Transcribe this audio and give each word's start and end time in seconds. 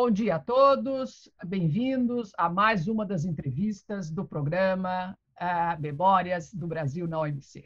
Bom 0.00 0.12
dia 0.12 0.36
a 0.36 0.38
todos, 0.38 1.28
bem-vindos 1.44 2.30
a 2.38 2.48
mais 2.48 2.86
uma 2.86 3.04
das 3.04 3.24
entrevistas 3.24 4.12
do 4.12 4.24
programa 4.24 5.18
uh, 5.40 5.82
Memórias 5.82 6.54
do 6.54 6.68
Brasil 6.68 7.08
na 7.08 7.18
OMC. 7.18 7.64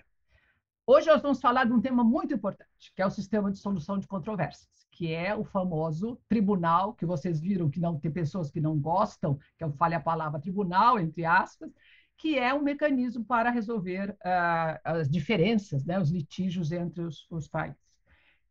Hoje 0.86 1.08
nós 1.08 1.20
vamos 1.20 1.42
falar 1.42 1.66
de 1.66 1.74
um 1.74 1.80
tema 1.82 2.02
muito 2.02 2.32
importante, 2.32 2.90
que 2.96 3.02
é 3.02 3.06
o 3.06 3.10
sistema 3.10 3.50
de 3.50 3.58
solução 3.58 3.98
de 3.98 4.06
controvérsias, 4.06 4.70
que 4.90 5.12
é 5.12 5.36
o 5.36 5.44
famoso 5.44 6.18
tribunal, 6.26 6.94
que 6.94 7.04
vocês 7.04 7.38
viram 7.38 7.68
que 7.68 7.78
não 7.78 8.00
tem 8.00 8.10
pessoas 8.10 8.50
que 8.50 8.62
não 8.62 8.78
gostam, 8.78 9.38
que 9.58 9.64
eu 9.64 9.70
fale 9.72 9.94
a 9.94 10.00
palavra 10.00 10.40
tribunal, 10.40 10.98
entre 10.98 11.26
aspas, 11.26 11.70
que 12.16 12.38
é 12.38 12.54
um 12.54 12.62
mecanismo 12.62 13.22
para 13.22 13.50
resolver 13.50 14.08
uh, 14.08 14.80
as 14.82 15.06
diferenças, 15.06 15.84
né, 15.84 16.00
os 16.00 16.10
litígios 16.10 16.72
entre 16.72 17.02
os, 17.02 17.30
os 17.30 17.46
países. 17.46 17.91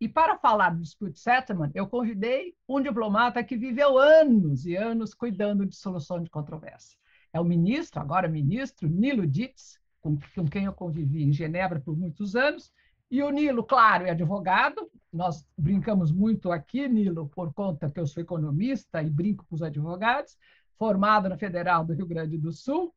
E 0.02 0.10
para 0.10 0.36
falar 0.36 0.72
do 0.72 0.82
dispute 0.82 1.20
settlement, 1.20 1.70
eu 1.76 1.86
convidei 1.86 2.56
um 2.68 2.82
diplomata 2.82 3.44
que 3.44 3.56
viveu 3.56 4.00
anos 4.00 4.66
e 4.66 4.76
anos 4.76 5.14
cuidando 5.14 5.64
de 5.64 5.76
solução 5.76 6.20
de 6.24 6.28
controvérsia. 6.28 6.98
É 7.32 7.40
o 7.40 7.44
ministro, 7.44 8.02
agora 8.02 8.28
ministro, 8.28 8.90
Nilo 8.90 9.28
Ditz, 9.28 9.80
com, 10.02 10.18
com 10.34 10.48
quem 10.48 10.66
eu 10.66 10.74
convivi 10.74 11.22
em 11.24 11.32
Genebra 11.32 11.80
por 11.80 11.96
muitos 11.96 12.36
anos. 12.36 12.74
E 13.12 13.22
o 13.22 13.30
Nilo, 13.30 13.64
claro, 13.64 14.08
é 14.08 14.10
advogado. 14.10 14.90
Nós 15.14 15.46
brincamos 15.56 16.12
muito 16.12 16.52
aqui, 16.52 16.88
Nilo, 16.88 17.30
por 17.30 17.54
conta 17.54 17.88
que 17.88 18.00
eu 18.00 18.08
sou 18.08 18.24
economista 18.24 19.04
e 19.04 19.10
brinco 19.10 19.46
com 19.48 19.54
os 19.54 19.62
advogados, 19.62 20.36
formado 20.80 21.30
na 21.30 21.38
Federal 21.38 21.86
do 21.86 21.94
Rio 21.94 22.08
Grande 22.08 22.40
do 22.40 22.52
Sul, 22.52 22.92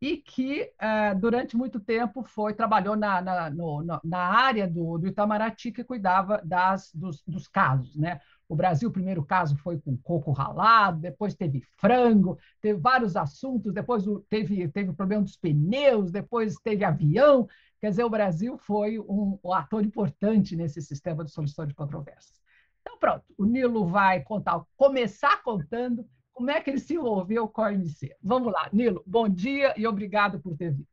e 0.00 0.18
que 0.18 0.70
uh, 0.74 1.18
durante 1.18 1.56
muito 1.56 1.80
tempo 1.80 2.22
foi 2.22 2.52
trabalhou 2.52 2.94
na, 2.94 3.22
na, 3.22 3.50
no, 3.50 3.82
na 4.04 4.18
área 4.18 4.68
do, 4.68 4.98
do, 4.98 5.06
Itamaraty 5.06 5.72
que 5.72 5.84
cuidava 5.84 6.40
das, 6.44 6.92
dos, 6.92 7.22
dos, 7.26 7.48
casos, 7.48 7.96
né? 7.96 8.20
O 8.48 8.54
Brasil, 8.54 8.88
o 8.88 8.92
primeiro 8.92 9.24
caso 9.24 9.56
foi 9.56 9.78
com 9.78 9.96
coco 9.96 10.30
ralado, 10.30 11.00
depois 11.00 11.34
teve 11.34 11.62
frango, 11.78 12.38
teve 12.60 12.78
vários 12.78 13.16
assuntos, 13.16 13.72
depois 13.72 14.04
teve, 14.28 14.68
teve 14.68 14.90
o 14.90 14.94
problema 14.94 15.22
dos 15.22 15.36
pneus, 15.36 16.12
depois 16.12 16.54
teve 16.56 16.84
avião. 16.84 17.48
Quer 17.80 17.90
dizer, 17.90 18.04
o 18.04 18.10
Brasil 18.10 18.56
foi 18.58 18.98
um, 19.00 19.38
um 19.42 19.52
ator 19.52 19.84
importante 19.84 20.54
nesse 20.54 20.80
sistema 20.80 21.24
de 21.24 21.32
solução 21.32 21.66
de 21.66 21.74
controvérsias. 21.74 22.40
Então, 22.82 22.98
pronto, 22.98 23.24
o 23.36 23.44
Nilo 23.44 23.86
vai 23.86 24.22
contar, 24.22 24.62
começar 24.76 25.42
contando 25.42 26.06
como 26.36 26.50
é 26.50 26.60
que 26.60 26.68
ele 26.68 26.78
se 26.78 26.92
envolveu 26.92 27.48
com 27.48 27.62
a 27.62 27.68
OMC? 27.68 28.14
Vamos 28.22 28.52
lá, 28.52 28.68
Nilo, 28.70 29.02
bom 29.06 29.26
dia 29.26 29.72
e 29.74 29.86
obrigado 29.86 30.38
por 30.38 30.54
ter 30.54 30.70
vindo. 30.70 30.86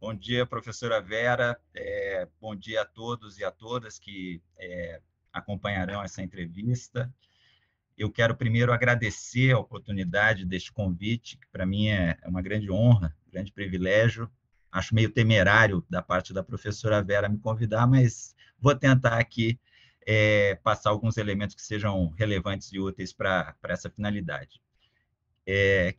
Bom 0.00 0.14
dia, 0.14 0.46
professora 0.46 0.98
Vera. 0.98 1.60
É, 1.74 2.26
bom 2.40 2.56
dia 2.56 2.80
a 2.80 2.84
todos 2.86 3.38
e 3.38 3.44
a 3.44 3.50
todas 3.50 3.98
que 3.98 4.42
é, 4.58 5.02
acompanharão 5.30 6.02
essa 6.02 6.22
entrevista. 6.22 7.14
Eu 7.96 8.10
quero 8.10 8.34
primeiro 8.34 8.72
agradecer 8.72 9.52
a 9.52 9.58
oportunidade 9.58 10.46
deste 10.46 10.72
convite, 10.72 11.36
que 11.36 11.46
para 11.52 11.66
mim 11.66 11.88
é, 11.88 12.16
é 12.22 12.28
uma 12.28 12.40
grande 12.40 12.70
honra, 12.70 13.14
grande 13.30 13.52
privilégio. 13.52 14.26
Acho 14.72 14.94
meio 14.94 15.10
temerário 15.10 15.84
da 15.88 16.00
parte 16.00 16.32
da 16.32 16.42
professora 16.42 17.02
Vera 17.02 17.28
me 17.28 17.38
convidar, 17.38 17.86
mas 17.86 18.34
vou 18.58 18.74
tentar 18.74 19.18
aqui 19.18 19.60
é, 20.06 20.58
passar 20.62 20.90
alguns 20.90 21.16
elementos 21.16 21.54
que 21.54 21.62
sejam 21.62 22.10
relevantes 22.10 22.72
e 22.72 22.78
úteis 22.78 23.12
para 23.12 23.54
essa 23.64 23.90
finalidade. 23.90 24.60
É, 25.46 25.94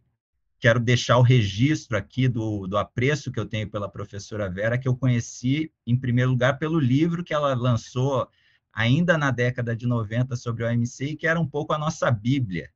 quero 0.60 0.80
deixar 0.80 1.18
o 1.18 1.22
registro 1.22 1.98
aqui 1.98 2.28
do, 2.28 2.68
do 2.68 2.78
apreço 2.78 3.32
que 3.32 3.40
eu 3.40 3.45
tenho 3.45 3.70
pela 3.70 3.90
professora 3.90 4.50
Vera, 4.50 4.78
que 4.78 4.88
eu 4.88 4.95
conheci, 4.95 5.72
em 5.86 5.98
primeiro 5.98 6.32
lugar, 6.32 6.58
pelo 6.58 6.80
livro 6.80 7.23
que 7.23 7.34
ela 7.34 7.54
lançou 7.54 8.30
ainda 8.72 9.18
na 9.18 9.30
década 9.30 9.76
de 9.76 9.86
90 9.86 10.36
sobre 10.36 10.64
o 10.64 10.67
OMC, 10.67 11.06
e 11.06 11.16
que 11.16 11.28
era 11.28 11.40
um 11.40 11.48
pouco 11.48 11.73
a 11.73 11.78
nossa 11.78 12.10
Bíblia, 12.10 12.72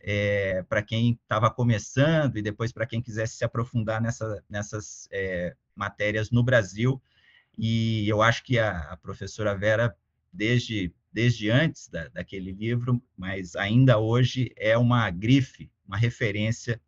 é, 0.00 0.62
para 0.68 0.82
quem 0.82 1.18
estava 1.20 1.50
começando 1.50 2.36
e 2.36 2.42
depois 2.42 2.70
para 2.70 2.86
quem 2.86 3.02
quisesse 3.02 3.36
se 3.36 3.44
aprofundar 3.44 4.00
nessa, 4.00 4.42
nessas 4.48 5.08
é, 5.10 5.56
matérias 5.74 6.30
no 6.30 6.44
Brasil. 6.44 7.02
E 7.58 8.08
eu 8.08 8.22
acho 8.22 8.44
que 8.44 8.56
a, 8.56 8.92
a 8.92 8.96
professora 8.96 9.52
Vera 9.56 9.96
desde, 10.32 10.92
desde 11.12 11.50
antes 11.50 11.88
da, 11.88 12.08
daquele 12.08 12.52
livro, 12.52 13.02
mas 13.16 13.56
ainda 13.56 13.98
hoje 13.98 14.52
é 14.56 14.76
uma 14.76 15.10
grife, 15.10 15.70
uma 15.86 15.96
referência 15.96 16.80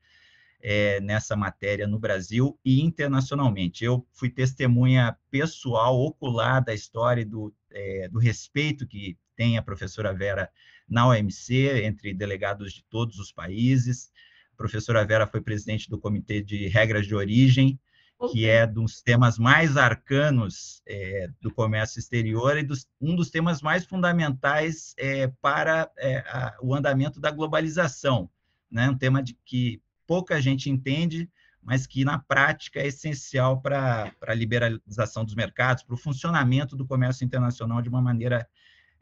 é, 0.60 1.00
nessa 1.00 1.36
matéria 1.36 1.86
no 1.86 1.98
Brasil 1.98 2.58
e 2.64 2.80
internacionalmente. 2.80 3.84
Eu 3.84 4.06
fui 4.12 4.28
testemunha 4.28 5.16
pessoal, 5.30 5.98
ocular 6.00 6.62
da 6.62 6.74
história 6.74 7.24
do, 7.24 7.54
é, 7.70 8.08
do 8.08 8.18
respeito 8.18 8.86
que 8.86 9.16
tem 9.36 9.56
a 9.56 9.62
professora 9.62 10.12
Vera 10.12 10.50
na 10.88 11.06
OMC, 11.06 11.84
entre 11.84 12.12
delegados 12.12 12.72
de 12.72 12.82
todos 12.84 13.18
os 13.18 13.30
países. 13.30 14.10
A 14.52 14.56
professora 14.56 15.04
Vera 15.04 15.26
foi 15.26 15.40
presidente 15.40 15.88
do 15.88 15.98
Comitê 15.98 16.42
de 16.42 16.66
Regras 16.66 17.06
de 17.06 17.14
Origem, 17.14 17.78
que 18.26 18.46
é 18.46 18.66
dos 18.66 19.00
temas 19.00 19.38
mais 19.38 19.76
arcanos 19.76 20.82
é, 20.86 21.30
do 21.40 21.52
comércio 21.52 22.00
exterior 22.00 22.58
e 22.58 22.64
dos, 22.64 22.88
um 23.00 23.14
dos 23.14 23.30
temas 23.30 23.62
mais 23.62 23.84
fundamentais 23.84 24.94
é, 24.98 25.28
para 25.40 25.88
é, 25.96 26.18
a, 26.26 26.56
o 26.60 26.74
andamento 26.74 27.20
da 27.20 27.30
globalização, 27.30 28.28
né? 28.70 28.90
Um 28.90 28.98
tema 28.98 29.22
de 29.22 29.38
que 29.44 29.80
pouca 30.06 30.40
gente 30.40 30.68
entende, 30.68 31.30
mas 31.62 31.86
que 31.86 32.04
na 32.04 32.18
prática 32.18 32.80
é 32.80 32.88
essencial 32.88 33.60
para 33.60 34.12
a 34.26 34.34
liberalização 34.34 35.24
dos 35.24 35.34
mercados, 35.34 35.84
para 35.84 35.94
o 35.94 35.98
funcionamento 35.98 36.74
do 36.74 36.86
comércio 36.86 37.24
internacional 37.24 37.80
de 37.80 37.88
uma 37.88 38.02
maneira 38.02 38.48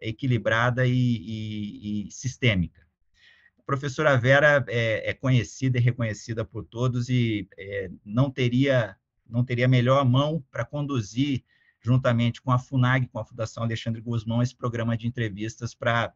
equilibrada 0.01 0.87
e, 0.87 0.93
e, 0.93 2.07
e 2.07 2.11
sistêmica. 2.11 2.87
A 3.59 3.63
professora 3.63 4.17
Vera 4.17 4.65
é, 4.69 5.11
é, 5.11 5.15
conhecida 5.15 5.79
e 5.79 5.81
reconhecida 5.81 6.45
por 6.45 6.65
todos 6.65 7.09
e 7.09 7.49
é, 7.59 7.91
não 8.05 8.31
teria 8.31 8.97
não 9.29 9.45
teria 9.45 9.69
melhor 9.69 10.05
mão 10.05 10.43
para 10.51 10.65
conduzir, 10.65 11.43
juntamente 11.81 12.43
com 12.43 12.51
a 12.51 12.59
FUNAG, 12.59 13.07
com 13.09 13.19
a 13.19 13.25
Fundação 13.25 13.63
Alexandre 13.63 14.01
Guzmão, 14.01 14.43
esse 14.43 14.55
programa 14.55 14.97
de 14.97 15.07
entrevistas 15.07 15.75
para 15.75 16.13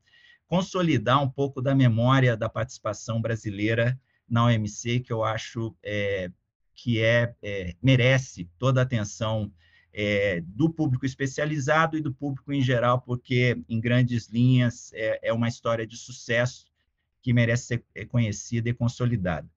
consolidar 0.47 1.23
um 1.23 1.31
pouco 1.31 1.63
da 1.63 1.75
memória 1.75 2.37
da 2.37 2.49
participação 2.49 3.21
brasileira 3.21 3.99
na 4.29 4.47
OMC, 4.47 5.01
que 5.01 5.13
eu 5.13 5.23
acho 5.23 5.75
é, 5.83 6.31
que 6.75 7.01
é, 7.01 7.35
é, 7.43 7.75
merece 7.83 8.49
toda 8.59 8.81
a 8.81 8.83
atenção 8.83 9.53
é, 9.93 10.41
do 10.47 10.71
público 10.71 11.05
especializado 11.05 11.97
e 11.97 12.01
do 12.01 12.13
público 12.13 12.53
em 12.53 12.63
geral, 12.63 13.01
porque, 13.01 13.61
em 13.69 13.81
grandes 13.81 14.29
linhas, 14.29 14.93
é, 14.93 15.29
é 15.29 15.33
uma 15.33 15.49
história 15.49 15.87
de 15.87 15.97
sucesso 15.97 16.67
que 17.23 17.33
merece 17.33 17.83
ser 17.93 18.07
conhecida 18.07 18.69
e 18.69 18.75
consolidada. 18.75 19.49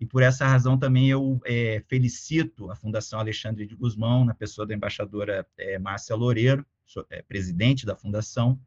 E 0.00 0.06
por 0.06 0.22
essa 0.22 0.46
razão 0.46 0.78
também 0.78 1.08
eu 1.08 1.40
é, 1.44 1.82
felicito 1.88 2.70
a 2.70 2.76
Fundação 2.76 3.18
Alexandre 3.18 3.66
de 3.66 3.74
Guzmão, 3.74 4.24
na 4.24 4.34
pessoa 4.34 4.66
da 4.66 4.74
embaixadora 4.74 5.46
é, 5.56 5.78
Márcia 5.78 6.14
Loureiro, 6.14 6.64
sou, 6.86 7.04
é, 7.10 7.20
presidente 7.22 7.84
da 7.84 7.96
Fundação, 7.96 8.60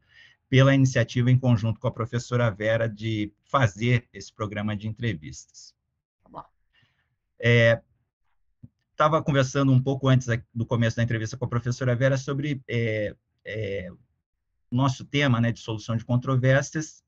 pela 0.48 0.74
iniciativa 0.74 1.30
em 1.30 1.38
conjunto 1.38 1.80
com 1.80 1.88
a 1.88 1.92
professora 1.92 2.50
Vera 2.50 2.86
de 2.86 3.32
fazer 3.44 4.06
esse 4.12 4.30
programa 4.32 4.76
de 4.76 4.86
entrevistas. 4.86 5.74
Estava 8.90 9.16
é, 9.16 9.22
conversando 9.22 9.72
um 9.72 9.82
pouco 9.82 10.08
antes 10.08 10.28
do 10.54 10.66
começo 10.66 10.96
da 10.98 11.02
entrevista 11.02 11.38
com 11.38 11.46
a 11.46 11.48
professora 11.48 11.96
Vera 11.96 12.18
sobre 12.18 12.62
é, 12.68 13.16
é, 13.44 13.90
nosso 14.70 15.06
tema 15.06 15.40
né, 15.40 15.50
de 15.50 15.60
solução 15.60 15.96
de 15.96 16.04
controvérsias 16.04 17.01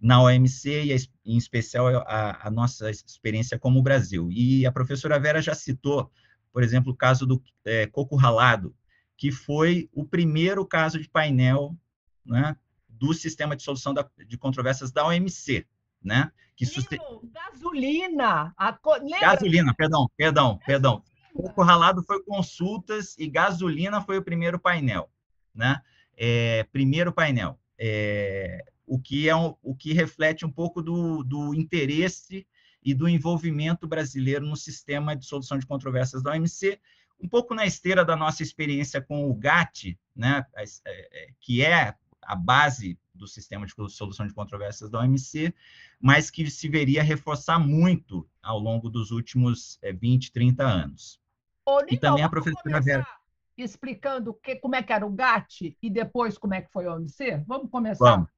na 0.00 0.22
OMC 0.22 0.84
e, 0.84 0.96
em 1.24 1.36
especial, 1.36 1.88
a, 2.06 2.46
a, 2.46 2.50
nossa 2.50 2.90
experiência 2.90 3.58
como 3.58 3.82
Brasil. 3.82 4.28
E 4.30 4.66
a 4.66 4.72
professora 4.72 5.18
Vera 5.18 5.40
já 5.40 5.54
citou, 5.54 6.10
por 6.52 6.62
exemplo, 6.62 6.92
o 6.92 6.96
caso 6.96 7.26
do 7.26 7.42
é, 7.64 7.86
coco 7.86 8.16
ralado, 8.16 8.74
que 9.16 9.30
foi 9.30 9.88
o 9.92 10.04
primeiro 10.04 10.66
caso 10.66 11.00
de 11.00 11.08
painel 11.08 11.76
né, 12.24 12.56
do 12.88 13.14
sistema 13.14 13.56
de 13.56 13.62
solução 13.62 13.94
da, 13.94 14.08
de 14.26 14.36
controvérsias 14.36 14.92
da 14.92 15.06
OMC. 15.06 15.66
Né, 16.02 16.30
que 16.54 16.66
suste... 16.66 16.98
Gasolina! 17.32 18.54
A... 18.58 18.78
Gasolina, 19.20 19.74
perdão, 19.74 20.06
perdão, 20.16 20.58
perdão. 20.66 21.02
Coco 21.34 21.62
ralado 21.62 22.02
foi 22.04 22.22
consultas 22.22 23.16
e 23.18 23.26
gasolina 23.26 24.00
foi 24.00 24.18
o 24.18 24.22
primeiro 24.22 24.58
painel. 24.58 25.10
Né? 25.54 25.80
É, 26.16 26.64
primeiro 26.64 27.12
painel. 27.12 27.58
É, 27.78 28.64
o 28.86 28.98
que 28.98 29.28
é 29.28 29.36
um, 29.36 29.54
o 29.62 29.74
que 29.74 29.92
reflete 29.92 30.44
um 30.44 30.50
pouco 30.50 30.82
do, 30.82 31.22
do 31.22 31.54
interesse 31.54 32.46
e 32.82 32.92
do 32.94 33.08
envolvimento 33.08 33.86
brasileiro 33.86 34.46
no 34.46 34.56
sistema 34.56 35.16
de 35.16 35.24
solução 35.24 35.58
de 35.58 35.66
controvérsias 35.66 36.22
da 36.22 36.32
OMC, 36.32 36.78
um 37.20 37.28
pouco 37.28 37.54
na 37.54 37.64
esteira 37.64 38.04
da 38.04 38.14
nossa 38.14 38.42
experiência 38.42 39.00
com 39.00 39.30
o 39.30 39.34
GATT, 39.34 39.98
né, 40.14 40.44
é, 40.54 40.64
é, 40.86 41.28
que 41.40 41.64
é 41.64 41.94
a 42.20 42.36
base 42.36 42.98
do 43.14 43.26
sistema 43.26 43.64
de 43.64 43.72
solução 43.90 44.26
de 44.26 44.34
controvérsias 44.34 44.90
da 44.90 45.00
OMC, 45.00 45.54
mas 46.00 46.30
que 46.30 46.50
se 46.50 46.68
veria 46.68 47.02
reforçar 47.02 47.58
muito 47.58 48.28
ao 48.42 48.58
longo 48.58 48.90
dos 48.90 49.10
últimos 49.10 49.78
20, 49.82 50.28
é, 50.28 50.32
30 50.32 50.64
anos. 50.64 51.20
Ô, 51.64 51.80
e 51.88 51.96
também 51.96 52.24
a 52.24 52.28
professora 52.28 52.80
Vera. 52.80 53.06
Explicando 53.56 54.34
que, 54.34 54.56
como 54.56 54.74
é 54.74 54.82
que 54.82 54.92
era 54.92 55.06
o 55.06 55.10
GATT 55.10 55.78
e 55.80 55.88
depois 55.88 56.36
como 56.36 56.54
é 56.54 56.60
que 56.60 56.72
foi 56.72 56.86
a 56.86 56.94
OMC? 56.94 57.44
Vamos 57.46 57.70
começar? 57.70 58.04
Vamos 58.04 58.33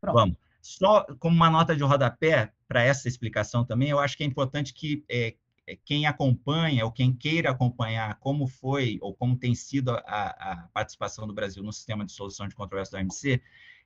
Pronto. 0.00 0.14
Vamos. 0.14 0.36
Só 0.60 1.04
como 1.18 1.34
uma 1.34 1.50
nota 1.50 1.74
de 1.74 1.82
rodapé 1.82 2.52
para 2.66 2.82
essa 2.82 3.08
explicação 3.08 3.64
também, 3.64 3.88
eu 3.88 3.98
acho 3.98 4.16
que 4.16 4.22
é 4.22 4.26
importante 4.26 4.74
que 4.74 5.04
é, 5.08 5.34
é, 5.66 5.76
quem 5.84 6.06
acompanha 6.06 6.84
ou 6.84 6.92
quem 6.92 7.12
queira 7.12 7.50
acompanhar 7.50 8.18
como 8.18 8.46
foi 8.46 8.98
ou 9.00 9.14
como 9.14 9.36
tem 9.36 9.54
sido 9.54 9.90
a, 9.90 10.02
a 10.06 10.68
participação 10.72 11.26
do 11.26 11.32
Brasil 11.32 11.62
no 11.62 11.72
sistema 11.72 12.04
de 12.04 12.12
solução 12.12 12.48
de 12.48 12.54
controvérsia 12.54 12.98
da 12.98 13.02
OMC, 13.02 13.40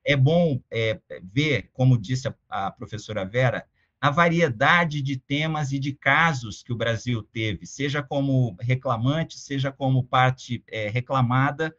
é 0.05 0.17
bom 0.17 0.61
é, 0.71 1.01
ver, 1.23 1.71
como 1.73 1.99
disse 1.99 2.29
a, 2.29 2.35
a 2.49 2.71
professora 2.71 3.25
Vera, 3.25 3.67
a 4.01 4.11
variedade 4.11 5.01
de 5.01 5.17
temas 5.17 5.71
e 5.71 5.79
de 5.79 5.93
casos 5.93 6.63
que 6.63 6.73
o 6.73 6.77
Brasil 6.77 7.23
teve, 7.23 7.67
seja 7.67 8.03
como 8.03 8.57
reclamante, 8.59 9.39
seja 9.39 9.71
como 9.71 10.03
parte 10.03 10.65
é, 10.67 10.89
reclamada, 10.89 11.73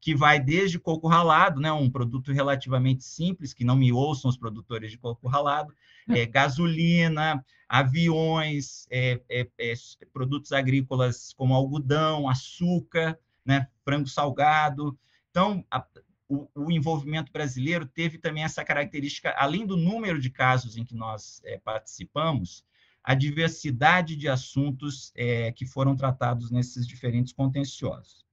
que 0.00 0.14
vai 0.14 0.38
desde 0.38 0.78
coco 0.78 1.08
ralado, 1.08 1.60
né, 1.60 1.72
um 1.72 1.90
produto 1.90 2.32
relativamente 2.32 3.04
simples, 3.04 3.52
que 3.52 3.64
não 3.64 3.76
me 3.76 3.92
ouçam 3.92 4.28
os 4.28 4.36
produtores 4.36 4.90
de 4.90 4.98
coco 4.98 5.28
ralado, 5.28 5.74
é, 6.08 6.24
gasolina, 6.24 7.44
aviões, 7.68 8.86
é, 8.90 9.20
é, 9.28 9.48
é 9.58 9.74
produtos 10.12 10.52
agrícolas 10.52 11.32
como 11.34 11.54
algodão, 11.54 12.28
açúcar, 12.28 13.18
né, 13.44 13.68
frango 13.84 14.08
salgado. 14.08 14.98
Então, 15.30 15.64
a, 15.70 15.84
o, 16.28 16.48
o, 16.54 16.70
envolvimento 16.70 17.32
brasileiro 17.32 17.86
teve 17.86 18.18
também 18.18 18.44
essa 18.44 18.64
característica, 18.64 19.34
além 19.36 19.66
do 19.66 19.76
número 19.76 20.20
de 20.20 20.30
casos 20.30 20.76
em 20.76 20.84
que 20.84 20.94
nós 20.94 21.40
é, 21.44 21.58
participamos, 21.58 22.64
a 23.02 23.14
diversidade 23.14 24.14
de 24.16 24.28
assuntos 24.28 25.12
é, 25.16 25.50
que 25.52 25.66
foram 25.66 25.96
tratados 25.96 26.50
nesses 26.50 26.86
diferentes 26.86 27.32
contenciosos. 27.32 28.27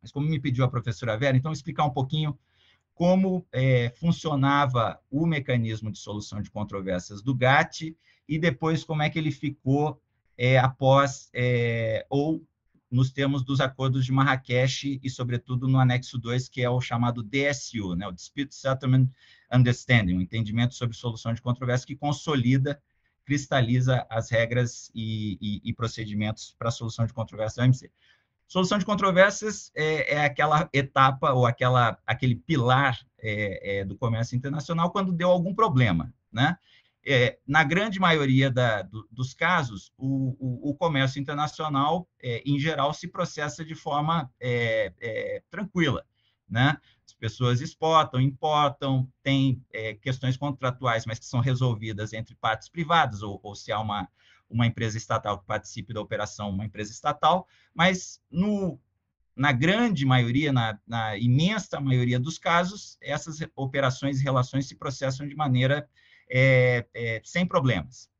Mas 0.00 0.12
como 0.12 0.28
me 0.28 0.40
pediu 0.40 0.64
a 0.64 0.70
professora 0.70 1.16
Vera, 1.16 1.36
então 1.36 1.52
explicar 1.52 1.84
um 1.84 1.90
pouquinho 1.90 2.38
como 2.94 3.46
é, 3.52 3.90
funcionava 3.96 5.00
o 5.10 5.26
mecanismo 5.26 5.90
de 5.90 5.98
solução 5.98 6.42
de 6.42 6.50
controvérsias 6.50 7.22
do 7.22 7.34
GATT 7.34 7.96
e 8.28 8.38
depois 8.38 8.84
como 8.84 9.02
é 9.02 9.08
que 9.08 9.18
ele 9.18 9.30
ficou 9.30 10.00
é, 10.36 10.58
após 10.58 11.30
é, 11.34 12.06
ou 12.10 12.46
nos 12.90 13.12
termos 13.12 13.44
dos 13.44 13.60
acordos 13.60 14.04
de 14.04 14.10
Marrakech 14.10 14.98
e, 15.02 15.08
sobretudo, 15.08 15.68
no 15.68 15.78
anexo 15.78 16.18
2, 16.18 16.48
que 16.48 16.60
é 16.60 16.68
o 16.68 16.80
chamado 16.80 17.22
DSU, 17.22 17.94
né, 17.94 18.06
o 18.08 18.12
Dispute 18.12 18.54
Settlement 18.54 19.08
Understanding, 19.52 20.16
o 20.16 20.20
entendimento 20.20 20.74
sobre 20.74 20.96
solução 20.96 21.32
de 21.32 21.40
controvérsia 21.40 21.86
que 21.86 21.94
consolida, 21.94 22.82
cristaliza 23.24 24.04
as 24.10 24.28
regras 24.28 24.90
e, 24.92 25.38
e, 25.40 25.70
e 25.70 25.72
procedimentos 25.72 26.54
para 26.58 26.68
a 26.68 26.72
solução 26.72 27.06
de 27.06 27.12
controvérsia 27.12 27.62
da 27.62 27.66
OMC. 27.66 27.90
Solução 28.50 28.78
de 28.78 28.84
controvérsias 28.84 29.70
é, 29.76 30.16
é, 30.16 30.24
aquela 30.24 30.68
etapa 30.72 31.32
ou 31.32 31.46
aquela, 31.46 31.96
aquele 32.04 32.34
pilar 32.34 32.98
é, 33.16 33.78
é, 33.78 33.84
do 33.84 33.96
comércio 33.96 34.36
internacional 34.36 34.90
quando 34.90 35.12
deu 35.12 35.30
algum 35.30 35.54
problema, 35.54 36.12
né? 36.32 36.58
é, 37.06 37.38
na 37.46 37.64
grande 37.64 37.98
maioria 37.98 38.50
da, 38.50 38.82
do, 38.82 39.06
dos 39.10 39.32
casos, 39.32 39.92
o, 39.96 40.36
o, 40.38 40.70
o 40.70 40.74
comércio 40.74 41.20
internacional, 41.20 42.08
é, 42.22 42.42
em 42.44 42.58
geral, 42.58 42.92
se 42.92 43.08
processa 43.08 43.64
de 43.64 43.74
forma 43.74 44.30
é, 44.40 44.92
é 45.00 45.42
tranquila. 45.50 46.04
Né? 46.48 46.76
As 47.06 47.14
pessoas 47.14 47.60
exportam, 47.60 48.20
importam, 48.20 49.08
tem 49.22 49.64
é, 49.72 49.94
questões 49.94 50.36
contratuais, 50.36 51.06
mas 51.06 51.18
que 51.18 51.26
são 51.26 51.40
resolvidas 51.40 52.12
entre 52.12 52.34
partes 52.34 52.68
privadas, 52.68 53.22
ou, 53.22 53.40
ou 53.42 53.54
se 53.54 53.70
há 53.70 53.80
uma, 53.80 54.08
uma 54.50 54.66
empresa 54.66 54.98
estatal 54.98 55.38
que 55.38 55.46
participe 55.46 55.94
da 55.94 56.00
operação, 56.00 56.50
uma 56.50 56.64
empresa 56.64 56.90
estatal, 56.90 57.46
mas 57.74 58.20
no, 58.30 58.78
na 59.36 59.52
grande 59.52 60.04
maioria, 60.04 60.52
na, 60.52 60.78
na, 60.86 61.16
imensa 61.16 61.80
maioria 61.80 62.18
dos 62.18 62.38
casos, 62.38 62.98
essas 63.00 63.38
operações 63.54 64.20
e 64.20 64.24
relações 64.24 64.66
se 64.66 64.74
processam 64.74 65.26
de 65.26 65.34
maneira 65.34 65.88
é, 66.28 66.86
é, 66.92 67.20
sem 67.24 67.46
problemas. 67.46 68.10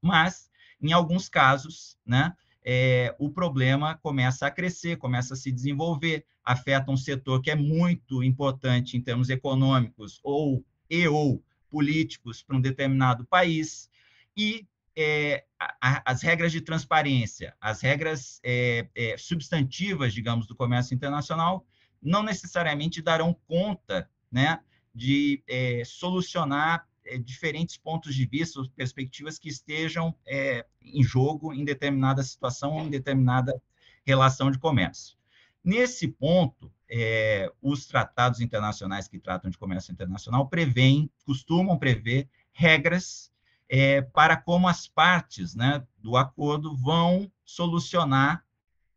Mas, 0.00 0.50
em 0.80 0.92
alguns 0.92 1.28
casos, 1.28 1.98
né, 2.06 2.34
é, 2.64 3.14
o 3.18 3.30
problema 3.30 3.98
começa 4.02 4.46
a 4.46 4.50
crescer, 4.50 4.96
começa 4.96 5.34
a 5.34 5.36
se 5.36 5.50
desenvolver, 5.50 6.24
afeta 6.44 6.90
um 6.90 6.96
setor 6.96 7.42
que 7.42 7.50
é 7.50 7.54
muito 7.54 8.22
importante 8.22 8.96
em 8.96 9.00
termos 9.00 9.28
econômicos 9.28 10.20
ou 10.22 10.64
e 10.88 11.06
ou 11.06 11.42
políticos 11.70 12.42
para 12.42 12.56
um 12.56 12.60
determinado 12.60 13.24
país, 13.24 13.88
e 14.36 14.66
é, 14.96 15.44
a, 15.58 16.10
as 16.10 16.22
regras 16.22 16.52
de 16.52 16.60
transparência, 16.60 17.54
as 17.60 17.80
regras 17.80 18.40
é, 18.44 18.88
é, 18.94 19.16
substantivas, 19.16 20.12
digamos, 20.12 20.46
do 20.46 20.54
comércio 20.54 20.94
internacional, 20.94 21.66
não 22.02 22.22
necessariamente 22.22 23.02
darão 23.02 23.34
conta 23.46 24.08
né, 24.30 24.60
de 24.94 25.42
é, 25.46 25.82
solucionar 25.84 26.86
é, 27.04 27.18
diferentes 27.18 27.76
pontos 27.76 28.14
de 28.14 28.26
vista, 28.26 28.60
perspectivas 28.76 29.38
que 29.38 29.48
estejam 29.48 30.14
é, 30.26 30.64
em 30.82 31.02
jogo 31.02 31.52
em 31.52 31.64
determinada 31.64 32.22
situação 32.22 32.72
ou 32.72 32.82
em 32.82 32.90
determinada 32.90 33.60
relação 34.04 34.50
de 34.50 34.58
comércio. 34.58 35.16
Nesse 35.62 36.08
ponto, 36.08 36.72
é, 36.88 37.50
os 37.60 37.86
tratados 37.86 38.40
internacionais 38.40 39.06
que 39.06 39.18
tratam 39.18 39.50
de 39.50 39.58
comércio 39.58 39.92
internacional 39.92 40.48
prevêem, 40.48 41.10
costumam 41.24 41.78
prever 41.78 42.28
regras 42.52 43.29
é, 43.72 44.02
para 44.02 44.36
como 44.36 44.66
as 44.66 44.88
partes 44.88 45.54
né, 45.54 45.86
do 45.96 46.16
acordo 46.16 46.76
vão 46.76 47.30
solucionar 47.44 48.44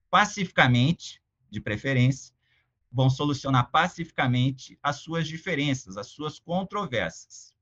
pacificamente, 0.09 1.21
de 1.47 1.61
preferência, 1.61 2.33
vão 2.91 3.07
solucionar 3.07 3.69
pacificamente 3.69 4.77
as 4.81 4.95
suas 4.95 5.27
diferenças, 5.27 5.95
as 5.95 6.07
suas 6.07 6.39
controvérsias. 6.39 7.53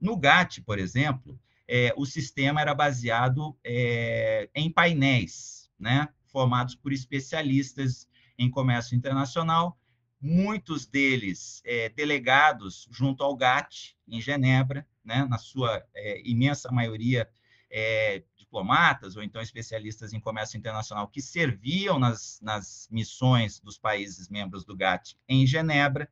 No 0.00 0.16
GATT, 0.16 0.62
por 0.62 0.78
exemplo, 0.78 1.38
é, 1.68 1.92
o 1.98 2.06
sistema 2.06 2.62
era 2.62 2.74
baseado 2.74 3.54
é, 3.62 4.48
em 4.54 4.70
painéis, 4.70 5.70
né, 5.78 6.08
formados 6.24 6.74
por 6.74 6.94
especialistas 6.94 8.08
em 8.38 8.50
comércio 8.50 8.96
internacional, 8.96 9.78
muitos 10.26 10.86
deles 10.86 11.60
é, 11.66 11.90
delegados 11.90 12.88
junto 12.90 13.22
ao 13.22 13.36
GATT, 13.36 13.94
em 14.08 14.22
Genebra, 14.22 14.88
né, 15.04 15.26
na 15.28 15.36
sua 15.36 15.84
é, 15.94 16.22
imensa 16.24 16.72
maioria 16.72 17.28
é, 17.70 18.22
diplomatas 18.34 19.16
ou 19.16 19.22
então 19.22 19.42
especialistas 19.42 20.14
em 20.14 20.20
comércio 20.20 20.56
internacional 20.56 21.08
que 21.08 21.20
serviam 21.20 21.98
nas, 21.98 22.40
nas 22.40 22.88
missões 22.90 23.60
dos 23.60 23.76
países 23.76 24.30
membros 24.30 24.64
do 24.64 24.74
GATT 24.74 25.14
em 25.28 25.46
Genebra. 25.46 26.08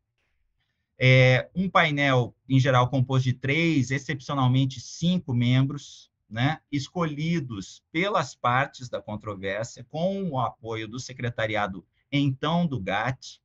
É, 0.98 1.48
um 1.54 1.66
painel, 1.70 2.36
em 2.46 2.60
geral, 2.60 2.90
composto 2.90 3.24
de 3.24 3.32
três, 3.32 3.90
excepcionalmente 3.90 4.78
cinco 4.78 5.32
membros, 5.32 6.10
né, 6.28 6.60
escolhidos 6.70 7.82
pelas 7.90 8.34
partes 8.34 8.90
da 8.90 9.00
controvérsia, 9.00 9.86
com 9.88 10.30
o 10.30 10.38
apoio 10.38 10.86
do 10.86 11.00
secretariado, 11.00 11.82
então, 12.10 12.66
do 12.66 12.78
GATT, 12.78 13.41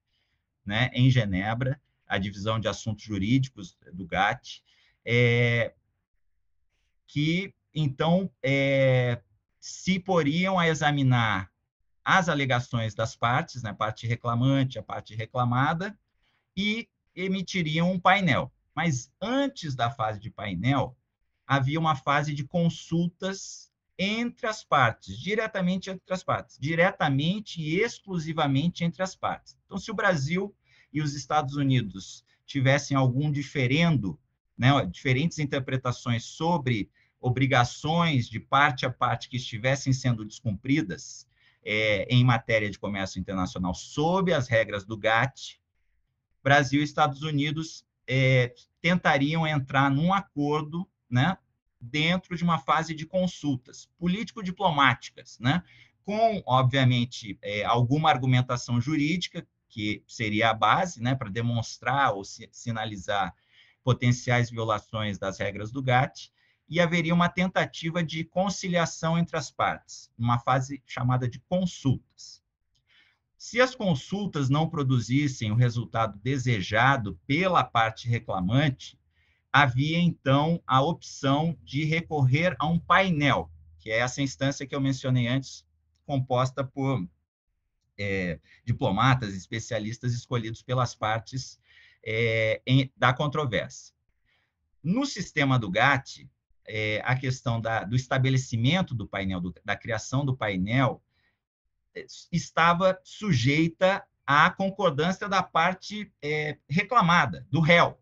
né, 0.68 0.92
em 0.94 1.10
Genebra, 1.10 1.82
a 2.06 2.18
divisão 2.18 2.60
de 2.60 2.68
assuntos 2.68 3.04
jurídicos 3.04 3.78
do 3.94 4.06
GATT, 4.06 4.62
é, 5.06 5.74
que 7.08 7.54
então, 7.74 8.30
é, 8.42 9.22
se 9.60 10.00
poriam 10.00 10.58
a 10.58 10.68
examinar 10.68 11.52
as 12.04 12.28
alegações 12.28 12.96
das 12.96 13.16
partes, 13.16 13.62
né, 13.62 13.72
parte 13.72 14.08
reclamante, 14.08 14.80
a 14.80 14.84
parte 14.84 15.14
reclamada, 15.14 15.98
e 16.56 16.90
emitiriam 17.16 17.92
um 17.92 18.00
painel. 18.00 18.52
Mas 18.74 19.12
antes 19.22 19.76
da 19.76 19.92
fase 19.92 20.20
de 20.20 20.30
painel, 20.30 20.98
havia 21.46 21.80
uma 21.80 21.96
fase 21.96 22.34
de 22.34 22.44
consultas 22.44 23.72
entre 23.98 24.46
as 24.46 24.64
partes, 24.64 25.18
diretamente 25.18 25.90
entre 25.90 26.14
as 26.14 26.24
partes, 26.24 26.58
diretamente 26.60 27.62
e 27.62 27.80
exclusivamente 27.80 28.84
entre 28.84 29.02
as 29.02 29.16
partes. 29.16 29.58
Então, 29.66 29.78
se 29.78 29.90
o 29.90 29.96
Brasil 29.96 30.56
e 30.94 31.02
os 31.02 31.16
Estados 31.16 31.56
Unidos 31.56 32.24
tivessem 32.46 32.96
algum 32.96 33.32
diferendo, 33.32 34.20
né, 34.58 34.70
diferentes 34.86 35.40
interpretações 35.40 36.24
sobre 36.24 36.90
obrigações 37.20 38.30
de 38.30 38.40
parte 38.40 38.86
a 38.86 38.92
parte 38.92 39.28
que 39.30 39.38
estivessem 39.38 39.92
sendo 39.92 40.24
descumpridas 40.24 41.28
é, 41.64 42.08
em 42.10 42.24
matéria 42.24 42.70
de 42.70 42.80
comércio 42.80 43.20
internacional 43.20 43.74
sob 43.74 44.32
as 44.32 44.48
regras 44.48 44.86
do 44.86 44.96
GATT, 44.96 45.60
Brasil 46.44 46.80
e 46.80 46.84
Estados 46.84 47.24
Unidos 47.24 47.86
é, 48.08 48.54
tentariam 48.82 49.46
entrar 49.46 49.92
num 49.92 50.14
acordo, 50.14 50.88
né, 51.10 51.38
dentro 51.80 52.36
de 52.36 52.44
uma 52.44 52.60
fase 52.60 52.94
de 52.94 53.06
consultas 53.06 53.90
político-diplomáticas, 53.98 55.38
né, 55.40 55.64
com, 56.04 56.42
obviamente, 56.46 57.38
é, 57.42 57.64
alguma 57.64 58.10
argumentação 58.10 58.80
jurídica, 58.80 59.46
que 59.70 60.04
seria 60.08 60.50
a 60.50 60.54
base, 60.54 61.02
né, 61.02 61.14
para 61.14 61.30
demonstrar 61.30 62.14
ou 62.14 62.24
sinalizar 62.24 63.36
potenciais 63.84 64.50
violações 64.50 65.18
das 65.18 65.38
regras 65.38 65.72
do 65.72 65.82
GATT, 65.82 66.32
e 66.70 66.80
haveria 66.80 67.14
uma 67.14 67.30
tentativa 67.30 68.04
de 68.04 68.24
conciliação 68.26 69.18
entre 69.18 69.38
as 69.38 69.50
partes, 69.50 70.12
uma 70.18 70.40
fase 70.40 70.82
chamada 70.86 71.28
de 71.28 71.40
consultas. 71.40 72.44
Se 73.38 73.62
as 73.62 73.76
consultas 73.76 74.50
não 74.50 74.70
produzissem 74.70 75.52
o 75.52 75.56
resultado 75.56 76.20
desejado 76.20 77.20
pela 77.26 77.64
parte 77.64 78.08
reclamante, 78.10 79.00
havia 79.62 79.98
então 79.98 80.62
a 80.68 80.82
opção 80.82 81.58
de 81.64 81.84
recorrer 81.84 82.56
a 82.60 82.68
um 82.68 82.78
painel, 82.78 83.50
que 83.80 83.90
é 83.90 83.98
essa 84.00 84.22
instância 84.22 84.68
que 84.68 84.76
eu 84.76 84.80
mencionei 84.80 85.28
antes, 85.28 85.66
composta 86.06 86.64
por 86.64 87.04
é, 87.98 88.40
diplomatas, 88.64 89.34
especialistas 89.34 90.14
escolhidos 90.14 90.62
pelas 90.62 90.94
partes 90.94 91.60
é, 92.06 92.62
em, 92.68 92.92
da 92.96 93.12
controvérsia. 93.14 93.96
No 94.84 95.08
sistema 95.08 95.58
do 95.58 95.72
GATT, 95.72 96.30
é, 96.68 97.02
a 97.04 97.16
questão 97.16 97.60
da, 97.60 97.84
do 97.84 97.96
estabelecimento 97.96 98.94
do 98.94 99.08
painel, 99.08 99.42
do, 99.42 99.56
da 99.66 99.76
criação 99.76 100.24
do 100.24 100.38
painel, 100.38 101.02
é, 101.96 102.06
estava 102.32 103.00
sujeita 103.04 104.06
à 104.24 104.52
concordância 104.52 105.28
da 105.28 105.42
parte 105.42 106.12
é, 106.22 106.60
reclamada, 106.70 107.48
do 107.50 107.60
réu. 107.60 108.00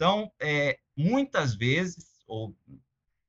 Então, 0.00 0.32
é, 0.40 0.78
muitas 0.96 1.54
vezes, 1.54 2.22
ou 2.26 2.56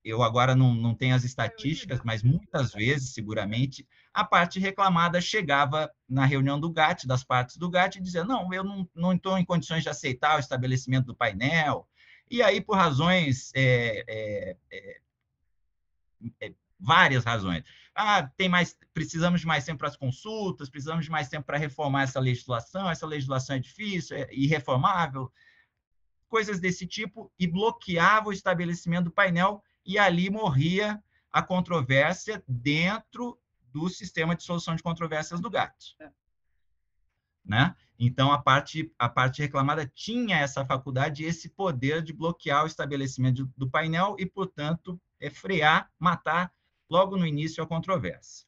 eu 0.06 0.24
agora 0.24 0.56
não, 0.56 0.74
não 0.74 0.96
tenho 0.96 1.14
as 1.14 1.26
estatísticas, 1.26 2.00
mas 2.02 2.24
muitas 2.24 2.72
vezes, 2.72 3.14
seguramente, 3.14 3.86
a 4.14 4.24
parte 4.24 4.58
reclamada 4.58 5.20
chegava 5.20 5.92
na 6.08 6.24
reunião 6.24 6.58
do 6.58 6.72
GAT, 6.72 7.06
das 7.06 7.26
partes 7.26 7.58
do 7.58 7.70
GAT, 7.70 7.98
e 7.98 8.02
dizia: 8.02 8.24
não, 8.24 8.54
eu 8.54 8.64
não 8.96 9.14
estou 9.14 9.38
em 9.38 9.44
condições 9.44 9.84
de 9.84 9.90
aceitar 9.90 10.38
o 10.38 10.40
estabelecimento 10.40 11.08
do 11.08 11.16
painel. 11.16 11.90
E 12.30 12.42
aí, 12.42 12.62
por 12.62 12.78
razões, 12.78 13.52
é, 13.54 14.06
é, 14.08 14.58
é, 14.72 15.00
é 16.40 16.54
várias 16.80 17.26
razões. 17.26 17.66
Ah, 17.94 18.32
tem 18.38 18.48
mais, 18.48 18.78
precisamos 18.94 19.42
de 19.42 19.46
mais 19.46 19.66
tempo 19.66 19.80
para 19.80 19.90
as 19.90 19.98
consultas, 19.98 20.70
precisamos 20.70 21.04
de 21.04 21.12
mais 21.12 21.28
tempo 21.28 21.46
para 21.46 21.58
reformar 21.58 22.04
essa 22.04 22.20
legislação, 22.22 22.90
essa 22.90 23.06
legislação 23.06 23.58
é 23.58 23.60
difícil, 23.60 24.16
é 24.16 24.30
irreformável 24.32 25.30
coisas 26.32 26.62
desse 26.62 26.88
tipo, 26.88 27.30
e 27.38 27.46
bloqueava 27.46 28.30
o 28.30 28.34
estabelecimento 28.34 29.06
do 29.06 29.12
painel, 29.12 29.62
e 29.86 30.00
ali 30.00 30.30
morria 30.30 31.04
a 31.30 31.42
controvérsia 31.42 32.42
dentro 32.48 33.38
do 33.74 33.90
sistema 33.90 34.34
de 34.34 34.44
solução 34.44 34.74
de 34.74 34.82
controvérsias 34.82 35.42
do 35.42 35.50
GATT. 35.50 35.96
É. 36.00 36.10
Né? 37.44 37.76
Então, 38.00 38.32
a 38.32 38.42
parte, 38.42 38.94
a 38.98 39.10
parte 39.10 39.42
reclamada 39.42 39.86
tinha 39.94 40.38
essa 40.38 40.66
faculdade, 40.66 41.26
esse 41.26 41.50
poder 41.50 42.02
de 42.02 42.14
bloquear 42.14 42.64
o 42.64 42.68
estabelecimento 42.68 43.46
do 43.58 43.70
painel 43.70 44.16
e, 44.18 44.26
portanto, 44.26 45.00
é 45.20 45.30
frear, 45.30 45.92
matar 46.00 46.54
logo 46.90 47.18
no 47.18 47.28
início 47.28 47.62
a 47.62 47.68
controvérsia. 47.68 48.48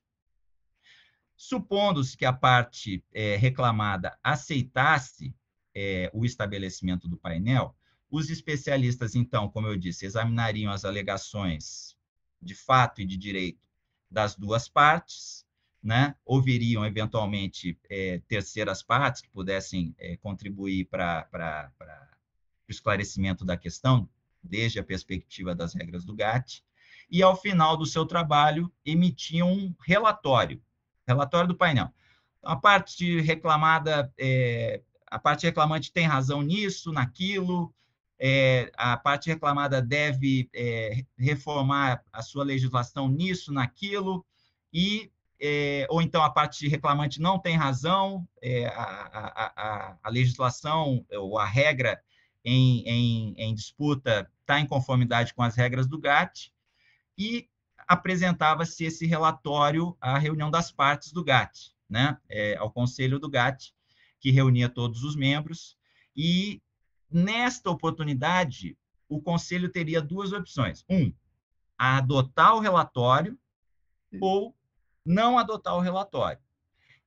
Supondo-se 1.36 2.16
que 2.16 2.26
a 2.26 2.32
parte 2.32 3.04
é, 3.12 3.36
reclamada 3.36 4.18
aceitasse 4.24 5.36
é, 5.76 6.10
o 6.14 6.26
estabelecimento 6.26 7.08
do 7.08 7.18
painel, 7.18 7.76
os 8.10 8.30
especialistas, 8.30 9.16
então, 9.16 9.50
como 9.50 9.68
eu 9.68 9.76
disse, 9.76 10.06
examinariam 10.06 10.72
as 10.72 10.86
alegações 10.86 11.98
de 12.40 12.54
fato 12.54 13.02
e 13.02 13.06
de 13.06 13.18
direito 13.18 13.60
das 14.10 14.36
duas 14.36 14.70
partes, 14.70 15.44
né? 15.82 16.16
ouviriam, 16.24 16.86
eventualmente, 16.86 17.78
é, 17.90 18.22
terceiras 18.28 18.84
partes 18.84 19.22
que 19.22 19.30
pudessem 19.30 19.96
é, 19.98 20.16
contribuir 20.18 20.86
para 20.86 21.72
o 22.68 22.72
esclarecimento 22.72 23.44
da 23.44 23.58
questão, 23.58 24.08
desde 24.42 24.80
a 24.80 24.84
perspectiva 24.84 25.56
das 25.56 25.74
regras 25.74 26.06
do 26.06 26.16
GATT, 26.16 26.64
e, 27.10 27.22
ao 27.22 27.36
final 27.36 27.76
do 27.76 27.86
seu 27.86 28.06
trabalho, 28.06 28.72
emitiam 28.86 29.52
um 29.52 29.76
relatório, 29.86 30.62
relatório 31.06 31.48
do 31.48 31.56
painel. 31.56 31.92
A 32.42 32.56
parte 32.56 33.20
reclamada 33.22 34.14
é, 34.18 34.82
a 35.14 35.20
parte 35.20 35.46
reclamante 35.46 35.94
tem 35.94 36.08
razão 36.08 36.42
nisso, 36.42 36.92
naquilo, 36.92 37.72
é, 38.20 38.72
a 38.76 38.98
parte 38.98 39.30
reclamada 39.30 39.80
deve 39.80 40.50
é, 40.52 41.06
reformar 41.16 42.04
a 42.12 42.24
sua 42.24 42.44
legislação 42.44 43.08
nisso, 43.08 43.54
naquilo, 43.54 44.26
e 44.74 45.12
é, 45.40 45.86
ou 45.88 46.02
então 46.02 46.24
a 46.24 46.32
parte 46.32 46.68
reclamante 46.68 47.22
não 47.22 47.38
tem 47.38 47.56
razão, 47.56 48.28
é, 48.42 48.66
a, 48.68 48.82
a, 48.82 49.98
a, 50.02 50.10
legislação 50.10 51.06
ou 51.12 51.38
a 51.38 51.46
regra 51.46 52.02
em, 52.44 52.82
em, 52.88 53.36
em 53.38 53.54
disputa 53.54 54.28
está 54.42 54.60
em 54.60 54.66
conformidade 54.66 55.32
com 55.36 55.44
as 55.44 55.56
regras 55.56 55.86
do 55.86 56.00
GATT, 56.00 56.52
e 57.16 57.48
apresentava-se 57.88 58.84
esse 58.84 59.06
relatório 59.06 59.96
à 60.02 60.18
reunião 60.18 60.50
das 60.50 60.72
partes 60.72 61.12
do 61.12 61.24
GATT, 61.24 61.76
né, 61.88 62.18
é, 62.28 62.58
ao 62.58 62.72
conselho 62.72 63.20
do 63.20 63.30
GATT, 63.30 63.76
que 64.24 64.32
reunia 64.32 64.70
todos 64.70 65.04
os 65.04 65.18
membros, 65.18 65.78
e 66.16 66.62
nesta 67.12 67.70
oportunidade, 67.70 68.78
o 69.10 69.22
conselho 69.22 69.68
teria 69.68 70.02
duas 70.02 70.32
opções. 70.32 70.86
Um, 70.90 71.14
adotar 71.78 72.56
o 72.56 72.62
relatório 72.62 73.38
ou 74.22 74.56
não 75.06 75.38
adotar 75.38 75.76
o 75.76 75.82
relatório. 75.82 76.40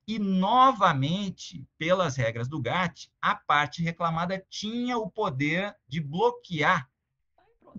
E, 0.07 0.19
novamente, 0.19 1.67
pelas 1.79 2.17
regras 2.17 2.49
do 2.49 2.61
GATT, 2.61 3.11
a 3.19 3.35
parte 3.35 3.83
reclamada 3.83 4.45
tinha 4.51 4.99
o 4.99 5.11
poder 5.11 5.75
de 5.89 6.01
bloquear, 6.03 6.87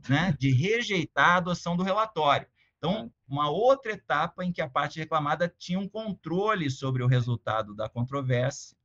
né, 0.10 0.36
de 0.39 0.51
rejeitar 0.51 1.29
a 1.29 1.36
adoção 1.36 1.77
do 1.77 1.84
relatório. 1.84 2.48
Então, 2.79 3.13
uma 3.27 3.51
outra 3.51 3.91
etapa 3.91 4.44
em 4.44 4.51
que 4.51 4.63
a 4.63 4.70
parte 4.70 4.98
reclamada 4.98 5.48
tinha 5.60 5.79
um 5.79 5.88
controle 5.88 6.72
sobre 6.72 7.03
o 7.03 7.08
resultado 7.08 7.75
da 7.75 7.88
controvérsia 7.88 8.76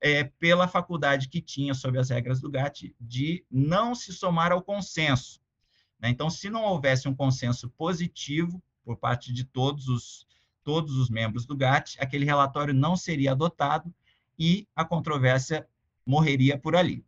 é, 0.00 0.24
pela 0.24 0.66
faculdade 0.66 1.28
que 1.28 1.40
tinha, 1.40 1.74
sob 1.74 1.98
as 1.98 2.10
regras 2.10 2.40
do 2.40 2.50
GATT, 2.50 2.94
de 3.00 3.44
não 3.50 3.94
se 3.94 4.12
somar 4.12 4.50
ao 4.50 4.62
consenso. 4.62 5.40
Né? 6.00 6.08
Então, 6.08 6.30
se 6.30 6.48
não 6.48 6.62
houvesse 6.62 7.08
um 7.08 7.14
consenso 7.14 7.68
positivo 7.70 8.62
por 8.82 8.96
parte 8.96 9.32
de 9.32 9.44
todos 9.44 9.88
os, 9.88 10.26
todos 10.64 10.96
os 10.96 11.10
membros 11.10 11.44
do 11.44 11.56
GATT, 11.56 11.96
aquele 12.00 12.24
relatório 12.24 12.72
não 12.72 12.96
seria 12.96 13.32
adotado 13.32 13.94
e 14.38 14.66
a 14.74 14.84
controvérsia 14.84 15.68
morreria 16.04 16.58
por 16.58 16.74
ali. 16.74 17.04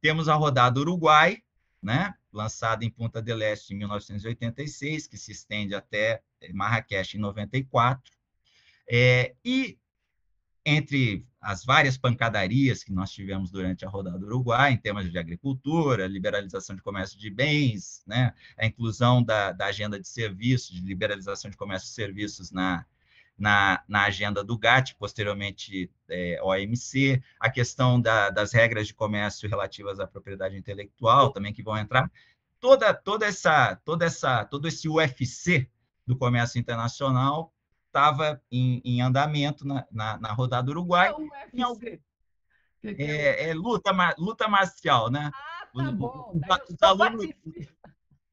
Temos 0.00 0.28
a 0.28 0.34
rodada 0.34 0.80
Uruguai, 0.80 1.42
né, 1.80 2.14
lançada 2.32 2.84
em 2.84 2.90
Punta 2.90 3.22
del 3.22 3.40
Este 3.40 3.72
em 3.72 3.78
1986, 3.78 5.06
que 5.06 5.16
se 5.16 5.30
estende 5.30 5.74
até 5.74 6.20
Marrakech 6.52 7.16
em 7.16 7.20
94. 7.20 8.12
É, 8.90 9.34
e 9.44 9.78
entre 10.64 11.26
as 11.40 11.64
várias 11.64 11.98
pancadarias 11.98 12.82
que 12.82 12.92
nós 12.92 13.10
tivemos 13.10 13.50
durante 13.50 13.84
a 13.84 13.88
rodada 13.88 14.18
do 14.18 14.24
Uruguai, 14.24 14.72
em 14.72 14.78
temas 14.78 15.10
de 15.10 15.18
agricultura, 15.18 16.06
liberalização 16.06 16.74
de 16.74 16.80
comércio 16.80 17.18
de 17.18 17.28
bens, 17.28 18.02
né, 18.06 18.32
a 18.56 18.64
inclusão 18.64 19.22
da, 19.22 19.52
da 19.52 19.66
agenda 19.66 20.00
de 20.00 20.08
serviços, 20.08 20.74
de 20.74 20.80
liberalização 20.80 21.50
de 21.50 21.56
comércio 21.56 21.88
de 21.88 21.94
serviços 21.94 22.50
na, 22.50 22.86
na, 23.36 23.82
na 23.86 24.04
agenda 24.04 24.42
do 24.42 24.56
GATT, 24.56 24.96
posteriormente 24.96 25.90
é, 26.08 26.40
OMC, 26.42 27.22
a 27.38 27.50
questão 27.50 28.00
da, 28.00 28.30
das 28.30 28.52
regras 28.52 28.86
de 28.86 28.94
comércio 28.94 29.48
relativas 29.48 30.00
à 30.00 30.06
propriedade 30.06 30.56
intelectual 30.56 31.30
também 31.30 31.52
que 31.52 31.62
vão 31.62 31.76
entrar, 31.76 32.10
toda, 32.58 32.94
toda 32.94 33.26
essa, 33.26 33.76
toda 33.84 34.06
essa, 34.06 34.46
todo 34.46 34.66
esse 34.66 34.88
UFC 34.88 35.68
do 36.06 36.16
comércio 36.16 36.58
internacional 36.58 37.52
estava 37.94 38.42
em, 38.50 38.82
em, 38.84 39.00
andamento 39.00 39.64
na, 39.64 39.86
na, 39.92 40.18
na, 40.18 40.32
rodada 40.32 40.64
do 40.64 40.72
Uruguai. 40.72 41.14
É, 41.54 41.66
UFC. 41.66 42.00
É, 42.82 42.90
é, 42.90 43.50
é, 43.50 43.54
luta, 43.54 43.92
luta 44.18 44.48
marcial, 44.48 45.10
né? 45.10 45.30
Ah, 45.32 45.66
tá 45.72 45.82
os, 45.82 45.94
bom. 45.94 46.32
Os, 46.34 46.74
os 46.74 46.82
alunos, 46.82 47.26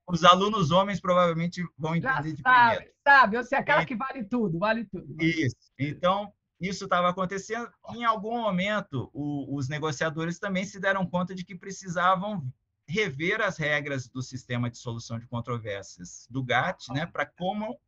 os, 0.07 0.23
alunos, 0.23 0.71
homens 0.71 0.99
provavelmente 0.99 1.63
vão 1.77 1.95
entender 1.95 2.13
Já 2.13 2.21
de 2.21 2.41
sabe, 2.41 2.69
primeiro. 2.69 2.93
Sabe, 3.07 3.37
eu 3.37 3.43
sei 3.43 3.57
aquela 3.59 3.81
é, 3.83 3.85
que 3.85 3.95
vale 3.95 4.23
tudo, 4.23 4.57
vale 4.57 4.85
tudo. 4.85 5.15
Vale. 5.15 5.29
Isso. 5.29 5.55
Então, 5.79 6.33
isso 6.59 6.83
estava 6.85 7.09
acontecendo. 7.09 7.71
Em 7.93 8.03
algum 8.03 8.41
momento, 8.41 9.09
o, 9.13 9.55
os 9.55 9.69
negociadores 9.69 10.39
também 10.39 10.65
se 10.65 10.79
deram 10.79 11.05
conta 11.05 11.35
de 11.35 11.45
que 11.45 11.55
precisavam 11.55 12.45
rever 12.87 13.39
as 13.41 13.57
regras 13.57 14.09
do 14.09 14.21
sistema 14.21 14.69
de 14.69 14.77
solução 14.77 15.17
de 15.17 15.27
controvérsias 15.27 16.27
do 16.29 16.43
GATT, 16.43 16.91
né, 16.91 17.05
para 17.05 17.25
como 17.25 17.79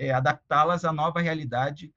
é, 0.00 0.10
adaptá-las 0.12 0.84
à 0.84 0.92
nova 0.92 1.20
realidade 1.20 1.92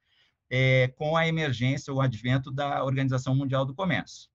é, 0.50 0.88
com 0.88 1.16
a 1.16 1.26
emergência, 1.26 1.92
o 1.92 2.02
advento 2.02 2.50
da 2.50 2.84
Organização 2.84 3.34
Mundial 3.34 3.64
do 3.64 3.74
Comércio. 3.74 4.28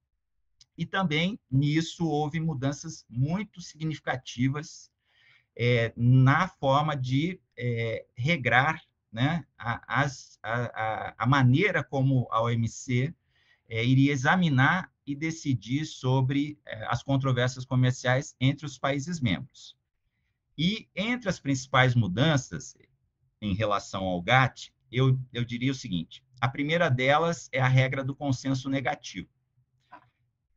E 0.75 0.85
também 0.85 1.39
nisso 1.51 2.07
houve 2.07 2.39
mudanças 2.39 3.05
muito 3.07 3.61
significativas 3.61 4.91
é, 5.55 5.93
na 5.95 6.47
forma 6.47 6.95
de 6.95 7.39
é, 7.55 8.05
regrar 8.15 8.81
né, 9.11 9.45
a, 9.57 10.05
a, 10.41 11.15
a, 11.17 11.27
maneira 11.27 11.83
como 11.83 12.27
a 12.31 12.41
OMC 12.41 13.13
é, 13.67 13.85
iria 13.85 14.11
examinar 14.11 14.91
e 15.05 15.15
decidir 15.15 15.85
sobre 15.85 16.57
é, 16.65 16.85
as 16.87 17.03
controvérsias 17.03 17.65
comerciais 17.65 18.35
entre 18.39 18.65
os 18.65 18.79
países 18.79 19.19
membros. 19.19 19.77
E 20.57 20.87
entre 20.95 21.29
as 21.29 21.39
principais 21.39 21.93
mudanças, 21.93 22.75
em 23.41 23.53
relação 23.53 24.03
ao 24.03 24.21
GATT, 24.21 24.73
eu, 24.91 25.19
eu 25.31 25.43
diria 25.45 25.71
o 25.71 25.75
seguinte: 25.75 26.23
A 26.39 26.47
primeira 26.47 26.89
delas 26.89 27.49
é 27.51 27.59
a 27.59 27.67
regra 27.67 28.03
do 28.03 28.15
consenso 28.15 28.69
negativo. 28.69 29.29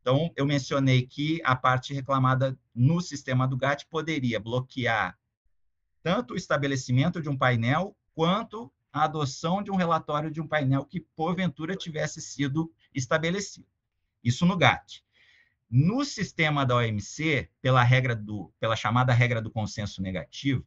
Então, 0.01 0.33
eu 0.35 0.45
mencionei 0.45 1.07
que 1.07 1.41
a 1.45 1.55
parte 1.55 1.95
reclamada 1.95 2.59
no 2.75 3.01
sistema 3.01 3.47
do 3.47 3.57
GATT 3.57 3.87
poderia 3.87 4.41
bloquear 4.41 5.17
tanto 6.03 6.35
o 6.35 6.37
estabelecimento 6.37 7.23
de 7.23 7.29
um 7.29 7.39
painel 7.39 7.97
quanto 8.13 8.73
a 8.93 9.05
adoção 9.05 9.63
de 9.63 9.71
um 9.71 9.77
relatório 9.77 10.31
de 10.31 10.41
um 10.41 10.47
painel 10.47 10.85
que, 10.85 11.01
porventura, 11.01 11.77
tivesse 11.77 12.21
sido 12.21 12.73
estabelecido. 12.93 13.67
Isso 14.25 14.45
no 14.45 14.57
GATT. 14.57 15.05
No 15.71 16.05
sistema 16.05 16.67
da 16.67 16.77
OMC, 16.77 17.49
pela 17.63 17.83
regra 17.83 18.15
do, 18.15 18.53
pela 18.59 18.75
chamada 18.75 19.13
regra 19.13 19.41
do 19.41 19.51
consenso 19.51 20.03
negativo, 20.03 20.67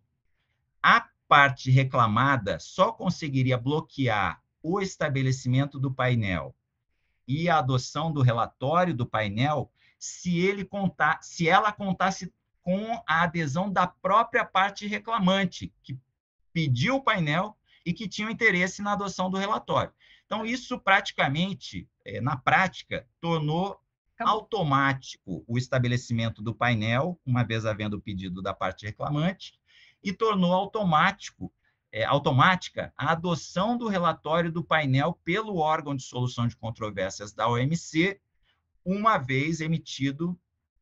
a 0.82 1.08
parte 1.28 1.72
reclamada 1.72 2.60
só 2.60 2.92
conseguiria 2.92 3.58
bloquear 3.58 4.42
o 4.62 4.82
estabelecimento 4.82 5.80
do 5.80 5.94
painel 5.94 6.56
e 7.28 7.50
a 7.50 7.58
adoção 7.58 8.12
do 8.12 8.22
relatório 8.22 8.94
do 8.94 9.06
painel 9.06 9.72
se 9.98 10.40
ele 10.40 10.64
contar, 10.64 11.22
se 11.22 11.48
ela 11.50 11.72
contasse 11.72 12.32
com 12.62 13.02
a 13.08 13.24
adesão 13.24 13.72
da 13.72 13.86
própria 13.88 14.44
parte 14.44 14.88
reclamante, 14.88 15.74
que 15.84 15.98
pediu 16.52 16.96
o 16.96 17.04
painel 17.04 17.58
e 17.86 17.94
que 17.94 18.08
tinha 18.08 18.32
interesse 18.32 18.82
na 18.82 18.94
adoção 18.94 19.30
do 19.30 19.38
relatório. 19.38 19.94
Então, 20.26 20.46
isso 20.46 20.80
praticamente, 20.80 21.88
é, 22.04 22.20
na 22.20 22.36
prática, 22.36 23.08
tornou 23.22 23.80
automático 24.20 25.44
o 25.48 25.58
estabelecimento 25.58 26.42
do 26.42 26.56
painel, 26.56 27.20
uma 27.26 27.44
vez 27.44 27.66
havendo 27.66 27.98
o 27.98 28.02
pedido 28.02 28.42
da 28.42 28.54
parte 28.54 28.86
reclamante, 28.86 29.60
e 30.06 30.14
tornou 30.14 30.54
automático, 30.54 31.52
é, 31.92 32.06
automática 32.06 32.94
a 32.96 33.12
adoção 33.12 33.76
do 33.76 33.88
relatório 33.88 34.52
do 34.52 34.64
painel 34.64 35.20
pelo 35.24 35.58
órgão 35.58 35.96
de 35.96 36.04
solução 36.04 36.48
de 36.48 36.56
controvérsias 36.56 37.34
da 37.34 37.48
OMC, 37.50 38.22
uma 38.86 39.18
vez 39.18 39.60
emitido 39.62 40.40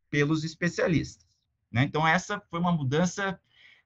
pelos 0.10 0.44
especialistas. 0.44 1.26
Né? 1.72 1.84
Então, 1.84 2.06
essa 2.06 2.42
foi 2.50 2.60
uma 2.60 2.72
mudança 2.72 3.40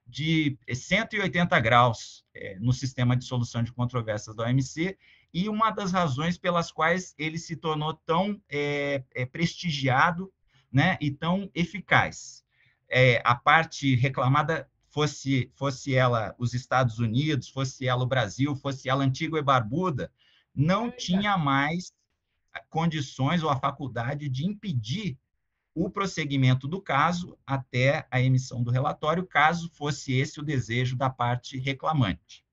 de 0.04 0.58
180 0.68 1.60
graus 1.60 2.24
é, 2.34 2.58
no 2.58 2.72
sistema 2.72 3.16
de 3.16 3.24
solução 3.24 3.62
de 3.62 3.72
controvérsias 3.72 4.34
da 4.34 4.44
OMC 4.44 4.98
e 5.32 5.48
uma 5.48 5.70
das 5.70 5.92
razões 5.92 6.36
pelas 6.36 6.72
quais 6.72 7.14
ele 7.16 7.38
se 7.38 7.54
tornou 7.54 7.94
tão 7.94 8.40
é, 8.48 9.04
é, 9.14 9.24
prestigiado 9.24 10.32
né, 10.72 10.98
e 11.00 11.10
tão 11.10 11.50
eficaz. 11.54 12.44
É, 12.88 13.20
a 13.24 13.34
parte 13.34 13.94
reclamada, 13.94 14.68
fosse, 14.90 15.50
fosse 15.54 15.94
ela 15.94 16.34
os 16.38 16.54
Estados 16.54 16.98
Unidos, 16.98 17.48
fosse 17.48 17.86
ela 17.86 18.02
o 18.02 18.06
Brasil, 18.08 18.56
fosse 18.56 18.88
ela 18.88 19.04
Antigua 19.04 19.38
e 19.38 19.42
Barbuda, 19.42 20.10
não 20.54 20.90
tinha 20.90 21.36
mais 21.36 21.92
condições 22.68 23.42
ou 23.42 23.50
a 23.50 23.58
faculdade 23.58 24.28
de 24.28 24.46
impedir 24.46 25.16
o 25.74 25.88
prosseguimento 25.88 26.66
do 26.66 26.80
caso 26.80 27.38
até 27.46 28.06
a 28.10 28.20
emissão 28.20 28.64
do 28.64 28.70
relatório, 28.70 29.24
caso 29.24 29.70
fosse 29.70 30.12
esse 30.12 30.40
o 30.40 30.42
desejo 30.42 30.96
da 30.96 31.08
parte 31.08 31.56
reclamante. 31.56 32.44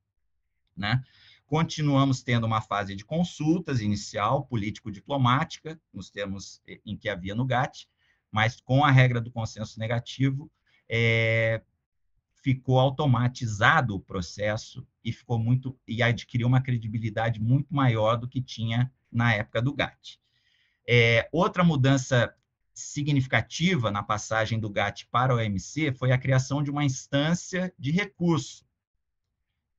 Né? 0.77 1.03
Continuamos 1.47 2.21
tendo 2.21 2.45
uma 2.45 2.61
fase 2.61 2.95
de 2.95 3.03
consultas 3.03 3.81
inicial, 3.81 4.45
político-diplomática, 4.45 5.79
nos 5.91 6.09
termos 6.11 6.61
em 6.85 6.95
que 6.95 7.09
havia 7.09 7.33
no 7.33 7.45
GATT, 7.45 7.87
mas 8.31 8.59
com 8.59 8.83
a 8.83 8.91
regra 8.91 9.19
do 9.19 9.31
consenso 9.31 9.79
negativo, 9.79 10.51
é, 10.87 11.61
ficou 12.45 12.79
automatizado 12.79 13.95
o 13.95 13.99
processo 13.99 14.87
e 15.03 15.11
ficou 15.11 15.39
muito 15.39 15.75
e 15.87 16.03
adquiriu 16.03 16.45
uma 16.45 16.61
credibilidade 16.61 17.41
muito 17.41 17.73
maior 17.73 18.17
do 18.17 18.27
que 18.27 18.39
tinha 18.39 18.93
na 19.11 19.33
época 19.33 19.63
do 19.63 19.73
GATT. 19.73 20.21
É, 20.87 21.27
outra 21.31 21.63
mudança 21.63 22.31
significativa 22.71 23.89
na 23.89 24.03
passagem 24.03 24.59
do 24.59 24.69
GATT 24.69 25.07
para 25.09 25.33
o 25.33 25.37
OMC 25.39 25.91
foi 25.93 26.11
a 26.11 26.19
criação 26.19 26.61
de 26.61 26.69
uma 26.69 26.85
instância 26.85 27.73
de 27.79 27.89
recurso, 27.89 28.63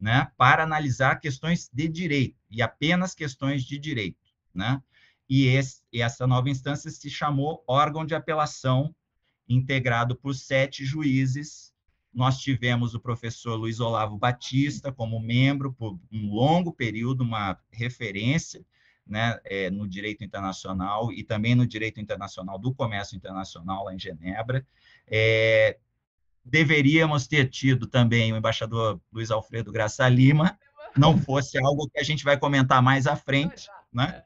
né, 0.01 0.33
para 0.37 0.65
analisar 0.65 1.21
questões 1.21 1.71
de 1.73 1.87
direito 1.87 2.37
e 2.51 2.61
apenas 2.61 3.15
questões 3.15 3.63
de 3.63 3.79
direito, 3.79 4.35
né? 4.53 4.83
E, 5.29 5.47
esse, 5.47 5.83
essa 5.95 6.27
nova 6.27 6.51
instância 6.51 6.91
se 6.91 7.09
chamou 7.09 7.63
órgão 7.69 8.05
de 8.05 8.15
apelação 8.15 8.93
integrado 9.49 10.17
por 10.17 10.35
sete 10.35 10.85
juízes. 10.85 11.73
Nós 12.17 12.39
tivemos 12.39 12.95
o 12.95 13.01
professor 13.01 13.57
Luiz 13.57 13.79
Olavo 13.79 14.17
Batista 14.17 14.91
como 14.91 15.21
membro 15.21 15.75
por 15.75 16.01
um 16.11 16.33
longo 16.33 16.73
período, 16.73 17.23
uma 17.23 17.59
referência 17.71 18.65
né, 19.07 19.39
é, 19.45 19.69
no 19.69 19.87
direito 19.87 20.25
internacional 20.25 21.13
e 21.13 21.23
também 21.23 21.55
no 21.55 21.67
direito 21.67 22.01
internacional 22.01 22.59
do 22.59 22.73
comércio 22.73 23.15
internacional 23.19 23.85
lá 23.85 23.95
em 23.95 23.99
Genebra. 23.99 24.67
É, 25.07 25.77
deveríamos 26.43 27.27
ter 27.27 27.51
tido 27.51 27.87
também 27.87 28.33
o 28.33 28.37
embaixador 28.39 28.99
Luiz 29.13 29.31
Alfredo 29.31 29.71
Graça 29.71 30.09
Lima, 30.09 30.59
não 30.97 31.19
fosse 31.19 31.59
algo 31.59 31.87
que 31.87 32.01
a 32.01 32.03
gente 32.03 32.25
vai 32.25 32.39
comentar 32.39 32.81
mais 32.81 33.07
à 33.07 33.15
frente, 33.15 33.69
né? 33.93 34.25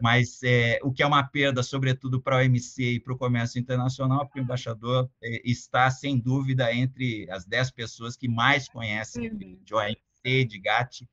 Mas 0.00 0.42
é, 0.42 0.78
o 0.82 0.92
que 0.92 1.02
é 1.02 1.06
uma 1.06 1.22
perda, 1.22 1.62
sobretudo 1.62 2.20
para 2.20 2.36
o 2.36 2.38
OMC 2.40 2.82
e 2.82 3.00
para 3.00 3.12
o 3.12 3.18
comércio 3.18 3.58
internacional, 3.58 4.26
porque 4.26 4.40
o 4.40 4.42
embaixador 4.42 5.10
é, 5.22 5.42
está, 5.44 5.90
sem 5.90 6.18
dúvida, 6.18 6.72
entre 6.74 7.30
as 7.30 7.44
dez 7.44 7.70
pessoas 7.70 8.16
que 8.16 8.28
mais 8.28 8.68
conhecem 8.68 9.34
de 9.64 9.74
OMC, 9.74 10.44
de 10.44 10.58
GATT, 10.58 11.08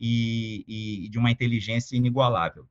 e, 0.00 0.64
e 1.04 1.08
de 1.10 1.18
uma 1.18 1.30
inteligência 1.30 1.94
inigualável. 1.94 2.66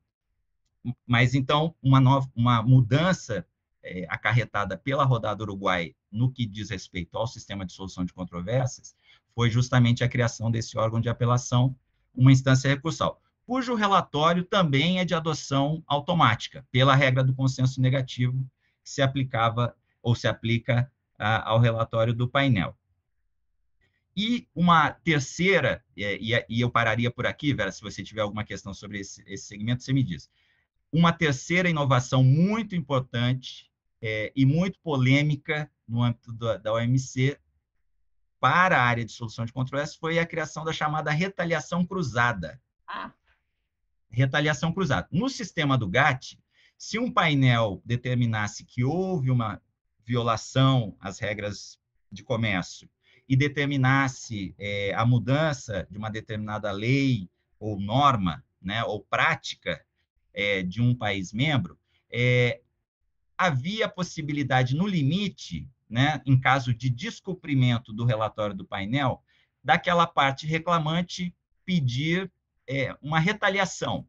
Mas 1.06 1.36
então, 1.36 1.76
uma, 1.82 2.00
nova, 2.00 2.30
uma 2.36 2.64
mudança 2.64 3.46
é, 3.84 4.06
acarretada 4.10 4.78
pela 4.78 5.04
rodada 5.04 5.44
Uruguai 5.44 5.96
no 6.12 6.32
que 6.32 6.46
diz 6.46 6.72
respeito 6.72 7.18
ao 7.18 7.28
sistema 7.28 7.66
de 7.66 7.74
solução 7.74 8.04
de 8.04 8.14
controvérsias 8.14 8.96
foi 9.36 9.50
justamente 9.50 10.04
a 10.04 10.10
criação 10.10 10.50
desse 10.50 10.78
órgão 10.78 11.00
de 11.00 11.08
apelação, 11.08 11.76
uma 12.16 12.32
instância 12.32 12.68
recursal, 12.68 13.22
cujo 13.50 13.74
relatório 13.74 14.44
também 14.44 15.00
é 15.00 15.04
de 15.04 15.16
adoção 15.16 15.84
automática, 15.88 16.64
pela 16.72 16.94
regra 16.94 17.24
do 17.24 17.34
consenso 17.34 17.82
negativo, 17.82 18.48
que 18.84 18.92
se 18.92 19.02
aplicava 19.02 19.76
ou 20.04 20.14
se 20.14 20.28
aplica 20.28 20.92
a, 21.18 21.50
ao 21.50 21.60
relatório 21.60 22.14
do 22.14 22.30
painel. 22.30 22.78
E 24.16 24.48
uma 24.54 24.92
terceira, 24.92 25.84
e, 25.98 26.32
e, 26.48 26.62
eu 26.62 26.70
pararia 26.70 27.10
por 27.10 27.26
aqui, 27.26 27.52
Vera, 27.52 27.72
se 27.72 27.82
você 27.82 28.04
tiver 28.04 28.22
alguma 28.22 28.44
questão 28.44 28.72
sobre 28.72 29.00
esse, 29.00 29.24
esse 29.26 29.48
segmento, 29.48 29.82
você 29.82 29.94
me 29.94 30.04
diz. 30.04 30.30
Uma 30.92 31.12
terceira 31.12 31.68
inovação 31.68 32.24
muito 32.24 32.76
importante 32.76 33.72
é, 34.00 34.32
e 34.36 34.46
muito 34.46 34.80
polêmica 34.84 35.72
no 35.88 36.04
âmbito 36.04 36.32
da, 36.34 36.58
da 36.58 36.74
OMC 36.74 37.36
para 38.40 38.78
a 38.78 38.84
área 38.84 39.04
de 39.04 39.12
solução 39.12 39.44
de 39.44 39.52
controvérsias 39.52 39.98
foi 39.98 40.20
a 40.20 40.26
criação 40.28 40.64
da 40.64 40.72
chamada 40.72 41.10
retaliação 41.10 41.84
cruzada. 41.84 42.62
Ah. 42.86 43.12
Retaliação 44.10 44.74
cruzada. 44.74 45.08
No 45.12 45.30
sistema 45.30 45.78
do 45.78 45.88
GATT, 45.88 46.40
se 46.78 46.98
um 46.98 47.12
painel 47.12 47.82
determinasse 47.86 48.64
que 48.64 48.84
houve 48.84 49.30
uma 49.30 49.62
violação 50.06 50.96
às 51.00 51.20
regras 51.20 51.80
de 52.12 52.24
comércio 52.24 52.90
e 53.28 53.36
determinasse 53.36 54.56
é, 54.58 54.94
a 54.96 55.06
mudança 55.06 55.88
de 55.92 55.98
uma 55.98 56.10
determinada 56.10 56.72
lei 56.72 57.30
ou 57.60 57.80
norma, 57.80 58.44
né, 58.62 58.84
ou 58.84 59.02
prática 59.02 59.86
é, 60.34 60.64
de 60.64 60.82
um 60.82 60.96
país 60.96 61.32
membro, 61.32 61.78
é, 62.10 62.62
havia 63.38 63.88
possibilidade, 63.88 64.76
no 64.76 64.88
limite, 64.88 65.68
né, 65.90 66.22
em 66.26 66.40
caso 66.40 66.74
de 66.74 66.90
descumprimento 66.90 67.94
do 67.94 68.06
relatório 68.06 68.56
do 68.56 68.66
painel, 68.66 69.24
daquela 69.64 70.08
parte 70.08 70.48
reclamante 70.48 71.36
pedir 71.66 72.32
é, 72.70 72.96
uma 73.02 73.20
retaliação. 73.20 74.08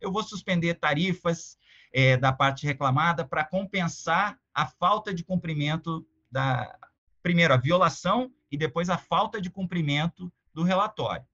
Eu 0.00 0.12
vou 0.12 0.22
suspender 0.22 0.74
tarifas 0.74 1.56
é, 1.92 2.16
da 2.16 2.32
parte 2.32 2.66
reclamada 2.66 3.24
para 3.24 3.44
compensar 3.44 4.38
a 4.52 4.66
falta 4.66 5.14
de 5.14 5.24
cumprimento 5.24 6.06
da, 6.30 6.78
primeiro, 7.22 7.54
a 7.54 7.56
violação 7.56 8.30
e 8.50 8.56
depois 8.56 8.90
a 8.90 8.98
falta 8.98 9.40
de 9.40 9.48
cumprimento 9.48 10.30
do 10.52 10.62
relatório. 10.62 11.24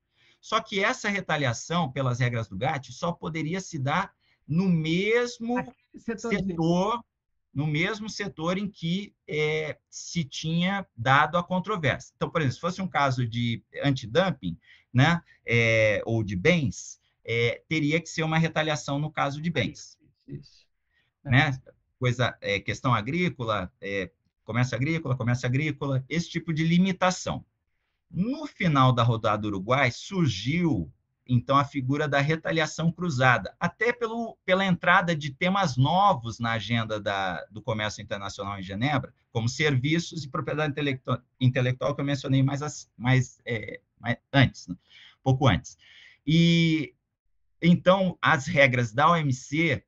Só 0.41 0.61
que 0.61 0.83
essa 0.83 1.09
retaliação, 1.09 1.91
pelas 1.91 2.21
regras 2.21 2.49
do 2.49 2.57
GATT, 2.57 2.93
só 2.93 3.11
poderia 3.11 3.61
se 3.61 3.79
dar 3.79 4.12
no 4.47 4.69
mesmo 4.69 5.57
setor, 5.97 7.05
no 7.53 7.67
mesmo 7.67 8.09
setor 8.09 8.57
em 8.57 8.69
que 8.69 9.12
é, 9.27 9.77
se 9.91 10.23
tinha 10.23 10.87
dado 10.97 11.37
a 11.37 11.43
controvérsia. 11.43 12.12
Então, 12.14 12.31
por 12.31 12.41
exemplo, 12.41 12.55
se 12.55 12.61
fosse 12.61 12.81
um 12.81 12.88
caso 12.88 13.27
de 13.27 13.64
antidumping, 13.83 14.57
né, 14.92 15.20
é, 15.46 16.03
ou 16.05 16.22
de 16.22 16.37
bens, 16.37 17.01
é, 17.24 17.62
teria 17.68 18.01
que 18.01 18.09
ser 18.09 18.22
uma 18.22 18.38
retaliação 18.38 18.98
no 18.98 19.11
caso 19.11 19.40
de 19.40 19.51
bens. 19.51 19.98
Isso. 20.27 20.66
Né? 21.24 21.59
Coisa, 21.98 22.37
é, 22.40 22.61
questão 22.61 22.94
agrícola, 22.94 23.72
é, 23.81 24.11
comércio 24.44 24.77
agrícola, 24.77 25.16
comércio 25.16 25.46
agrícola, 25.46 26.05
esse 26.09 26.31
tipo 26.31 26.53
de 26.53 26.64
limitação. 26.64 27.44
No 28.11 28.46
final 28.46 28.92
da 28.92 29.03
rodada 29.03 29.46
Uruguai, 29.46 29.90
surgiu 29.90 30.90
então, 31.29 31.59
a 31.59 31.64
figura 31.64 32.09
da 32.09 32.20
retaliação 32.20 32.90
cruzada, 32.90 33.55
até 33.61 33.92
pelo, 33.92 34.38
pela 34.46 34.64
entrada 34.64 35.14
de 35.14 35.31
temas 35.31 35.77
novos 35.77 36.38
na 36.38 36.53
agenda 36.53 36.98
da, 36.98 37.44
do 37.51 37.61
comércio 37.61 38.03
internacional 38.03 38.59
em 38.59 38.62
Genebra, 38.62 39.12
como 39.31 39.46
serviços 39.46 40.24
e 40.24 40.29
propriedade 40.29 40.70
intelectual, 40.70 41.20
intelectual 41.38 41.94
que 41.94 42.01
eu 42.01 42.05
mencionei 42.07 42.42
mais, 42.42 42.90
mais, 42.96 43.42
é, 43.44 43.79
mais 44.00 44.16
antes, 44.32 44.66
né? 44.66 44.76
pouco 45.22 45.46
antes. 45.46 45.76
E, 46.26 46.94
então, 47.61 48.16
as 48.20 48.46
regras 48.46 48.92
da 48.92 49.11
OMC 49.11 49.84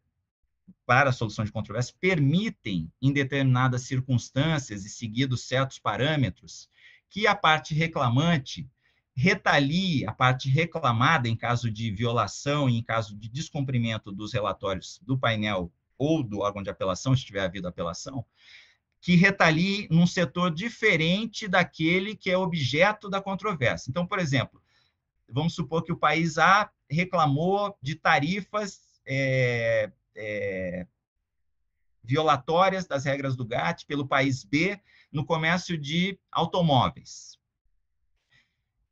para 0.86 1.10
a 1.10 1.12
solução 1.12 1.44
de 1.44 1.52
controvérsia 1.52 1.94
permitem, 2.00 2.90
em 3.00 3.12
determinadas 3.12 3.82
circunstâncias 3.82 4.84
e 4.84 4.88
seguidos 4.88 5.46
certos 5.46 5.78
parâmetros, 5.78 6.68
que 7.08 7.26
a 7.26 7.34
parte 7.34 7.74
reclamante 7.74 8.68
retalie 9.14 10.06
a 10.06 10.12
parte 10.12 10.48
reclamada 10.48 11.28
em 11.28 11.36
caso 11.36 11.70
de 11.70 11.90
violação 11.90 12.68
e 12.68 12.78
em 12.78 12.82
caso 12.82 13.14
de 13.16 13.28
descumprimento 13.28 14.10
dos 14.10 14.32
relatórios 14.32 14.98
do 15.02 15.18
painel 15.18 15.70
ou 15.98 16.22
do 16.22 16.38
órgão 16.38 16.62
de 16.62 16.70
apelação, 16.70 17.14
se 17.14 17.24
tiver 17.24 17.44
havido 17.44 17.68
apelação, 17.68 18.24
que 19.00 19.16
retalie 19.16 19.88
num 19.90 20.06
setor 20.06 20.50
diferente 20.50 21.48
daquele 21.48 22.14
que 22.14 22.30
é 22.30 22.36
objeto 22.36 23.08
da 23.08 23.20
controvérsia. 23.20 23.90
Então, 23.90 24.06
por 24.06 24.18
exemplo, 24.18 24.60
vamos 25.28 25.54
supor 25.54 25.82
que 25.82 25.92
o 25.92 25.96
país 25.96 26.36
A 26.36 26.70
reclamou 26.88 27.76
de 27.80 27.94
tarifas 27.94 28.80
é, 29.06 29.90
é, 30.14 30.86
violatórias 32.02 32.86
das 32.86 33.04
regras 33.04 33.36
do 33.36 33.44
GATT 33.44 33.86
pelo 33.86 34.06
país 34.06 34.44
B 34.44 34.78
no 35.10 35.24
comércio 35.24 35.78
de 35.78 36.18
automóveis. 36.30 37.38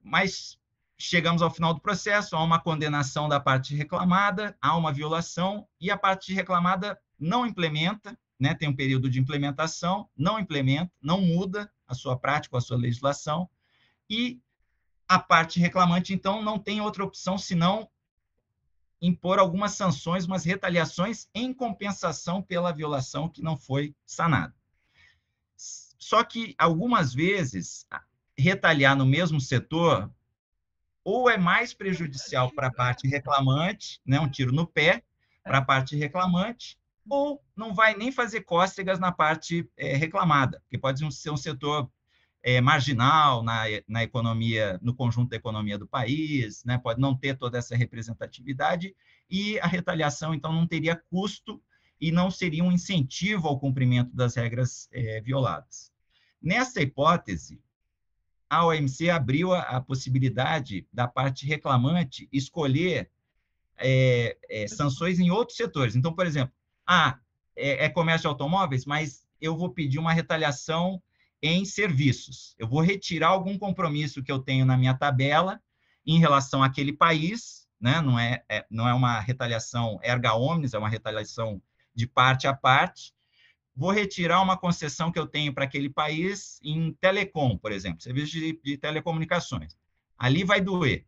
Mas 0.02 0.58
chegamos 0.96 1.42
ao 1.42 1.50
final 1.50 1.74
do 1.74 1.80
processo, 1.80 2.34
há 2.34 2.42
uma 2.42 2.60
condenação 2.60 3.28
da 3.28 3.38
parte 3.38 3.74
reclamada, 3.74 4.56
há 4.60 4.76
uma 4.76 4.92
violação 4.92 5.68
e 5.80 5.90
a 5.90 5.98
parte 5.98 6.32
reclamada 6.32 6.98
não 7.18 7.46
implementa, 7.46 8.18
né, 8.38 8.54
tem 8.54 8.68
um 8.68 8.76
período 8.76 9.10
de 9.10 9.18
implementação, 9.18 10.08
não 10.16 10.38
implementa, 10.38 10.92
não 11.02 11.20
muda 11.20 11.70
a 11.86 11.94
sua 11.94 12.16
prática, 12.16 12.56
a 12.56 12.60
sua 12.60 12.76
legislação, 12.76 13.48
e 14.08 14.40
a 15.08 15.18
parte 15.18 15.58
reclamante, 15.58 16.12
então, 16.12 16.42
não 16.42 16.58
tem 16.58 16.80
outra 16.80 17.04
opção 17.04 17.38
senão 17.38 17.88
impor 19.00 19.38
algumas 19.38 19.72
sanções, 19.72 20.26
umas 20.26 20.44
retaliações 20.44 21.28
em 21.34 21.52
compensação 21.52 22.42
pela 22.42 22.72
violação 22.72 23.28
que 23.28 23.40
não 23.40 23.56
foi 23.56 23.94
sanada. 24.04 24.54
Só 25.56 26.22
que, 26.22 26.54
algumas 26.58 27.14
vezes, 27.14 27.86
retaliar 28.36 28.96
no 28.96 29.06
mesmo 29.06 29.40
setor 29.40 30.10
ou 31.02 31.30
é 31.30 31.38
mais 31.38 31.72
prejudicial 31.72 32.50
para 32.52 32.68
a 32.68 32.72
parte 32.72 33.08
reclamante, 33.08 34.00
né, 34.04 34.20
um 34.20 34.28
tiro 34.28 34.52
no 34.52 34.66
pé 34.66 35.02
para 35.42 35.58
a 35.58 35.64
parte 35.64 35.96
reclamante, 35.96 36.78
ou 37.08 37.42
não 37.56 37.74
vai 37.74 37.96
nem 37.96 38.12
fazer 38.12 38.42
cócegas 38.42 38.98
na 38.98 39.12
parte 39.12 39.68
é, 39.76 39.96
reclamada, 39.96 40.62
que 40.68 40.78
pode 40.78 41.00
ser 41.14 41.30
um 41.30 41.36
setor 41.36 41.90
é, 42.42 42.60
marginal 42.60 43.42
na, 43.42 43.64
na 43.86 44.02
economia, 44.02 44.78
no 44.82 44.94
conjunto 44.94 45.30
da 45.30 45.36
economia 45.36 45.78
do 45.78 45.86
país, 45.86 46.64
né? 46.64 46.78
pode 46.78 47.00
não 47.00 47.14
ter 47.14 47.36
toda 47.36 47.58
essa 47.58 47.76
representatividade, 47.76 48.94
e 49.30 49.58
a 49.60 49.66
retaliação, 49.66 50.34
então, 50.34 50.52
não 50.52 50.66
teria 50.66 50.96
custo 51.10 51.62
e 52.00 52.12
não 52.12 52.30
seria 52.30 52.62
um 52.64 52.72
incentivo 52.72 53.48
ao 53.48 53.58
cumprimento 53.58 54.14
das 54.14 54.36
regras 54.36 54.88
é, 54.92 55.20
violadas. 55.20 55.92
Nessa 56.40 56.80
hipótese, 56.80 57.60
a 58.48 58.64
OMC 58.64 59.10
abriu 59.10 59.52
a, 59.52 59.60
a 59.60 59.80
possibilidade 59.80 60.86
da 60.92 61.06
parte 61.06 61.44
reclamante 61.44 62.28
escolher 62.32 63.10
é, 63.76 64.36
é, 64.48 64.66
sanções 64.68 65.18
em 65.18 65.30
outros 65.30 65.56
setores. 65.56 65.94
Então, 65.94 66.12
por 66.12 66.26
exemplo, 66.26 66.54
ah, 66.88 67.18
é, 67.54 67.84
é 67.84 67.88
comércio 67.90 68.22
de 68.22 68.28
automóveis, 68.28 68.86
mas 68.86 69.26
eu 69.38 69.54
vou 69.54 69.70
pedir 69.70 69.98
uma 69.98 70.12
retaliação 70.12 71.02
em 71.42 71.64
serviços. 71.66 72.54
Eu 72.58 72.66
vou 72.66 72.80
retirar 72.80 73.28
algum 73.28 73.58
compromisso 73.58 74.22
que 74.22 74.32
eu 74.32 74.38
tenho 74.38 74.64
na 74.64 74.76
minha 74.76 74.94
tabela 74.94 75.60
em 76.06 76.18
relação 76.18 76.62
àquele 76.62 76.92
país, 76.92 77.68
né? 77.78 78.00
não, 78.00 78.18
é, 78.18 78.42
é, 78.48 78.66
não 78.70 78.88
é 78.88 78.94
uma 78.94 79.20
retaliação 79.20 80.00
erga 80.02 80.34
omnes, 80.34 80.72
é 80.72 80.78
uma 80.78 80.88
retaliação 80.88 81.62
de 81.94 82.06
parte 82.06 82.46
a 82.46 82.54
parte. 82.54 83.12
Vou 83.76 83.92
retirar 83.92 84.40
uma 84.40 84.56
concessão 84.56 85.12
que 85.12 85.18
eu 85.18 85.26
tenho 85.26 85.52
para 85.52 85.64
aquele 85.64 85.90
país 85.90 86.58
em 86.64 86.92
telecom, 86.94 87.56
por 87.56 87.70
exemplo, 87.70 88.02
serviço 88.02 88.32
de, 88.32 88.58
de 88.64 88.78
telecomunicações. 88.78 89.76
Ali 90.16 90.42
vai 90.42 90.60
doer. 90.60 91.06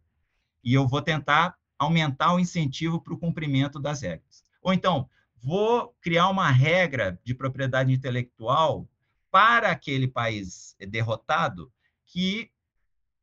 E 0.62 0.74
eu 0.74 0.86
vou 0.86 1.00
tentar 1.00 1.56
aumentar 1.78 2.34
o 2.34 2.38
incentivo 2.38 3.00
para 3.00 3.14
o 3.14 3.18
cumprimento 3.18 3.80
das 3.80 4.02
regras. 4.02 4.44
Ou 4.62 4.72
então, 4.72 5.08
vou 5.42 5.94
criar 6.00 6.28
uma 6.28 6.50
regra 6.50 7.18
de 7.24 7.34
propriedade 7.34 7.92
intelectual 7.92 8.88
para 9.30 9.70
aquele 9.70 10.08
país 10.08 10.76
derrotado 10.88 11.72
que 12.06 12.50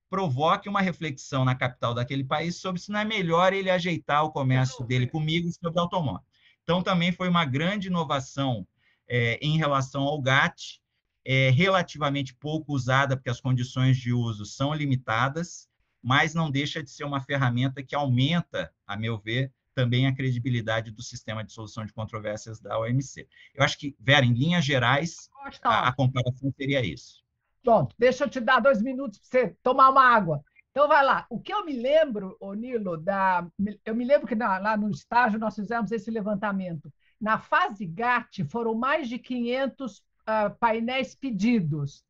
provoque 0.09 0.69
uma 0.69 0.81
reflexão 0.81 1.43
na 1.43 1.53
capital 1.53 1.93
daquele 1.93 2.23
país 2.23 2.55
sobre 2.55 2.81
se 2.81 2.91
não 2.91 2.99
é 2.99 3.05
melhor 3.05 3.53
ele 3.53 3.69
ajeitar 3.69 4.23
o 4.23 4.31
comércio 4.31 4.85
dele 4.85 5.05
comigo 5.07 5.49
sobre 5.51 5.79
automóvel. 5.79 6.25
Então, 6.63 6.81
também 6.81 7.11
foi 7.11 7.29
uma 7.29 7.45
grande 7.45 7.87
inovação 7.87 8.67
é, 9.07 9.37
em 9.41 9.57
relação 9.57 10.03
ao 10.03 10.21
GATT, 10.21 10.81
é 11.25 11.49
relativamente 11.49 12.33
pouco 12.33 12.73
usada, 12.73 13.17
porque 13.17 13.29
as 13.29 13.41
condições 13.41 13.97
de 13.97 14.13
uso 14.13 14.45
são 14.45 14.73
limitadas, 14.73 15.67
mas 16.01 16.33
não 16.33 16.49
deixa 16.49 16.81
de 16.81 16.89
ser 16.89 17.03
uma 17.03 17.19
ferramenta 17.19 17.83
que 17.83 17.95
aumenta, 17.95 18.71
a 18.85 18.95
meu 18.95 19.17
ver, 19.17 19.51
também 19.77 20.07
a 20.07 20.15
credibilidade 20.15 20.89
do 20.89 21.03
sistema 21.03 21.43
de 21.43 21.53
solução 21.53 21.85
de 21.85 21.93
controvérsias 21.93 22.59
da 22.59 22.79
OMC. 22.79 23.27
Eu 23.53 23.63
acho 23.63 23.77
que, 23.77 23.95
Vera, 23.99 24.25
em 24.25 24.33
linhas 24.33 24.65
gerais, 24.65 25.29
a, 25.61 25.89
a 25.89 25.93
comparação 25.93 26.51
seria 26.57 26.83
isso. 26.83 27.23
Pronto, 27.63 27.93
deixa 27.95 28.23
eu 28.23 28.29
te 28.29 28.39
dar 28.39 28.59
dois 28.59 28.81
minutos 28.81 29.19
para 29.19 29.27
você 29.29 29.55
tomar 29.61 29.91
uma 29.91 30.03
água. 30.03 30.43
Então, 30.71 30.87
vai 30.87 31.05
lá. 31.05 31.27
O 31.29 31.39
que 31.39 31.53
eu 31.53 31.63
me 31.63 31.73
lembro, 31.73 32.35
ô 32.39 32.55
Nilo, 32.55 32.97
da... 32.97 33.47
eu 33.85 33.93
me 33.93 34.03
lembro 34.03 34.25
que 34.25 34.33
lá 34.33 34.75
no 34.75 34.89
estágio 34.89 35.37
nós 35.37 35.53
fizemos 35.53 35.91
esse 35.91 36.09
levantamento. 36.09 36.91
Na 37.21 37.37
fase 37.37 37.85
GATT, 37.85 38.45
foram 38.45 38.73
mais 38.73 39.07
de 39.07 39.19
500 39.19 39.97
uh, 39.99 40.01
ah, 40.25 40.49
painéis 40.49 41.13
pedidos, 41.13 42.03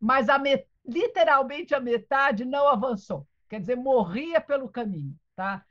mas 0.00 0.28
a 0.28 0.40
met... 0.40 0.66
literalmente 0.84 1.72
a 1.72 1.78
metade 1.78 2.44
não 2.44 2.66
avançou. 2.66 3.28
Quer 3.48 3.60
dizer, 3.60 3.76
morria 3.76 4.40
pelo 4.40 4.68
caminho. 4.68 5.14
Tá? 5.36 5.64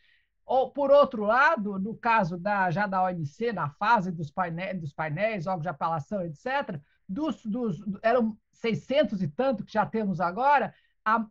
Ou, 0.51 0.69
por 0.69 0.91
outro 0.91 1.23
lado, 1.23 1.79
no 1.79 1.95
caso 1.95 2.37
da, 2.37 2.69
já 2.69 2.85
da 2.85 3.05
OMC, 3.05 3.53
na 3.53 3.69
fase 3.69 4.11
dos 4.11 4.29
painéis, 4.29 4.77
dos 4.81 4.91
painéis 4.91 5.47
órgãos 5.47 5.61
de 5.61 5.69
apelação, 5.69 6.21
etc., 6.25 6.77
dos, 7.07 7.41
dos, 7.45 7.81
eram 8.01 8.37
600 8.51 9.21
e 9.21 9.29
tanto 9.29 9.63
que 9.63 9.71
já 9.71 9.85
temos 9.85 10.19
agora, 10.19 10.75
a, 11.05 11.25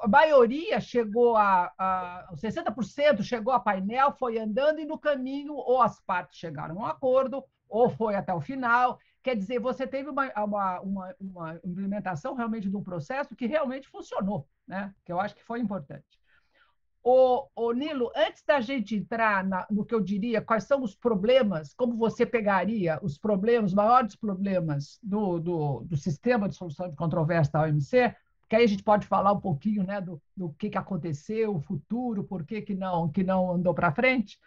a 0.00 0.08
maioria 0.08 0.80
chegou 0.80 1.36
a, 1.36 1.70
a 1.76 2.30
60% 2.36 3.22
chegou 3.22 3.52
a 3.52 3.60
painel, 3.60 4.12
foi 4.12 4.38
andando 4.38 4.80
e 4.80 4.86
no 4.86 4.98
caminho 4.98 5.52
ou 5.52 5.82
as 5.82 6.00
partes 6.00 6.38
chegaram 6.38 6.76
a 6.76 6.84
um 6.84 6.86
acordo 6.86 7.44
ou 7.68 7.90
foi 7.90 8.14
até 8.14 8.32
o 8.32 8.40
final. 8.40 8.98
Quer 9.22 9.36
dizer, 9.36 9.58
você 9.58 9.86
teve 9.86 10.08
uma, 10.08 10.32
uma, 10.42 10.80
uma, 10.80 11.14
uma 11.20 11.60
implementação 11.62 12.34
realmente 12.34 12.70
de 12.70 12.76
um 12.78 12.82
processo 12.82 13.36
que 13.36 13.46
realmente 13.46 13.86
funcionou, 13.88 14.48
né? 14.66 14.94
que 15.04 15.12
eu 15.12 15.20
acho 15.20 15.34
que 15.34 15.44
foi 15.44 15.60
importante. 15.60 16.23
O, 17.06 17.46
o 17.54 17.72
Nilo, 17.72 18.10
antes 18.16 18.42
da 18.46 18.62
gente 18.62 18.96
entrar 18.96 19.44
na, 19.44 19.66
no 19.70 19.84
que 19.84 19.94
eu 19.94 20.00
diria, 20.00 20.40
quais 20.40 20.64
são 20.64 20.82
os 20.82 20.96
problemas, 20.96 21.74
como 21.74 21.98
você 21.98 22.24
pegaria 22.24 22.98
os 23.02 23.18
problemas, 23.18 23.72
os 23.72 23.74
maiores 23.74 24.16
problemas 24.16 24.98
do, 25.02 25.38
do, 25.38 25.80
do 25.80 25.96
sistema 25.98 26.48
de 26.48 26.56
solução 26.56 26.88
de 26.88 26.96
controvérsia 26.96 27.52
da 27.52 27.62
OMC, 27.64 28.16
que 28.48 28.56
aí 28.56 28.64
a 28.64 28.66
gente 28.66 28.82
pode 28.82 29.06
falar 29.06 29.32
um 29.32 29.40
pouquinho 29.40 29.84
né, 29.84 30.00
do, 30.00 30.18
do 30.34 30.48
que, 30.54 30.70
que 30.70 30.78
aconteceu, 30.78 31.54
o 31.54 31.60
futuro, 31.60 32.24
por 32.24 32.42
que, 32.42 32.62
que, 32.62 32.74
não, 32.74 33.10
que 33.10 33.22
não 33.22 33.52
andou 33.52 33.74
para 33.74 33.92
frente, 33.92 34.38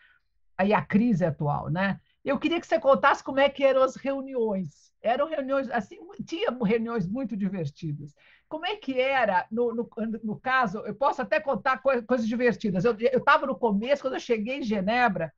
aí 0.57 0.73
a 0.73 0.81
crise 0.81 1.25
atual. 1.25 1.69
Né? 1.69 2.01
Eu 2.23 2.37
queria 2.39 2.59
que 2.59 2.67
você 2.67 2.79
contasse 2.79 3.23
como 3.23 3.39
é 3.39 3.49
que 3.49 3.63
eram 3.63 3.81
as 3.83 3.95
reuniões. 3.95 4.91
Eram 5.01 5.27
reuniões, 5.27 5.69
assim, 5.69 5.97
tinha 6.25 6.51
reuniões 6.63 7.07
muito 7.07 7.37
divertidas. 7.37 8.13
Como 8.49 8.65
é 8.65 8.75
que 8.75 8.99
era, 8.99 9.45
no, 9.51 9.73
no, 9.73 9.89
no 10.23 10.39
caso, 10.39 10.79
eu 10.79 10.95
posso 10.95 11.21
até 11.21 11.39
contar 11.39 11.77
co 11.77 11.89
coisas 12.03 12.27
divertidas. 12.27 12.83
Eu 12.85 12.95
estava 12.95 13.45
no 13.45 13.55
começo, 13.55 14.01
quando 14.01 14.15
eu 14.15 14.19
cheguei 14.19 14.57
em 14.57 14.63
Genebra, 14.63 15.33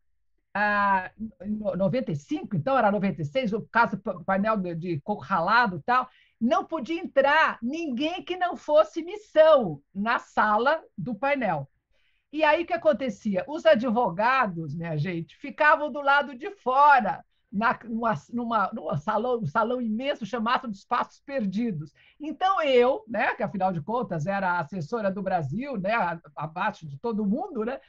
ah, 0.54 1.12
em 1.44 1.58
95, 1.58 2.56
então 2.56 2.78
era 2.78 2.92
96, 2.92 3.54
o 3.54 3.62
caso 3.72 3.98
painel 4.26 4.58
de, 4.58 4.76
de 4.76 5.02
coco 5.02 5.22
ralado 5.22 5.78
e 5.78 5.82
tal, 5.82 6.10
não 6.40 6.66
podia 6.66 7.00
entrar 7.00 7.60
ninguém 7.62 8.24
que 8.24 8.38
não 8.38 8.56
fosse 8.56 9.04
missão 9.04 9.82
na 9.94 10.20
sala 10.20 10.82
do 10.98 11.14
painel. 11.14 11.70
E 12.32 12.44
aí 12.44 12.64
o 12.64 12.66
que 12.66 12.74
acontecia? 12.74 13.44
Os 13.48 13.66
advogados, 13.66 14.76
minha 14.76 14.96
gente, 14.98 15.36
ficavam 15.38 15.92
do 15.92 16.02
lado 16.02 16.36
de 16.36 16.52
fora, 16.52 17.24
na, 17.52 17.80
numa, 17.84 18.14
numa, 18.32 18.72
numa 18.72 18.98
salão, 18.98 19.40
um 19.40 19.46
salão 19.48 19.82
imenso 19.82 20.26
chamado 20.26 20.70
de 20.70 20.78
Espaços 20.78 21.20
Perdidos. 21.22 21.94
Então, 22.20 22.62
eu, 22.62 23.04
né, 23.08 23.34
que 23.34 23.42
afinal 23.44 23.74
de 23.74 23.82
contas 23.82 24.28
era 24.28 24.60
assessora 24.60 25.10
do 25.12 25.24
Brasil, 25.24 25.76
né, 25.78 25.94
abaixo 26.36 26.86
de 26.88 27.00
todo 27.00 27.26
mundo, 27.26 27.66
né, 27.66 27.80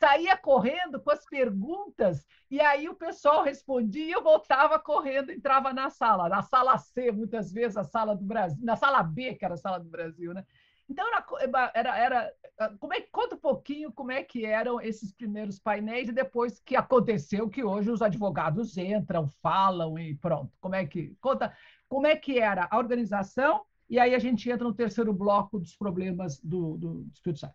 saía 0.00 0.36
correndo 0.36 1.00
com 1.00 1.10
as 1.10 1.24
perguntas, 1.24 2.26
e 2.50 2.60
aí 2.60 2.88
o 2.88 2.94
pessoal 2.94 3.42
respondia, 3.42 4.04
e 4.04 4.10
eu 4.10 4.22
voltava 4.22 4.78
correndo, 4.78 5.30
entrava 5.30 5.72
na 5.72 5.88
sala, 5.88 6.28
na 6.28 6.42
sala 6.42 6.76
C, 6.78 7.12
muitas 7.12 7.52
vezes, 7.52 7.76
a 7.76 7.84
sala 7.84 8.16
do 8.16 8.24
Brasil, 8.24 8.58
na 8.64 8.76
sala 8.76 9.02
B, 9.02 9.34
que 9.34 9.44
era 9.44 9.54
a 9.54 9.58
sala 9.58 9.78
do 9.78 9.88
Brasil, 9.88 10.34
né? 10.34 10.44
Então, 10.88 11.06
era, 11.40 11.72
era, 11.74 11.96
era 11.96 12.32
como 12.78 12.92
é, 12.92 13.00
conta 13.00 13.34
um 13.34 13.38
pouquinho 13.38 13.92
como 13.92 14.12
é 14.12 14.22
que 14.22 14.44
eram 14.44 14.80
esses 14.80 15.12
primeiros 15.12 15.58
painéis 15.58 16.08
e 16.08 16.12
depois 16.12 16.60
que 16.60 16.76
aconteceu 16.76 17.48
que 17.48 17.64
hoje 17.64 17.90
os 17.90 18.02
advogados 18.02 18.76
entram, 18.76 19.28
falam 19.42 19.98
e 19.98 20.14
pronto. 20.14 20.52
Como 20.60 20.74
é 20.74 20.86
que 20.86 21.16
conta 21.20 21.56
como 21.88 22.06
é 22.06 22.16
que 22.16 22.38
era 22.38 22.68
a 22.70 22.78
organização 22.78 23.64
e 23.88 23.98
aí 23.98 24.14
a 24.14 24.18
gente 24.18 24.48
entra 24.50 24.66
no 24.66 24.74
terceiro 24.74 25.12
bloco 25.12 25.58
dos 25.58 25.76
problemas 25.76 26.40
do, 26.40 26.76
do 26.76 27.06
Espírito 27.12 27.40
Santo. 27.40 27.54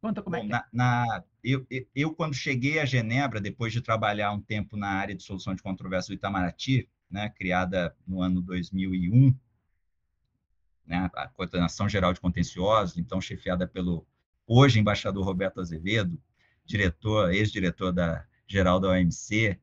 Conta 0.00 0.22
como 0.22 0.36
é 0.36 0.40
Bom, 0.40 0.44
é 0.44 0.46
que 0.46 0.52
na, 0.52 0.66
na, 0.72 1.24
eu, 1.42 1.66
eu, 1.94 2.14
quando 2.14 2.34
cheguei 2.34 2.78
a 2.78 2.84
Genebra, 2.84 3.40
depois 3.40 3.72
de 3.72 3.82
trabalhar 3.82 4.32
um 4.32 4.40
tempo 4.40 4.76
na 4.76 4.88
área 4.88 5.14
de 5.14 5.22
solução 5.22 5.54
de 5.54 5.62
controvérsia 5.62 6.14
do 6.14 6.18
Itamaraty, 6.18 6.88
né, 7.10 7.28
criada 7.30 7.96
no 8.06 8.22
ano 8.22 8.40
2001, 8.40 9.34
né, 10.88 11.10
a 11.14 11.28
Coordenação 11.28 11.88
Geral 11.88 12.14
de 12.14 12.20
Contenciosos, 12.20 12.96
então 12.96 13.20
chefiada 13.20 13.66
pelo 13.66 14.06
hoje 14.46 14.80
embaixador 14.80 15.24
Roberto 15.24 15.60
Azevedo, 15.60 16.18
diretor, 16.64 17.32
ex-diretor 17.32 17.92
da 17.92 18.24
geral 18.46 18.80
da 18.80 18.88
OMC, 18.88 19.60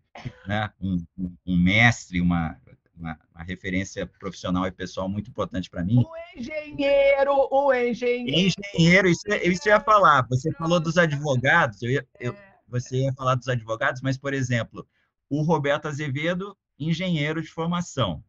né, 0.48 0.72
um, 0.80 1.04
um 1.46 1.58
mestre, 1.58 2.22
uma, 2.22 2.56
uma, 2.96 3.20
uma, 3.34 3.44
referência 3.44 4.06
profissional 4.06 4.68
e 4.68 4.72
pessoal 4.72 5.10
muito 5.10 5.32
importante 5.32 5.70
para 5.70 5.84
mim. 5.84 6.04
O 6.06 6.40
engenheiro, 6.40 7.48
o 7.52 7.74
engenheiro. 7.74 8.54
Engenheiro, 8.76 9.08
isso, 9.10 9.24
isso 9.28 9.68
eu 9.68 9.74
ia 9.74 9.80
falar. 9.80 10.28
Você 10.30 10.52
falou 10.54 10.80
dos 10.80 10.98
advogados, 10.98 11.82
eu 11.82 11.90
ia, 11.90 12.08
eu, 12.20 12.34
é. 12.34 12.56
você 12.68 12.98
ia 12.98 13.14
falar 13.14 13.34
dos 13.34 13.48
advogados, 13.48 14.02
mas, 14.02 14.18
por 14.18 14.34
exemplo, 14.34 14.88
o 15.28 15.42
Roberto 15.42 15.88
Azevedo, 15.88 16.56
engenheiro 16.78 17.42
de 17.42 17.50
formação, 17.50 18.24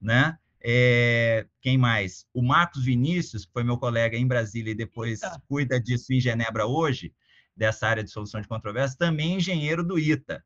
né? 0.00 0.36
É, 0.64 1.46
quem 1.60 1.76
mais? 1.76 2.24
O 2.32 2.42
Marcos 2.42 2.84
Vinícius, 2.84 3.44
que 3.44 3.52
foi 3.52 3.64
meu 3.64 3.76
colega 3.76 4.16
em 4.16 4.26
Brasília 4.26 4.70
e 4.70 4.76
depois 4.76 5.22
Eita. 5.22 5.42
cuida 5.48 5.80
disso 5.80 6.12
em 6.12 6.20
Genebra 6.20 6.66
hoje, 6.66 7.12
dessa 7.56 7.88
área 7.88 8.04
de 8.04 8.10
solução 8.10 8.40
de 8.40 8.46
controvérsias, 8.46 8.96
também 8.96 9.36
engenheiro 9.36 9.82
do 9.82 9.98
ITA. 9.98 10.44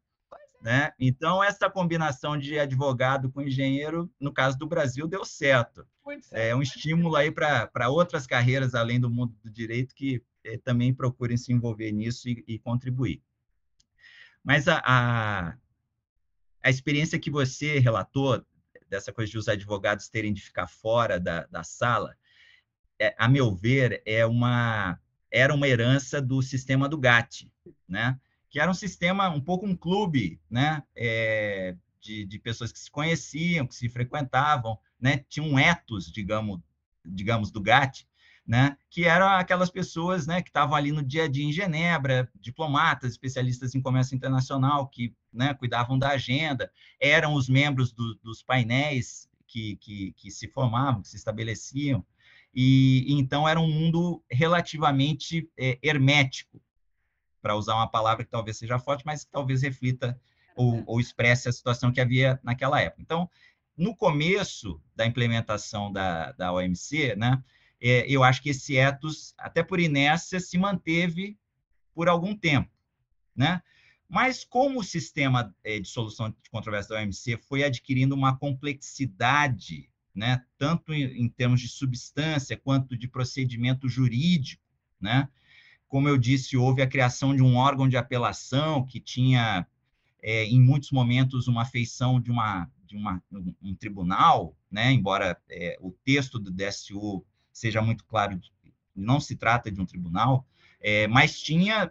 Né? 0.63 0.91
Então, 0.99 1.45
essa 1.45 1.69
combinação 1.71 2.37
de 2.37 2.59
advogado 2.59 3.31
com 3.31 3.43
engenheiro, 3.43 4.11
no 4.19 4.33
caso 4.33 4.59
do 4.59 4.67
Brasil, 4.67 5.07
deu 5.07 5.25
certo. 5.25 5.87
É 6.33 6.57
um 6.57 6.63
estímulo 6.63 7.15
aí 7.15 7.31
para 7.31 7.89
outras 7.89 8.27
carreiras 8.27 8.75
além 8.75 8.99
do 8.99 9.11
mundo 9.11 9.35
do 9.45 9.51
direito 9.51 9.95
que 9.95 10.23
é, 10.45 10.57
também 10.57 10.95
procurem 10.95 11.37
se 11.37 11.53
envolver 11.53 11.93
nisso 11.93 12.29
e, 12.29 12.43
e 12.49 12.59
contribuir. 12.59 13.23
Mas 14.43 14.67
a, 14.67 14.83
a, 14.85 15.57
a 16.63 16.71
experiência 16.71 17.19
que 17.19 17.31
você 17.31 17.79
relatou 17.79 18.45
dessa 18.89 19.13
coisa 19.13 19.31
de 19.31 19.39
os 19.39 19.49
advogados 19.49 20.09
terem 20.09 20.33
de 20.33 20.41
ficar 20.41 20.67
fora 20.67 21.19
da, 21.19 21.47
da 21.47 21.63
sala, 21.63 22.17
é, 22.99 23.15
a 23.19 23.29
meu 23.29 23.55
ver, 23.55 24.03
é 24.07 24.25
uma, 24.25 24.99
era 25.31 25.55
uma 25.55 25.69
herança 25.69 26.21
do 26.21 26.41
sistema 26.43 26.89
do 26.89 26.99
GATT, 26.99 27.51
né? 27.89 28.19
que 28.49 28.61
era 28.61 28.71
um 28.71 28.75
sistema, 28.75 29.29
um 29.29 29.41
pouco 29.41 29.67
um 29.67 29.77
clube 29.77 30.41
né? 30.49 30.83
É, 30.95 31.77
de, 32.01 32.25
de 32.25 32.39
pessoas 32.39 32.73
que 32.73 32.79
se 32.79 32.91
conheciam, 32.91 33.67
que 33.67 33.75
se 33.75 33.89
frequentavam, 33.89 34.79
né? 35.01 35.25
tinha 35.29 35.45
um 35.45 35.59
ethos, 35.59 36.11
digamos, 36.11 36.61
digamos 37.05 37.51
do 37.51 37.61
GATT, 37.61 38.07
né, 38.47 38.77
que 38.89 39.05
eram 39.05 39.27
aquelas 39.29 39.71
pessoas 39.71 40.27
né, 40.27 40.41
que 40.41 40.49
estavam 40.49 40.77
ali 40.77 40.93
no 40.93 41.03
dia 41.03 41.25
a 41.25 41.29
dia 41.29 41.45
em 41.45 41.53
Genebra, 41.53 42.31
diplomatas, 42.35 43.11
especialistas 43.11 43.75
em 43.75 43.83
comércio 43.83 44.15
internacional, 44.15 44.87
que 44.89 45.13
né, 45.33 45.53
cuidavam 45.55 45.99
da 45.99 46.11
agenda, 46.11 46.71
eram 47.01 47.35
os 47.35 47.49
membros 47.49 47.93
do, 47.93 48.15
dos 48.23 48.43
painéis 48.43 49.29
que, 49.49 49.77
que, 49.77 50.13
que, 50.13 50.31
se 50.31 50.47
formavam, 50.49 51.03
que 51.03 51.09
se 51.09 51.17
estabeleciam, 51.17 52.07
e, 52.55 53.05
então 53.09 53.49
era 53.49 53.61
um 53.61 53.71
mundo 53.71 54.23
relativamente 54.31 55.51
é, 55.59 55.79
hermético, 55.83 56.63
para 57.43 57.55
usar 57.55 57.75
uma 57.75 57.89
palavra 57.89 58.25
que 58.25 58.31
talvez 58.31 58.57
seja 58.57 58.79
forte, 58.79 59.05
mas 59.05 59.25
que 59.25 59.31
talvez 59.31 59.63
reflita 59.63 60.21
ou, 60.57 60.83
ou 60.87 61.01
expresse 61.01 61.49
a 61.49 61.53
situação 61.53 61.93
que 61.93 62.01
havia 62.01 62.41
naquela 62.43 62.81
época. 62.81 63.03
Então, 63.03 63.31
no 63.77 63.95
começo 63.95 64.81
da 64.97 65.07
implementação 65.07 65.93
da, 65.93 66.33
da 66.33 66.53
OMC, 66.53 67.15
né, 67.15 67.41
é, 67.81 68.07
eu 68.09 68.23
acho 68.23 68.43
que 68.43 68.51
esse 68.51 68.77
ethos, 68.77 69.35
até 69.39 69.63
por 69.63 69.81
inércia, 69.81 70.41
se 70.41 70.57
manteve 70.57 71.39
por 71.95 72.09
algum 72.09 72.35
tempo, 72.37 72.71
né? 73.35 73.63
Mas 74.09 74.45
como 74.45 74.81
o 74.81 74.85
sistema 74.85 75.55
é, 75.65 75.81
de 75.81 75.89
solução 75.89 76.31
de 76.31 76.51
controvérsia 76.51 76.95
da 76.95 77.03
OMC 77.03 77.39
foi 77.49 77.65
adquirindo 77.65 78.15
uma 78.15 78.37
complexidade, 78.37 79.91
né, 80.15 80.45
tanto 80.57 80.95
em, 80.95 81.29
termos 81.29 81.61
de 81.61 81.69
substância 81.69 82.57
quanto 82.57 82.97
de 82.97 83.09
procedimento 83.09 83.89
jurídico, 83.89 84.63
né? 85.01 85.29
Como 85.89 86.09
eu 86.09 86.17
disse, 86.17 86.57
houve 86.57 86.83
a 86.83 86.87
criação 86.87 87.35
de 87.35 87.43
um 87.43 87.57
órgão 87.57 87.89
de 87.89 87.97
apelação 87.97 88.85
que 88.85 88.99
tinha, 88.99 89.67
é, 90.23 90.45
em 90.45 90.61
muitos 90.61 90.91
momentos, 90.91 91.47
uma 91.47 91.65
feição 91.65 92.21
de, 92.21 92.31
uma, 92.31 92.71
de 92.85 92.97
uma, 92.97 93.23
um, 93.31 93.55
um 93.63 93.75
tribunal, 93.75 94.57
né? 94.71 94.91
embora 94.91 95.41
é, 95.49 95.79
o 95.81 95.93
texto 95.93 96.39
do 96.39 96.51
DSU 96.51 97.25
seja 97.57 97.81
muito 97.81 98.05
claro, 98.05 98.39
não 98.95 99.19
se 99.19 99.35
trata 99.35 99.71
de 99.71 99.81
um 99.81 99.87
tribunal, 99.87 100.47
é, 100.79 101.07
mas 101.09 101.41
tinha 101.41 101.91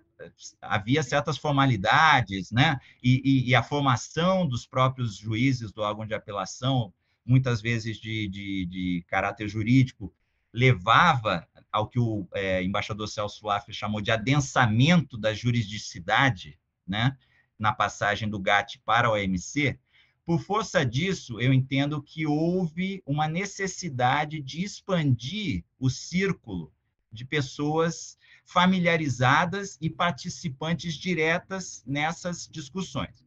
havia 0.62 1.02
certas 1.02 1.38
formalidades, 1.38 2.52
né? 2.52 2.80
E, 3.04 3.22
e, 3.26 3.50
e, 3.50 3.56
a 3.56 3.64
formação 3.64 4.48
dos 4.48 4.66
próprios 4.66 5.18
juízes 5.18 5.72
do 5.72 5.82
órgão 5.82 6.06
de 6.06 6.14
apelação, 6.14 6.94
muitas 7.26 7.62
vezes 7.62 7.98
de, 7.98 8.28
de, 8.28 8.66
de 8.68 9.06
caráter 9.08 9.50
jurídico, 9.50 10.14
levava 10.54 11.48
ao 11.72 11.90
que 11.90 12.00
o 12.00 12.28
é, 12.34 12.64
embaixador 12.64 13.08
Celso 13.08 13.46
Laffer 13.46 13.74
chamou 13.74 14.02
de 14.02 14.12
adensamento 14.12 15.18
da 15.18 15.34
juridicidade, 15.34 16.60
né? 16.88 17.18
Na 17.58 17.74
passagem 17.74 18.30
do 18.30 18.40
GATT 18.40 18.80
para 18.86 19.08
a 19.08 19.12
OMC, 19.12 19.80
por 20.26 20.40
força 20.42 20.84
disso, 20.84 21.40
eu 21.40 21.54
entendo 21.54 22.02
que 22.02 22.26
houve 22.26 23.04
uma 23.06 23.28
necessidade 23.28 24.42
de 24.42 24.64
expandir 24.64 25.64
o 25.80 25.88
círculo 25.88 26.74
de 27.12 27.24
pessoas 27.24 28.18
familiarizadas 28.44 29.78
e 29.80 29.88
participantes 29.88 30.96
diretas 30.96 31.84
nessas 31.86 32.48
discussões. 32.48 33.24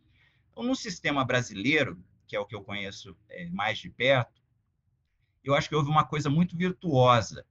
Então, 0.50 0.64
no 0.64 0.74
sistema 0.74 1.24
brasileiro, 1.24 2.02
que 2.26 2.34
é 2.34 2.40
o 2.40 2.44
que 2.44 2.54
eu 2.54 2.62
conheço 2.62 3.16
é, 3.28 3.48
mais 3.48 3.78
de 3.78 3.90
perto, 3.90 4.42
eu 5.44 5.54
acho 5.54 5.68
que 5.68 5.76
houve 5.76 5.88
uma 5.88 6.04
coisa 6.04 6.28
muito 6.28 6.56
virtuosa, 6.56 7.46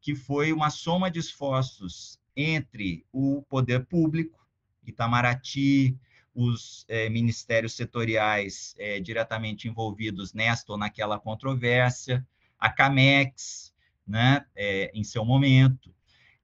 que 0.00 0.14
foi 0.14 0.52
uma 0.52 0.68
soma 0.68 1.10
de 1.10 1.18
esforços 1.18 2.20
entre 2.36 3.04
o 3.10 3.42
poder 3.48 3.86
público, 3.86 4.38
Itamaraty, 4.86 5.98
os 6.34 6.84
é, 6.88 7.08
ministérios 7.08 7.74
setoriais 7.74 8.74
é, 8.78 9.00
diretamente 9.00 9.68
envolvidos 9.68 10.32
nesta 10.32 10.72
ou 10.72 10.78
naquela 10.78 11.18
controvérsia, 11.18 12.26
a 12.58 12.70
CAMEX, 12.70 13.74
né, 14.06 14.44
é, 14.54 14.90
em 14.94 15.02
seu 15.02 15.24
momento, 15.24 15.94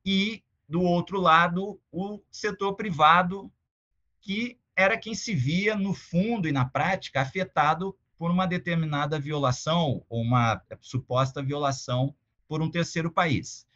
e, 0.05 0.43
do 0.69 0.83
outro 0.83 1.21
lado, 1.21 1.81
o 1.93 2.21
setor 2.31 2.75
privado, 2.75 3.51
que 4.21 4.59
era 4.75 4.99
quem 4.99 5.15
se 5.15 5.35
via, 5.35 5.77
no 5.77 5.95
fundo 5.95 6.49
e 6.49 6.53
na 6.53 6.65
prática, 6.65 7.21
afetado 7.21 7.97
por 8.19 8.31
uma 8.31 8.47
determinada 8.47 9.19
violação 9.19 10.05
ou 10.09 10.23
uma 10.23 10.63
suposta 10.81 11.43
violação 11.43 12.15
por 12.49 12.63
um 12.63 12.71
terceiro 12.71 13.11
país. 13.11 13.67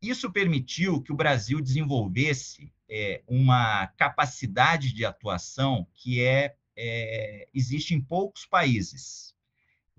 Isso 0.00 0.32
permitiu 0.32 1.00
que 1.00 1.12
o 1.12 1.16
Brasil 1.16 1.60
desenvolvesse 1.60 2.72
é, 2.94 3.22
uma 3.26 3.86
capacidade 3.96 4.92
de 4.92 5.02
atuação 5.02 5.86
que 5.94 6.20
é, 6.20 6.54
é 6.76 7.48
existe 7.54 7.94
em 7.94 8.00
poucos 8.02 8.44
países. 8.44 9.34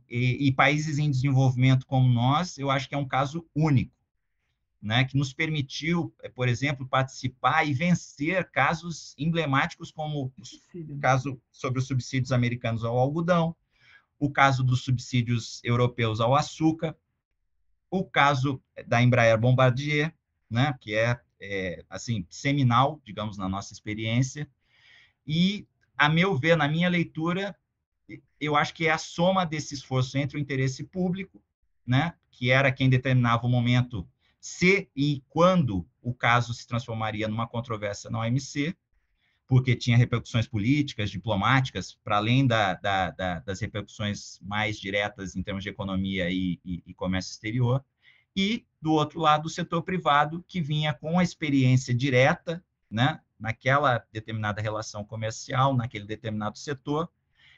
E, 0.08 0.48
e, 0.48 0.52
países 0.52 1.00
em 1.00 1.10
desenvolvimento 1.10 1.88
como 1.88 2.08
nós, 2.08 2.56
eu 2.60 2.70
acho 2.70 2.88
que 2.88 2.94
é 2.94 2.98
um 2.98 3.08
caso 3.08 3.50
único, 3.56 3.96
né, 4.80 5.06
que 5.06 5.18
nos 5.18 5.34
permitiu, 5.34 6.14
é, 6.22 6.30
por 6.30 6.48
exemplo, 6.48 6.88
participar 6.88 7.68
e 7.68 7.74
vencer 7.74 8.52
casos 8.52 9.16
emblemáticos 9.18 9.92
como 9.92 10.32
o 10.76 11.00
caso 11.00 11.42
sobre 11.52 11.80
os 11.80 11.88
subsídios 11.88 12.32
americanos 12.32 12.84
ao 12.84 12.96
algodão, 12.96 13.56
o 14.20 14.30
caso 14.30 14.64
dos 14.64 14.84
subsídios 14.84 15.60
europeus 15.64 16.20
ao 16.22 16.36
açúcar, 16.36 16.96
o 17.90 18.04
caso 18.04 18.62
da 18.86 19.02
Embraer 19.02 19.40
Bombardier, 19.40 20.14
né, 20.48 20.78
que 20.80 20.94
é, 20.94 21.20
é, 21.44 21.84
assim 21.90 22.26
seminal, 22.30 23.02
digamos, 23.06 23.38
na 23.38 23.50
nossa 23.50 23.74
experiência, 23.74 24.50
e, 25.28 25.68
a 25.98 26.08
meu 26.10 26.36
ver, 26.36 26.56
na 26.56 26.68
minha 26.68 26.90
leitura, 26.90 27.56
eu 28.40 28.56
acho 28.56 28.74
que 28.74 28.88
é 28.88 28.92
a 28.92 28.98
soma 28.98 29.46
desse 29.46 29.74
esforço 29.74 30.18
entre 30.18 30.38
o 30.38 30.40
interesse 30.40 30.84
público, 30.84 31.42
né, 31.86 32.14
que 32.32 32.50
era 32.50 32.72
quem 32.72 32.90
determinava 32.90 33.46
o 33.46 33.50
momento 33.50 34.08
se 34.40 34.90
e 34.96 35.24
quando 35.30 35.88
o 36.02 36.14
caso 36.14 36.54
se 36.54 36.68
transformaria 36.68 37.28
numa 37.28 37.48
controvérsia 37.48 38.10
na 38.10 38.20
OMC, 38.20 38.76
porque 39.48 39.76
tinha 39.76 39.98
repercussões 39.98 40.48
políticas, 40.48 41.12
diplomáticas, 41.12 41.98
para 42.04 42.18
além 42.18 42.46
da, 42.46 42.74
da, 42.74 43.12
da, 43.12 43.40
das 43.40 43.60
repercussões 43.62 44.40
mais 44.42 44.80
diretas 44.80 45.36
em 45.36 45.44
termos 45.44 45.64
de 45.64 45.70
economia 45.70 46.30
e, 46.30 46.60
e, 46.66 46.84
e 46.86 46.94
comércio 46.94 47.32
exterior, 47.32 47.84
e, 48.36 48.66
do 48.82 48.94
outro 48.94 49.20
lado, 49.20 49.46
o 49.46 49.50
setor 49.50 49.84
privado, 49.84 50.44
que 50.48 50.62
vinha 50.62 50.94
com 50.94 51.20
a 51.20 51.24
experiência 51.24 51.94
direta, 51.94 52.64
né, 52.90 53.22
naquela 53.40 54.04
determinada 54.12 54.62
relação 54.62 55.04
comercial, 55.04 55.76
naquele 55.76 56.06
determinado 56.06 56.58
setor, 56.58 57.10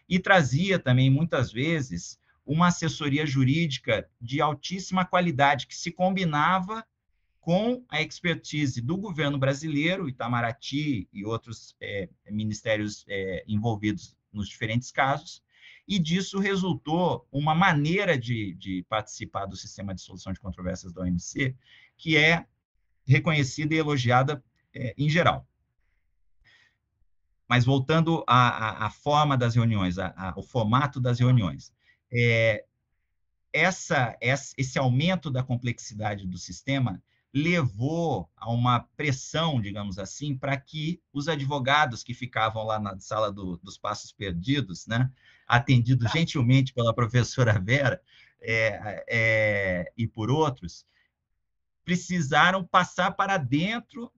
e 0.07 0.19
trazia 0.19 0.77
também, 0.77 1.09
muitas 1.09 1.51
vezes, 1.51 2.19
uma 2.45 2.67
assessoria 2.67 3.25
jurídica 3.25 4.07
de 4.21 4.39
altíssima 4.39 5.03
qualidade, 5.03 5.67
que 5.67 5.75
se 5.75 5.91
combinava 5.91 6.85
com 7.39 7.83
a 7.89 8.01
expertise 8.01 8.81
do 8.81 8.97
governo 8.97 9.37
brasileiro, 9.37 10.09
Itamaraty 10.09 11.07
e 11.13 11.25
outros 11.25 11.75
é, 11.79 12.09
ministérios 12.29 13.05
é, 13.07 13.43
envolvidos 13.47 14.15
nos 14.33 14.49
diferentes 14.49 14.91
casos, 14.91 15.43
e 15.87 15.99
disso 15.99 16.39
resultou 16.39 17.27
uma 17.31 17.53
maneira 17.53 18.17
de, 18.17 18.53
de, 18.55 18.83
participar 18.89 19.45
do 19.45 19.55
sistema 19.55 19.93
de 19.93 20.01
solução 20.01 20.33
de 20.33 20.39
controvérsias 20.39 20.91
da 20.91 21.01
OMC, 21.01 21.55
que 21.97 22.17
é 22.17 22.45
reconhecida 23.05 23.75
e 23.75 23.77
elogiada 23.77 24.43
é, 24.73 24.95
em 24.97 25.07
geral. 25.07 25.47
Mas 27.47 27.63
voltando 27.63 28.23
à, 28.27 28.47
à, 28.47 28.85
à 28.87 28.89
forma 28.89 29.37
das 29.37 29.53
reuniões, 29.53 29.97
ao 29.99 30.41
formato 30.41 30.99
das 30.99 31.19
reuniões, 31.19 31.71
é, 32.11 32.65
essa, 33.53 34.17
esse 34.21 34.79
aumento 34.79 35.29
da 35.29 35.43
complexidade 35.43 36.27
do 36.27 36.37
sistema 36.37 37.01
levou 37.33 38.29
a 38.35 38.49
uma 38.49 38.79
pressão, 38.95 39.61
digamos 39.61 39.99
assim, 39.99 40.35
para 40.35 40.57
que 40.57 41.01
os 41.13 41.27
advogados 41.27 42.01
que 42.01 42.13
ficavam 42.13 42.63
lá 42.63 42.79
na 42.79 42.97
sala 42.99 43.31
do, 43.31 43.57
dos 43.57 43.77
passos 43.77 44.11
perdidos, 44.11 44.87
né, 44.87 45.11
atendidos 45.47 46.11
gentilmente 46.11 46.73
pela 46.73 46.93
professora 46.93 47.57
Vera 47.61 48.01
é, 48.41 49.05
é, 49.07 49.93
e 49.97 50.07
por 50.07 50.29
outros, 50.29 50.85
precisaram 51.83 52.63
passar 52.63 53.11
para 53.11 53.37
dentro 53.37 54.11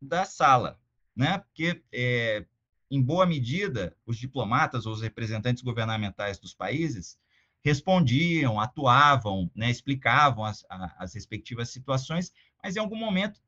da 0.00 0.24
sala, 0.24 0.78
né? 1.14 1.38
Porque 1.38 1.82
é, 1.92 2.44
em 2.90 3.02
boa 3.02 3.26
medida, 3.26 3.96
os 4.06 4.16
diplomatas 4.16 4.86
ou 4.86 4.92
os 4.92 5.02
representantes 5.02 5.62
governamentais 5.62 6.38
dos 6.38 6.54
países 6.54 7.18
respondiam, 7.64 8.60
atuavam, 8.60 9.50
né, 9.54 9.68
explicavam 9.68 10.44
as, 10.44 10.64
as 10.68 11.14
respectivas 11.14 11.70
situações, 11.70 12.32
mas 12.62 12.76
em 12.76 12.78
algum 12.78 12.96
momento 12.96 13.40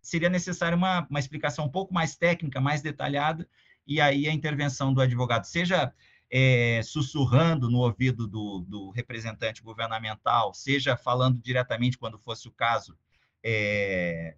seria 0.00 0.30
necessária 0.30 0.76
uma, 0.76 1.06
uma 1.10 1.18
explicação 1.18 1.66
um 1.66 1.70
pouco 1.70 1.92
mais 1.92 2.16
técnica, 2.16 2.58
mais 2.58 2.80
detalhada, 2.80 3.46
e 3.86 4.00
aí 4.00 4.26
a 4.26 4.32
intervenção 4.32 4.94
do 4.94 5.00
advogado, 5.00 5.44
seja 5.44 5.92
é, 6.30 6.80
sussurrando 6.82 7.70
no 7.70 7.78
ouvido 7.78 8.26
do, 8.26 8.60
do, 8.60 8.90
representante 8.90 9.62
governamental, 9.62 10.52
seja 10.52 10.96
falando 10.96 11.40
diretamente, 11.40 11.98
quando 11.98 12.18
fosse 12.18 12.48
o 12.48 12.52
caso, 12.52 12.96
é, 13.42 14.36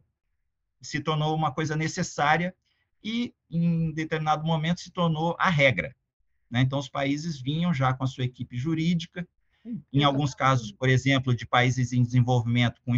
se 0.81 1.01
tornou 1.01 1.35
uma 1.35 1.53
coisa 1.53 1.77
necessária 1.77 2.55
e, 3.03 3.35
em 3.51 3.93
determinado 3.93 4.45
momento, 4.45 4.81
se 4.81 4.91
tornou 4.91 5.35
a 5.39 5.49
regra. 5.49 5.95
Né? 6.51 6.61
Então, 6.61 6.79
os 6.79 6.89
países 6.89 7.41
vinham 7.41 7.73
já 7.73 7.93
com 7.93 8.05
a 8.05 8.09
sua 8.09 8.25
equipe 8.25 8.57
jurídica, 8.57 9.27
em 9.93 10.03
alguns 10.03 10.35
casos, 10.35 10.73
por 10.73 10.89
exemplo, 10.89 11.35
de 11.35 11.47
países 11.47 11.93
em 11.93 12.03
desenvolvimento 12.03 12.81
com 12.83 12.95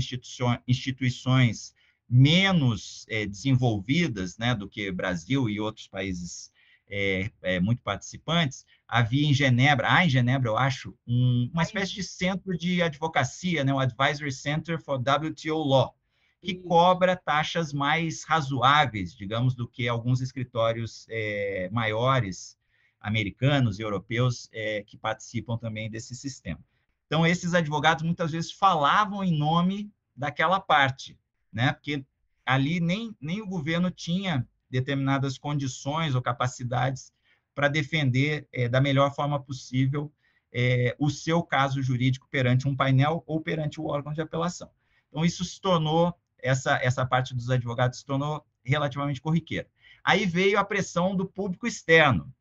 instituições 0.69 1.75
menos 2.09 3.07
é, 3.09 3.27
desenvolvidas 3.27 4.37
né, 4.37 4.55
do 4.55 4.69
que 4.69 4.91
Brasil 4.91 5.49
e 5.49 5.61
outros 5.61 5.87
países 5.87 6.51
é, 6.89 7.31
é, 7.41 7.61
muito 7.61 7.83
participantes, 7.83 8.67
havia 8.91 9.25
em 9.25 9.33
Genebra, 9.33 9.93
há 9.93 10.05
em 10.05 10.11
Genebra, 10.11 10.51
eu 10.51 10.59
acho, 10.59 10.93
um, 11.07 11.49
uma 11.53 11.63
espécie 11.63 11.95
de 11.95 12.03
centro 12.03 12.59
de 12.59 12.83
advocacia, 12.83 13.63
né, 13.63 13.73
o 13.73 13.79
Advisory 13.79 14.33
Center 14.33 14.83
for 14.83 14.97
WTO 14.97 15.63
Law, 15.63 15.95
que 16.43 16.55
cobra 16.55 17.15
taxas 17.15 17.73
mais 17.73 18.25
razoáveis, 18.25 19.15
digamos, 19.15 19.55
do 19.55 19.69
que 19.69 19.87
alguns 19.87 20.21
escritórios 20.21 21.07
é, 21.09 21.71
maiores 21.71 22.59
americanos 23.01 23.79
e 23.79 23.83
europeus 23.83 24.49
é, 24.53 24.83
que 24.83 24.97
participam 24.97 25.57
também 25.57 25.89
desse 25.89 26.17
sistema. 26.17 26.61
Então, 27.07 27.25
esses 27.25 27.55
advogados 27.55 28.03
muitas 28.03 28.33
vezes 28.33 28.51
falavam 28.51 29.23
em 29.23 29.39
nome 29.39 29.91
daquela 30.17 30.59
parte, 30.59 31.17
né? 31.53 31.73
Porque 31.73 32.05
ali 32.45 32.81
nem, 32.81 33.17
nem 33.21 33.41
o 33.41 33.47
governo 33.47 33.91
tinha 33.91 34.47
determinadas 34.69 35.39
condições 35.39 36.15
ou 36.15 36.23
capacidades 36.23 37.13
para 37.61 37.69
defender 37.69 38.49
é, 38.51 38.71
da 38.71 38.81
melhor 38.81 39.15
forma 39.15 39.39
possível 39.39 40.11
é, 40.51 40.97
o 40.99 41.11
seu 41.11 41.43
caso 41.43 41.83
jurídico 41.83 42.27
perante 42.31 42.67
um 42.67 42.75
painel 42.75 43.23
ou 43.27 43.39
perante 43.39 43.79
o 43.79 43.85
órgão 43.85 44.15
de 44.15 44.23
apelação. 44.23 44.71
Então, 45.11 45.27
isso 45.27 45.45
se 45.45 45.61
tornou 45.61 46.15
essa, 46.39 46.81
essa 46.83 47.05
parte 47.05 47.35
dos 47.35 47.51
advogados 47.51 47.99
se 47.99 48.07
tornou 48.07 48.43
relativamente 48.65 49.21
corriqueira. 49.21 49.69
Aí 50.03 50.25
veio 50.25 50.59
a 50.59 50.65
pressão 50.65 51.15
do 51.15 51.27
público 51.27 51.67
externo, 51.67 52.33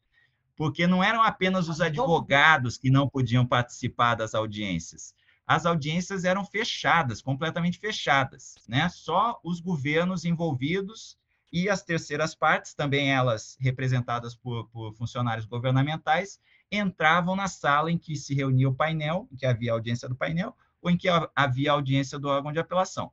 porque 0.55 0.87
não 0.87 1.03
eram 1.03 1.21
apenas 1.21 1.67
os 1.67 1.81
advogados 1.81 2.77
que 2.77 2.89
não 2.89 3.09
podiam 3.09 3.45
participar 3.45 4.15
das 4.15 4.33
audiências. 4.33 5.13
As 5.45 5.65
audiências 5.65 6.23
eram 6.23 6.45
fechadas, 6.45 7.21
completamente 7.21 7.77
fechadas, 7.77 8.55
né? 8.69 8.87
Só 8.87 9.37
os 9.43 9.59
governos 9.59 10.23
envolvidos 10.23 11.18
e 11.51 11.69
as 11.69 11.81
terceiras 11.83 12.35
partes, 12.35 12.73
também 12.73 13.11
elas 13.11 13.57
representadas 13.59 14.35
por, 14.35 14.67
por 14.69 14.93
funcionários 14.93 15.45
governamentais, 15.45 16.39
entravam 16.71 17.35
na 17.35 17.47
sala 17.47 17.91
em 17.91 17.97
que 17.97 18.15
se 18.15 18.33
reunia 18.33 18.69
o 18.69 18.75
painel, 18.75 19.27
em 19.31 19.35
que 19.35 19.45
havia 19.45 19.71
audiência 19.71 20.07
do 20.07 20.15
painel, 20.15 20.55
ou 20.81 20.91
em 20.91 20.97
que 20.97 21.07
havia 21.35 21.71
audiência 21.71 22.19
do 22.19 22.27
órgão 22.27 22.51
de 22.51 22.59
apelação 22.59 23.11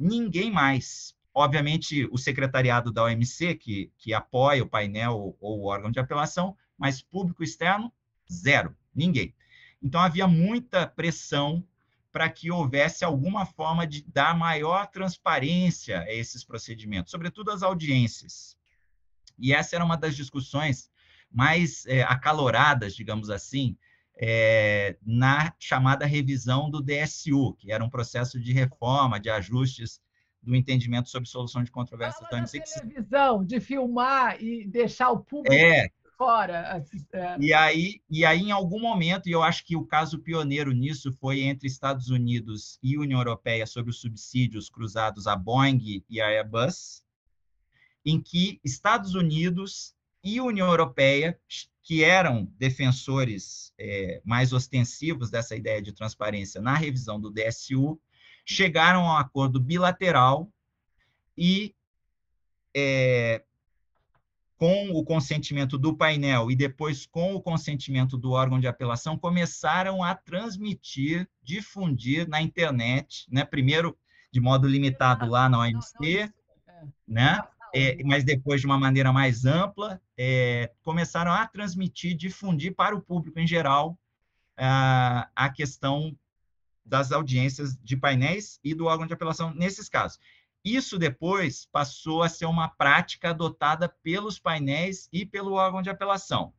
ninguém 0.00 0.50
mais. 0.50 1.14
Obviamente, 1.32 2.08
o 2.10 2.16
secretariado 2.16 2.90
da 2.90 3.04
OMC, 3.04 3.54
que, 3.54 3.92
que 3.98 4.14
apoia 4.14 4.62
o 4.62 4.68
painel 4.68 5.36
ou 5.38 5.60
o 5.60 5.66
órgão 5.66 5.90
de 5.90 6.00
apelação, 6.00 6.56
mas 6.76 7.02
público 7.02 7.44
externo, 7.44 7.92
zero, 8.32 8.74
ninguém. 8.94 9.34
Então, 9.82 10.00
havia 10.00 10.26
muita 10.26 10.86
pressão 10.86 11.62
para 12.12 12.28
que 12.28 12.50
houvesse 12.50 13.04
alguma 13.04 13.46
forma 13.46 13.86
de 13.86 14.02
dar 14.02 14.36
maior 14.36 14.86
transparência 14.88 16.00
a 16.00 16.12
esses 16.12 16.44
procedimentos, 16.44 17.10
sobretudo 17.10 17.50
as 17.50 17.62
audiências. 17.62 18.56
E 19.38 19.54
essa 19.54 19.76
era 19.76 19.84
uma 19.84 19.96
das 19.96 20.16
discussões 20.16 20.90
mais 21.30 21.86
é, 21.86 22.02
acaloradas, 22.02 22.94
digamos 22.94 23.30
assim, 23.30 23.76
é, 24.16 24.96
na 25.04 25.54
chamada 25.58 26.04
revisão 26.04 26.68
do 26.68 26.82
DSU, 26.82 27.54
que 27.54 27.72
era 27.72 27.82
um 27.82 27.88
processo 27.88 28.38
de 28.38 28.52
reforma, 28.52 29.18
de 29.18 29.30
ajustes 29.30 30.00
do 30.42 30.54
entendimento 30.54 31.08
sobre 31.08 31.28
solução 31.28 31.62
de 31.62 31.70
controvérsias 31.70 32.28
da 32.28 32.36
OMC. 32.36 32.60
televisão, 32.60 33.44
de 33.44 33.60
filmar 33.60 34.42
e 34.42 34.66
deixar 34.66 35.10
o 35.10 35.20
público 35.20 35.54
é, 35.54 35.90
fora. 36.20 36.84
É. 37.14 37.36
E 37.40 37.54
aí, 37.54 38.02
e 38.10 38.26
aí, 38.26 38.42
em 38.42 38.50
algum 38.50 38.78
momento, 38.78 39.26
e 39.26 39.32
eu 39.32 39.42
acho 39.42 39.64
que 39.64 39.74
o 39.74 39.86
caso 39.86 40.18
pioneiro 40.18 40.70
nisso 40.70 41.10
foi 41.14 41.40
entre 41.40 41.66
Estados 41.66 42.10
Unidos 42.10 42.78
e 42.82 42.98
União 42.98 43.18
Europeia 43.18 43.66
sobre 43.66 43.90
os 43.90 44.02
subsídios 44.02 44.68
cruzados 44.68 45.26
à 45.26 45.34
Boeing 45.34 46.04
e 46.10 46.20
à 46.20 46.26
Airbus, 46.26 47.02
em 48.04 48.20
que 48.20 48.60
Estados 48.62 49.14
Unidos 49.14 49.94
e 50.22 50.42
União 50.42 50.68
Europeia 50.68 51.40
que 51.82 52.04
eram 52.04 52.44
defensores 52.58 53.72
é, 53.78 54.20
mais 54.22 54.52
ostensivos 54.52 55.30
dessa 55.30 55.56
ideia 55.56 55.80
de 55.80 55.92
transparência 55.92 56.60
na 56.60 56.74
revisão 56.74 57.18
do 57.18 57.30
DSU, 57.30 57.98
chegaram 58.44 59.08
a 59.08 59.14
um 59.14 59.16
acordo 59.16 59.58
bilateral 59.58 60.52
e, 61.36 61.74
é, 62.76 63.42
com 64.60 64.90
o 64.90 65.02
consentimento 65.02 65.78
do 65.78 65.96
painel 65.96 66.50
e 66.50 66.54
depois 66.54 67.06
com 67.06 67.34
o 67.34 67.40
consentimento 67.40 68.18
do 68.18 68.32
órgão 68.32 68.60
de 68.60 68.66
apelação, 68.66 69.16
começaram 69.16 70.04
a 70.04 70.14
transmitir, 70.14 71.26
difundir 71.42 72.28
na 72.28 72.42
internet, 72.42 73.24
né? 73.30 73.42
primeiro 73.42 73.96
de 74.30 74.38
modo 74.38 74.68
limitado 74.68 75.24
lá 75.24 75.48
na 75.48 75.60
OMC, 75.60 76.30
né? 77.08 77.42
é, 77.74 78.04
mas 78.04 78.22
depois 78.22 78.60
de 78.60 78.66
uma 78.66 78.78
maneira 78.78 79.10
mais 79.14 79.46
ampla, 79.46 79.98
é, 80.14 80.70
começaram 80.82 81.32
a 81.32 81.46
transmitir, 81.46 82.14
difundir 82.14 82.74
para 82.74 82.94
o 82.94 83.00
público 83.00 83.40
em 83.40 83.46
geral 83.46 83.98
a, 84.58 85.30
a 85.34 85.48
questão 85.48 86.14
das 86.84 87.12
audiências 87.12 87.78
de 87.82 87.96
painéis 87.96 88.60
e 88.62 88.74
do 88.74 88.84
órgão 88.84 89.06
de 89.06 89.14
apelação 89.14 89.54
nesses 89.54 89.88
casos. 89.88 90.18
Isso 90.64 90.98
depois 90.98 91.66
passou 91.72 92.22
a 92.22 92.28
ser 92.28 92.44
uma 92.46 92.68
prática 92.68 93.30
adotada 93.30 93.88
pelos 93.88 94.38
painéis 94.38 95.08
e 95.12 95.24
pelo 95.24 95.52
órgão 95.52 95.80
de 95.80 95.88
apelação. 95.88 96.52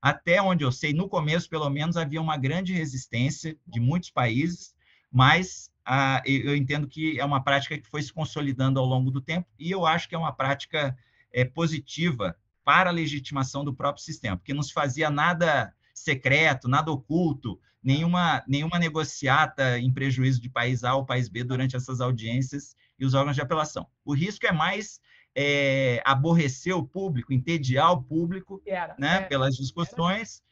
Até 0.00 0.40
onde 0.40 0.64
eu 0.64 0.72
sei, 0.72 0.94
no 0.94 1.08
começo, 1.08 1.48
pelo 1.48 1.68
menos, 1.68 1.96
havia 1.96 2.20
uma 2.20 2.36
grande 2.36 2.72
resistência 2.72 3.56
de 3.66 3.80
muitos 3.80 4.10
países, 4.10 4.74
mas 5.12 5.70
ah, 5.84 6.22
eu 6.24 6.56
entendo 6.56 6.86
que 6.86 7.18
é 7.18 7.24
uma 7.24 7.42
prática 7.42 7.76
que 7.76 7.86
foi 7.86 8.02
se 8.02 8.12
consolidando 8.12 8.78
ao 8.78 8.86
longo 8.86 9.10
do 9.10 9.20
tempo 9.20 9.48
e 9.58 9.70
eu 9.70 9.84
acho 9.84 10.08
que 10.08 10.14
é 10.14 10.18
uma 10.18 10.32
prática 10.32 10.96
é, 11.32 11.44
positiva 11.44 12.36
para 12.64 12.90
a 12.90 12.92
legitimação 12.92 13.64
do 13.64 13.74
próprio 13.74 14.04
sistema, 14.04 14.36
porque 14.36 14.54
não 14.54 14.62
se 14.62 14.72
fazia 14.72 15.10
nada 15.10 15.74
secreto, 15.92 16.68
nada 16.68 16.92
oculto, 16.92 17.58
nenhuma, 17.82 18.44
nenhuma 18.46 18.78
negociata 18.78 19.78
em 19.78 19.92
prejuízo 19.92 20.40
de 20.40 20.48
país 20.48 20.84
A 20.84 20.94
ou 20.94 21.04
país 21.04 21.28
B 21.28 21.42
durante 21.42 21.74
essas 21.76 22.00
audiências 22.00 22.76
e 23.00 23.06
os 23.06 23.14
órgãos 23.14 23.34
de 23.34 23.42
apelação. 23.42 23.88
O 24.04 24.14
risco 24.14 24.46
é 24.46 24.52
mais 24.52 25.00
é, 25.34 26.02
aborrecer 26.04 26.76
o 26.76 26.86
público, 26.86 27.32
entediar 27.32 27.92
o 27.92 28.02
público 28.02 28.62
era, 28.66 28.94
né, 28.98 29.16
é, 29.16 29.20
pelas 29.22 29.56
discussões, 29.56 30.42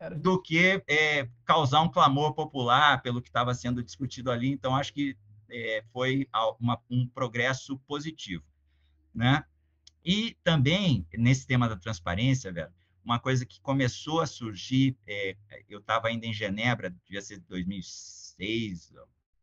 era, 0.00 0.14
era. 0.14 0.20
do 0.20 0.42
que 0.42 0.82
é, 0.88 1.28
causar 1.44 1.80
um 1.80 1.88
clamor 1.88 2.34
popular 2.34 3.00
pelo 3.02 3.22
que 3.22 3.28
estava 3.28 3.54
sendo 3.54 3.82
discutido 3.82 4.30
ali. 4.30 4.50
Então, 4.50 4.74
acho 4.74 4.92
que 4.92 5.16
é, 5.48 5.84
foi 5.92 6.28
uma, 6.58 6.80
um 6.90 7.06
progresso 7.06 7.78
positivo. 7.86 8.44
Né? 9.14 9.44
E 10.04 10.36
também, 10.42 11.06
nesse 11.14 11.46
tema 11.46 11.68
da 11.68 11.76
transparência, 11.76 12.52
Vera, 12.52 12.72
uma 13.04 13.18
coisa 13.18 13.44
que 13.46 13.60
começou 13.60 14.20
a 14.20 14.26
surgir, 14.26 14.96
é, 15.06 15.36
eu 15.68 15.78
estava 15.78 16.08
ainda 16.08 16.26
em 16.26 16.32
Genebra, 16.32 16.90
devia 17.04 17.20
ser 17.20 17.40
2006, 17.40 18.92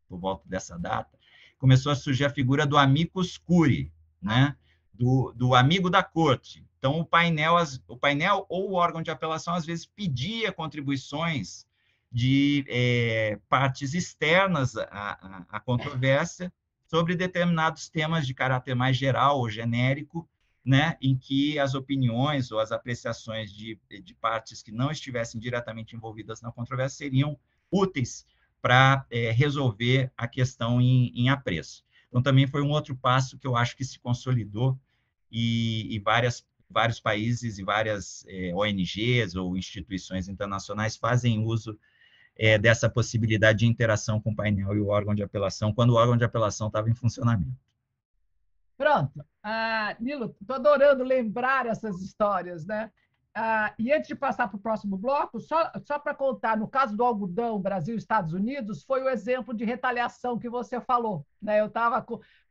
por 0.08 0.18
volta 0.18 0.48
dessa 0.48 0.78
data, 0.78 1.16
começou 1.60 1.92
a 1.92 1.94
surgir 1.94 2.24
a 2.24 2.30
figura 2.30 2.66
do 2.66 2.76
amicus 2.76 3.36
curiae, 3.36 3.92
né? 4.20 4.56
do, 4.92 5.32
do 5.36 5.54
amigo 5.54 5.88
da 5.88 6.02
corte. 6.02 6.66
Então, 6.78 6.98
o 6.98 7.04
painel, 7.04 7.54
o 7.86 7.96
painel 7.96 8.46
ou 8.48 8.70
o 8.70 8.74
órgão 8.74 9.02
de 9.02 9.10
apelação, 9.10 9.54
às 9.54 9.66
vezes, 9.66 9.84
pedia 9.84 10.50
contribuições 10.50 11.66
de 12.10 12.64
é, 12.66 13.38
partes 13.48 13.92
externas 13.94 14.76
à, 14.76 14.86
à, 14.90 15.46
à 15.50 15.60
controvérsia 15.60 16.52
sobre 16.86 17.14
determinados 17.14 17.88
temas 17.88 18.26
de 18.26 18.34
caráter 18.34 18.74
mais 18.74 18.96
geral 18.96 19.38
ou 19.38 19.48
genérico, 19.48 20.28
né, 20.64 20.96
em 21.00 21.16
que 21.16 21.58
as 21.58 21.74
opiniões 21.74 22.50
ou 22.50 22.58
as 22.58 22.72
apreciações 22.72 23.52
de, 23.52 23.78
de 24.02 24.14
partes 24.14 24.62
que 24.62 24.72
não 24.72 24.90
estivessem 24.90 25.40
diretamente 25.40 25.94
envolvidas 25.94 26.42
na 26.42 26.50
controvérsia 26.50 26.98
seriam 26.98 27.38
úteis 27.70 28.26
para 28.60 29.06
é, 29.10 29.30
resolver 29.30 30.12
a 30.16 30.28
questão 30.28 30.80
em, 30.80 31.12
em 31.14 31.28
apreço. 31.28 31.84
Então, 32.08 32.22
também 32.22 32.46
foi 32.46 32.62
um 32.62 32.70
outro 32.70 32.96
passo 32.96 33.38
que 33.38 33.46
eu 33.46 33.56
acho 33.56 33.76
que 33.76 33.84
se 33.84 33.98
consolidou 33.98 34.78
e, 35.30 35.94
e 35.94 35.98
várias, 35.98 36.44
vários 36.68 37.00
países 37.00 37.58
e 37.58 37.62
várias 37.62 38.24
é, 38.28 38.52
ONGs 38.54 39.36
ou 39.36 39.56
instituições 39.56 40.28
internacionais 40.28 40.96
fazem 40.96 41.44
uso 41.44 41.78
é, 42.36 42.58
dessa 42.58 42.88
possibilidade 42.88 43.60
de 43.60 43.66
interação 43.66 44.20
com 44.20 44.30
o 44.30 44.36
painel 44.36 44.74
e 44.74 44.80
o 44.80 44.88
órgão 44.88 45.14
de 45.14 45.22
apelação, 45.22 45.72
quando 45.72 45.90
o 45.90 45.96
órgão 45.96 46.16
de 46.16 46.24
apelação 46.24 46.66
estava 46.66 46.90
em 46.90 46.94
funcionamento. 46.94 47.54
Pronto. 48.76 49.24
Ah, 49.42 49.94
Nilo, 50.00 50.34
estou 50.40 50.56
adorando 50.56 51.04
lembrar 51.04 51.66
essas 51.66 52.00
histórias, 52.00 52.64
né? 52.64 52.90
Ah, 53.32 53.72
e 53.78 53.92
antes 53.92 54.08
de 54.08 54.14
passar 54.16 54.48
para 54.48 54.56
o 54.56 54.60
próximo 54.60 54.96
bloco, 54.96 55.38
só, 55.38 55.70
só 55.86 55.98
para 56.00 56.14
contar, 56.14 56.56
no 56.56 56.66
caso 56.66 56.96
do 56.96 57.04
algodão 57.04 57.60
Brasil 57.60 57.96
Estados 57.96 58.32
Unidos, 58.32 58.82
foi 58.82 59.02
o 59.02 59.08
exemplo 59.08 59.54
de 59.54 59.64
retaliação 59.64 60.38
que 60.38 60.48
você 60.48 60.80
falou. 60.80 61.24
Né? 61.40 61.60
Eu 61.60 61.66
estava 61.66 62.04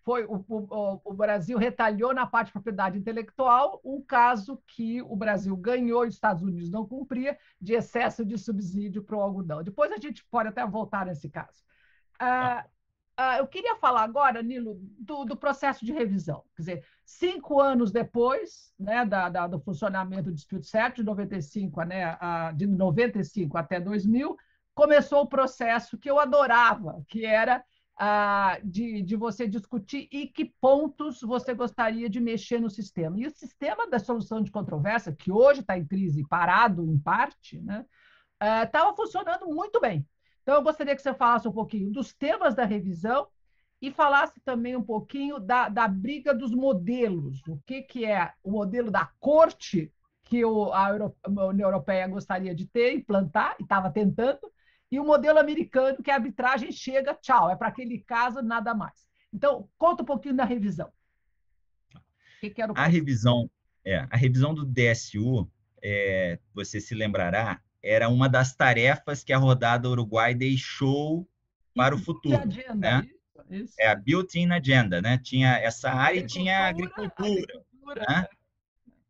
foi 0.04 0.26
o, 0.26 0.44
o, 0.48 1.02
o, 1.04 1.14
Brasil 1.14 1.58
retalhou 1.58 2.14
na 2.14 2.26
parte 2.26 2.48
de 2.48 2.54
propriedade 2.54 2.98
intelectual 2.98 3.82
um 3.84 4.02
caso 4.02 4.60
que 4.66 5.02
o 5.02 5.16
Brasil 5.16 5.56
ganhou 5.56 6.06
e 6.06 6.08
os 6.08 6.16
Estados 6.16 6.42
Unidos 6.42 6.72
não 6.72 6.86
cumpria 6.86 7.38
de 7.62 7.74
excesso 7.74 8.26
de 8.26 8.38
subsídio 8.38 9.04
para 9.04 9.18
o 9.18 9.22
algodão. 9.22 9.62
Depois 9.62 9.92
a 9.92 9.98
gente 9.98 10.26
pode 10.26 10.50
até 10.50 10.66
voltar 10.66 11.06
nesse 11.06 11.30
caso. 11.30 11.62
Ah, 12.18 12.66
ah, 13.18 13.38
eu 13.38 13.48
queria 13.48 13.76
falar 13.76 14.04
agora, 14.04 14.42
Nilo, 14.42 14.80
do, 14.98 15.26
do, 15.26 15.36
processo 15.36 15.86
de 15.86 15.92
revisão. 15.92 16.46
Quer 16.56 16.62
dizer, 16.62 16.86
cinco 17.10 17.60
anos 17.60 17.92
depois 17.92 18.72
né, 18.80 19.04
da, 19.04 19.30
da, 19.30 19.48
do 19.48 19.60
funcionamento 19.60 20.26
do 20.26 20.34
Distrito 20.34 20.66
7, 20.68 20.98
de 20.98 21.04
95, 21.04 21.82
né, 21.82 22.16
a, 22.20 22.52
de 22.52 22.68
95 22.68 23.58
até 23.58 23.80
2000, 23.80 24.38
começou 24.76 25.22
o 25.24 25.28
processo 25.28 25.98
que 25.98 26.10
eu 26.10 26.20
adorava, 26.20 27.04
que 27.08 27.26
era 27.26 27.64
ah, 27.98 28.60
de, 28.64 29.02
de 29.02 29.16
você 29.16 29.48
discutir 29.48 30.08
e 30.12 30.28
que 30.28 30.46
pontos 30.62 31.20
você 31.22 31.54
gostaria 31.54 32.08
de 32.08 32.20
mexer 32.20 32.60
no 32.60 32.70
sistema. 32.70 33.20
E 33.20 33.26
o 33.26 33.32
sistema 33.32 33.90
da 33.90 33.98
solução 33.98 34.40
de 34.40 34.52
controvérsia, 34.52 35.12
que 35.12 35.32
hoje 35.32 35.62
está 35.62 35.76
em 35.78 35.86
crise, 35.86 36.28
parado 36.28 36.86
em 36.86 37.00
parte, 37.00 37.58
estava 37.58 37.66
né, 37.66 37.86
ah, 38.40 38.94
funcionando 38.96 39.48
muito 39.48 39.82
bem. 39.82 40.08
Então, 40.44 40.56
eu 40.56 40.64
gostaria 40.64 40.96
que 40.96 41.02
você 41.02 41.14
falasse 41.14 41.48
um 41.48 41.52
pouquinho 41.52 41.92
dos 41.92 42.14
temas 42.14 42.54
da 42.54 42.66
revisão 42.66 43.28
e 43.82 43.92
falasse 43.92 44.40
também 44.42 44.76
um 44.76 44.84
pouquinho 44.84 45.40
da, 45.40 45.70
da 45.70 45.88
briga 45.88 46.34
dos 46.34 46.52
modelos. 46.52 47.42
O 47.48 47.58
que, 47.66 47.82
que 47.82 48.06
é 48.06 48.34
o 48.44 48.52
modelo 48.52 48.92
da 48.92 49.06
corte 49.20 49.92
que 50.26 50.46
o, 50.46 50.72
a, 50.74 50.90
Euro, 50.90 51.16
a 51.24 51.46
União 51.46 51.68
Europeia 51.68 52.08
gostaria 52.08 52.54
de 52.54 52.66
ter, 52.66 52.94
implantar, 52.94 53.56
e 53.60 53.64
estava 53.64 53.90
tentando, 53.90 54.40
e 54.92 55.00
o 55.00 55.04
modelo 55.04 55.40
americano, 55.40 56.04
que 56.04 56.12
a 56.12 56.16
arbitragem 56.16 56.72
chega, 56.72 57.16
tchau, 57.16 57.50
é 57.50 57.56
para 57.56 57.68
aquele 57.68 58.00
caso, 58.00 58.42
nada 58.42 58.74
mais. 58.76 59.08
Então, 59.34 59.68
conta 59.78 60.04
um 60.04 60.06
pouquinho 60.06 60.36
da 60.36 60.46
revisão. 60.46 60.92
Que 62.40 62.50
que 62.50 62.62
a 62.62 62.86
revisão, 62.86 63.50
é, 63.84 64.08
a 64.10 64.16
revisão 64.16 64.54
do 64.54 64.66
DSU, 64.66 65.50
é, 65.82 66.40
você 66.54 66.80
se 66.80 66.94
lembrará, 66.94 67.62
era 67.82 68.10
uma 68.10 68.30
das 68.30 68.56
tarefas 68.56 69.24
que 69.24 69.34
a 69.34 69.38
rodada 69.38 69.90
Uruguai 69.90 70.34
deixou 70.36 71.28
para 71.76 71.96
o 71.96 71.98
futuro. 71.98 72.38
Agenda, 72.38 72.76
né? 72.76 73.10
Isso. 73.50 73.76
É 73.80 73.88
a 73.88 73.96
built-in 73.96 74.52
agenda, 74.52 75.02
né? 75.02 75.18
Tinha 75.18 75.58
essa 75.58 75.92
área 75.92 76.20
e 76.20 76.26
tinha 76.26 76.60
a 76.60 76.68
agricultura. 76.68 77.26
agricultura 77.26 78.06
né? 78.08 78.28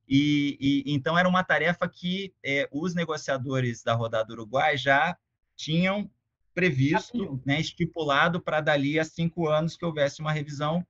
E, 0.07 0.57
e, 0.59 0.93
então 0.93 1.17
era 1.17 1.29
uma 1.29 1.43
tarefa 1.43 1.87
que 1.87 2.33
é, 2.43 2.67
os 2.71 2.95
negociadores 2.95 3.83
da 3.83 3.93
rodada 3.93 4.33
Uruguai 4.33 4.75
já 4.75 5.15
tinham 5.55 6.09
previsto, 6.53 7.39
né, 7.45 7.59
estipulado 7.59 8.41
para 8.41 8.59
dali 8.59 8.99
a 8.99 9.05
cinco 9.05 9.47
anos 9.47 9.77
que 9.77 9.85
houvesse 9.85 10.19
uma 10.19 10.31
revisão, 10.31 10.85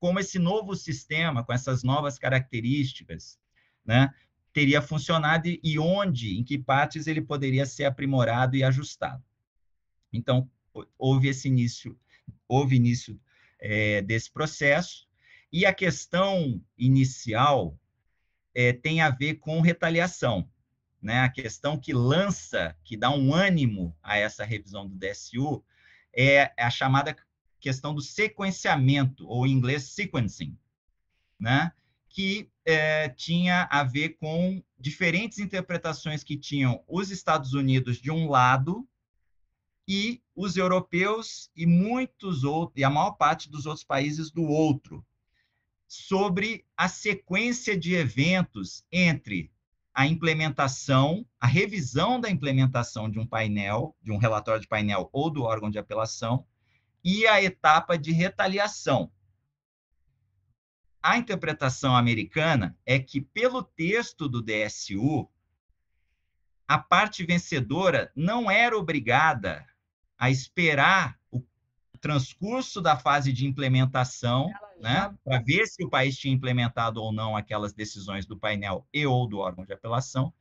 como 0.00 0.18
esse 0.18 0.38
novo 0.38 0.74
sistema, 0.74 1.44
com 1.44 1.52
essas 1.52 1.82
novas 1.84 2.18
características, 2.18 3.38
né, 3.84 4.12
teria 4.52 4.80
funcionado 4.80 5.48
e 5.48 5.78
onde, 5.78 6.38
em 6.38 6.42
que 6.42 6.58
partes 6.58 7.06
ele 7.06 7.20
poderia 7.20 7.66
ser 7.66 7.84
aprimorado 7.84 8.56
e 8.56 8.64
ajustado. 8.64 9.22
Então, 10.12 10.50
houve 10.98 11.28
esse 11.28 11.46
início, 11.46 11.96
houve 12.48 12.76
início 12.76 13.20
é, 13.60 14.02
desse 14.02 14.30
processo, 14.30 15.06
e 15.52 15.66
a 15.66 15.72
questão 15.72 16.62
inicial 16.78 17.78
é, 18.54 18.72
tem 18.72 19.00
a 19.00 19.10
ver 19.10 19.34
com 19.34 19.60
retaliação. 19.60 20.48
Né? 21.00 21.20
A 21.20 21.28
questão 21.28 21.78
que 21.78 21.92
lança, 21.92 22.76
que 22.84 22.96
dá 22.96 23.10
um 23.10 23.34
ânimo 23.34 23.96
a 24.02 24.16
essa 24.16 24.44
revisão 24.44 24.88
do 24.88 24.96
DSU, 24.96 25.62
é 26.14 26.52
a 26.58 26.70
chamada 26.70 27.16
questão 27.60 27.94
do 27.94 28.00
sequenciamento, 28.00 29.26
ou 29.28 29.46
em 29.46 29.52
inglês 29.52 29.84
sequencing, 29.84 30.56
né? 31.38 31.72
que 32.08 32.50
é, 32.64 33.08
tinha 33.08 33.66
a 33.70 33.82
ver 33.82 34.10
com 34.10 34.62
diferentes 34.78 35.38
interpretações 35.38 36.22
que 36.22 36.36
tinham 36.36 36.82
os 36.86 37.10
Estados 37.10 37.54
Unidos 37.54 37.98
de 37.98 38.10
um 38.10 38.28
lado 38.28 38.86
e 39.86 40.22
os 40.34 40.56
europeus 40.56 41.50
e 41.56 41.66
muitos 41.66 42.44
outros, 42.44 42.80
e 42.80 42.84
a 42.84 42.90
maior 42.90 43.12
parte 43.12 43.50
dos 43.50 43.66
outros 43.66 43.84
países 43.84 44.30
do 44.30 44.44
outro, 44.44 45.04
sobre 45.86 46.64
a 46.76 46.88
sequência 46.88 47.76
de 47.76 47.94
eventos 47.94 48.84
entre 48.90 49.52
a 49.94 50.06
implementação, 50.06 51.26
a 51.38 51.46
revisão 51.46 52.18
da 52.18 52.30
implementação 52.30 53.10
de 53.10 53.18
um 53.18 53.26
painel, 53.26 53.94
de 54.02 54.10
um 54.10 54.16
relatório 54.16 54.62
de 54.62 54.68
painel 54.68 55.10
ou 55.12 55.28
do 55.28 55.42
órgão 55.42 55.70
de 55.70 55.78
apelação, 55.78 56.46
e 57.04 57.26
a 57.26 57.42
etapa 57.42 57.98
de 57.98 58.12
retaliação, 58.12 59.12
a 61.02 61.18
interpretação 61.18 61.96
americana 61.96 62.78
é 62.86 62.98
que, 62.98 63.20
pelo 63.20 63.62
texto 63.62 64.28
do 64.28 64.40
DSU, 64.40 65.28
a 66.68 66.78
parte 66.78 67.26
vencedora 67.26 68.12
não 68.14 68.48
era 68.48 68.78
obrigada 68.78 69.66
a 70.22 70.30
esperar 70.30 71.18
o 71.32 71.42
transcurso 72.00 72.80
da 72.80 72.96
fase 72.96 73.32
de 73.32 73.44
implementação, 73.44 74.52
né, 74.78 75.12
para 75.24 75.40
ver 75.40 75.66
se 75.66 75.82
o 75.82 75.90
país 75.90 76.16
tinha 76.16 76.32
implementado 76.32 77.02
ou 77.02 77.12
não 77.12 77.36
aquelas 77.36 77.72
decisões 77.72 78.24
do 78.24 78.38
painel 78.38 78.86
e 78.94 79.04
ou 79.04 79.26
do 79.26 79.38
órgão 79.38 79.64
de 79.64 79.72
apelação, 79.72 80.32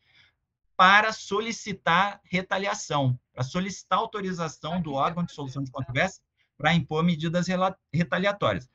para 0.77 1.11
solicitar 1.11 2.21
retaliação, 2.23 3.19
para 3.33 3.43
solicitar 3.43 3.97
autorização 3.97 4.79
do 4.79 4.93
órgão 4.93 5.23
de 5.23 5.31
solução 5.31 5.63
de 5.63 5.71
controvérsia 5.71 6.21
para 6.55 6.75
impor 6.75 7.03
medidas 7.03 7.47
retaliatórias. 7.91 8.69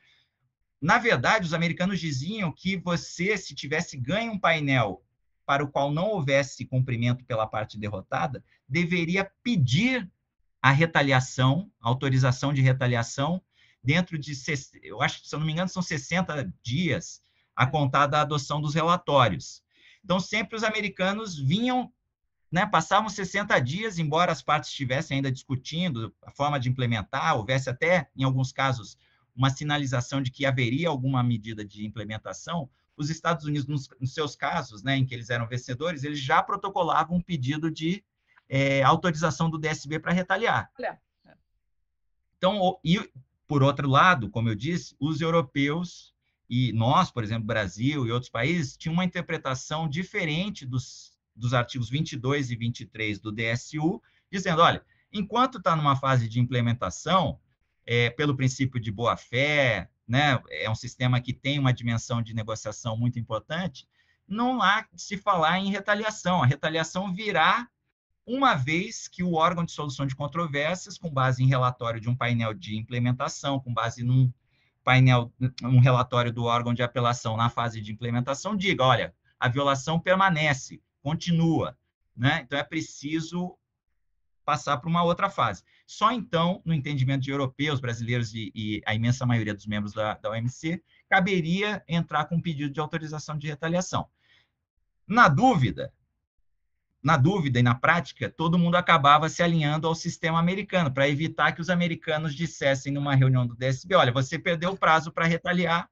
Na 0.81 0.97
verdade, 0.97 1.45
os 1.45 1.53
americanos 1.53 2.01
diziam 2.01 2.51
que 2.51 2.75
você, 2.75 3.37
se 3.37 3.55
tivesse 3.55 3.95
ganho 3.95 4.33
um 4.33 4.39
painel 4.39 5.01
para 5.45 5.63
o 5.63 5.71
qual 5.71 5.89
não 5.89 6.09
houvesse 6.09 6.65
cumprimento 6.65 7.23
pela 7.23 7.47
parte 7.47 7.79
derrotada, 7.79 8.43
deveria 8.67 9.31
pedir 9.41 10.11
a 10.61 10.71
retaliação, 10.71 11.71
a 11.81 11.87
autorização 11.87 12.53
de 12.53 12.61
retaliação, 12.61 13.41
dentro 13.83 14.17
de, 14.17 14.33
eu 14.83 15.01
acho 15.01 15.25
se 15.25 15.33
eu 15.33 15.39
não 15.39 15.45
me 15.45 15.53
engano, 15.53 15.69
são 15.69 15.81
60 15.81 16.53
dias 16.61 17.21
a 17.55 17.65
contar 17.65 18.07
da 18.07 18.21
adoção 18.21 18.61
dos 18.61 18.75
relatórios. 18.75 19.63
Então, 20.03 20.19
sempre 20.19 20.55
os 20.55 20.63
americanos 20.63 21.37
vinham, 21.37 21.91
né, 22.51 22.65
passavam 22.65 23.09
60 23.09 23.59
dias, 23.59 23.97
embora 23.97 24.31
as 24.31 24.41
partes 24.41 24.69
estivessem 24.69 25.17
ainda 25.17 25.31
discutindo 25.31 26.13
a 26.21 26.31
forma 26.31 26.59
de 26.59 26.69
implementar, 26.69 27.35
houvesse 27.35 27.69
até, 27.69 28.09
em 28.15 28.23
alguns 28.23 28.51
casos, 28.51 28.97
uma 29.35 29.49
sinalização 29.49 30.21
de 30.21 30.31
que 30.31 30.45
haveria 30.45 30.89
alguma 30.89 31.21
medida 31.23 31.63
de 31.63 31.85
implementação, 31.85 32.69
os 32.95 33.09
Estados 33.09 33.45
Unidos, 33.45 33.67
nos, 33.67 33.87
nos 33.99 34.13
seus 34.13 34.35
casos, 34.35 34.81
né, 34.81 34.97
em 34.97 35.05
que 35.05 35.13
eles 35.13 35.29
eram 35.29 35.47
vencedores, 35.47 36.03
eles 36.03 36.19
já 36.19 36.41
protocolavam 36.41 37.17
um 37.17 37.21
pedido 37.21 37.69
de 37.69 38.03
é, 38.49 38.83
autorização 38.83 39.49
do 39.49 39.57
DSB 39.57 39.99
para 39.99 40.13
retaliar. 40.13 40.71
Então, 42.37 42.79
e, 42.83 42.99
por 43.47 43.63
outro 43.63 43.87
lado, 43.87 44.29
como 44.29 44.49
eu 44.49 44.55
disse, 44.55 44.95
os 44.99 45.21
europeus 45.21 46.13
e 46.49 46.71
nós, 46.71 47.11
por 47.11 47.23
exemplo, 47.23 47.45
Brasil 47.45 48.05
e 48.05 48.11
outros 48.11 48.29
países, 48.29 48.77
tinham 48.77 48.93
uma 48.93 49.03
interpretação 49.03 49.87
diferente 49.87 50.65
dos, 50.65 51.17
dos 51.35 51.53
artigos 51.53 51.89
22 51.89 52.51
e 52.51 52.55
23 52.55 53.19
do 53.19 53.31
DSU, 53.31 54.01
dizendo, 54.31 54.61
olha, 54.61 54.83
enquanto 55.11 55.57
está 55.57 55.75
numa 55.75 55.95
fase 55.95 56.27
de 56.29 56.39
implementação, 56.39 57.39
é, 57.85 58.09
pelo 58.09 58.35
princípio 58.35 58.79
de 58.79 58.91
boa-fé, 58.91 59.89
né, 60.07 60.41
é 60.49 60.69
um 60.69 60.75
sistema 60.75 61.19
que 61.19 61.33
tem 61.33 61.59
uma 61.59 61.73
dimensão 61.73 62.21
de 62.21 62.33
negociação 62.33 62.97
muito 62.97 63.19
importante, 63.19 63.87
não 64.27 64.61
há 64.61 64.85
se 64.95 65.17
falar 65.17 65.59
em 65.59 65.71
retaliação. 65.71 66.43
A 66.43 66.45
retaliação 66.45 67.13
virá 67.13 67.67
uma 68.27 68.55
vez 68.55 69.07
que 69.07 69.23
o 69.23 69.35
órgão 69.35 69.63
de 69.63 69.71
solução 69.71 70.05
de 70.05 70.13
controvérsias, 70.15 70.97
com 70.97 71.09
base 71.09 71.41
em 71.41 71.47
relatório 71.47 72.01
de 72.01 72.09
um 72.09 72.15
painel 72.15 72.53
de 72.53 72.75
implementação, 72.75 73.57
com 73.57 73.73
base 73.73 74.03
num 74.03 74.31
painel, 74.83 75.31
um 75.63 75.79
relatório 75.79 76.31
do 76.31 76.43
órgão 76.43 76.73
de 76.73 76.83
apelação 76.83 77.37
na 77.37 77.49
fase 77.49 77.79
de 77.79 77.91
implementação, 77.93 78.55
diga, 78.55 78.83
olha, 78.83 79.15
a 79.39 79.47
violação 79.47 79.97
permanece, 79.97 80.81
continua, 81.01 81.77
né? 82.15 82.41
Então 82.43 82.59
é 82.59 82.63
preciso 82.63 83.57
passar 84.43 84.77
para 84.77 84.89
uma 84.89 85.03
outra 85.03 85.29
fase. 85.29 85.63
Só 85.85 86.11
então, 86.11 86.61
no 86.65 86.73
entendimento 86.73 87.23
de 87.23 87.31
europeus, 87.31 87.79
brasileiros 87.79 88.33
e, 88.33 88.51
e 88.53 88.81
a 88.85 88.93
imensa 88.93 89.25
maioria 89.25 89.53
dos 89.53 89.65
membros 89.65 89.93
da, 89.93 90.15
da 90.15 90.31
OMC, 90.31 90.83
caberia 91.09 91.81
entrar 91.87 92.25
com 92.25 92.35
um 92.35 92.41
pedido 92.41 92.73
de 92.73 92.79
autorização 92.79 93.37
de 93.37 93.47
retaliação. 93.47 94.09
Na 95.07 95.29
dúvida, 95.29 95.93
na 97.03 97.15
dúvida 97.15 97.59
e 97.59 97.63
na 97.63 97.75
prática, 97.75 98.29
todo 98.29 98.57
mundo 98.57 98.75
acabava 98.75 99.29
se 99.29 99.41
alinhando 99.43 99.87
ao 99.87 99.95
sistema 99.95 100.39
americano, 100.39 100.91
para 100.91 101.07
evitar 101.07 101.51
que 101.51 101.61
os 101.61 101.69
americanos 101.69 102.33
dissessem 102.35 102.91
numa 102.91 103.15
reunião 103.15 103.45
do 103.45 103.55
DSB: 103.55 103.95
olha, 103.95 104.11
você 104.11 104.37
perdeu 104.37 104.71
o 104.71 104.77
prazo 104.77 105.11
para 105.11 105.25
retaliar. 105.25 105.89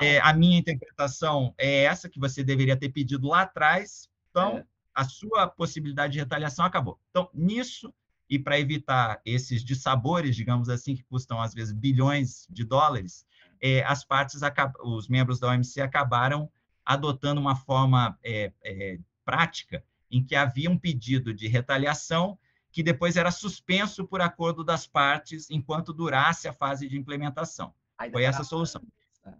É, 0.00 0.20
a 0.20 0.32
minha 0.32 0.58
interpretação 0.58 1.54
é 1.56 1.84
essa, 1.84 2.08
que 2.08 2.20
você 2.20 2.44
deveria 2.44 2.76
ter 2.76 2.90
pedido 2.90 3.28
lá 3.28 3.42
atrás. 3.42 4.10
Então, 4.30 4.58
é 4.58 4.64
a 4.96 5.04
sua 5.04 5.46
possibilidade 5.46 6.14
de 6.14 6.18
retaliação 6.18 6.64
acabou. 6.64 6.98
Então, 7.10 7.28
nisso, 7.34 7.92
e 8.30 8.38
para 8.38 8.58
evitar 8.58 9.20
esses 9.26 9.62
dissabores, 9.62 10.34
digamos 10.34 10.70
assim, 10.70 10.96
que 10.96 11.04
custam 11.04 11.38
às 11.38 11.52
vezes 11.52 11.72
bilhões 11.74 12.46
de 12.48 12.64
dólares, 12.64 13.26
é, 13.60 13.84
as 13.84 14.02
partes, 14.04 14.40
os 14.82 15.06
membros 15.06 15.38
da 15.38 15.48
OMC 15.48 15.82
acabaram 15.82 16.50
adotando 16.84 17.40
uma 17.40 17.54
forma 17.54 18.18
é, 18.24 18.50
é, 18.64 18.98
prática 19.22 19.84
em 20.16 20.24
que 20.24 20.34
havia 20.34 20.70
um 20.70 20.78
pedido 20.78 21.34
de 21.34 21.46
retaliação 21.46 22.38
que 22.72 22.82
depois 22.82 23.16
era 23.16 23.30
suspenso 23.30 24.06
por 24.06 24.20
acordo 24.20 24.62
das 24.62 24.86
partes 24.86 25.50
enquanto 25.50 25.92
durasse 25.92 26.46
a 26.46 26.52
fase 26.52 26.88
de 26.88 26.98
implementação. 26.98 27.72
Foi 28.12 28.24
essa 28.24 28.42
a 28.42 28.44
solução. 28.44 28.82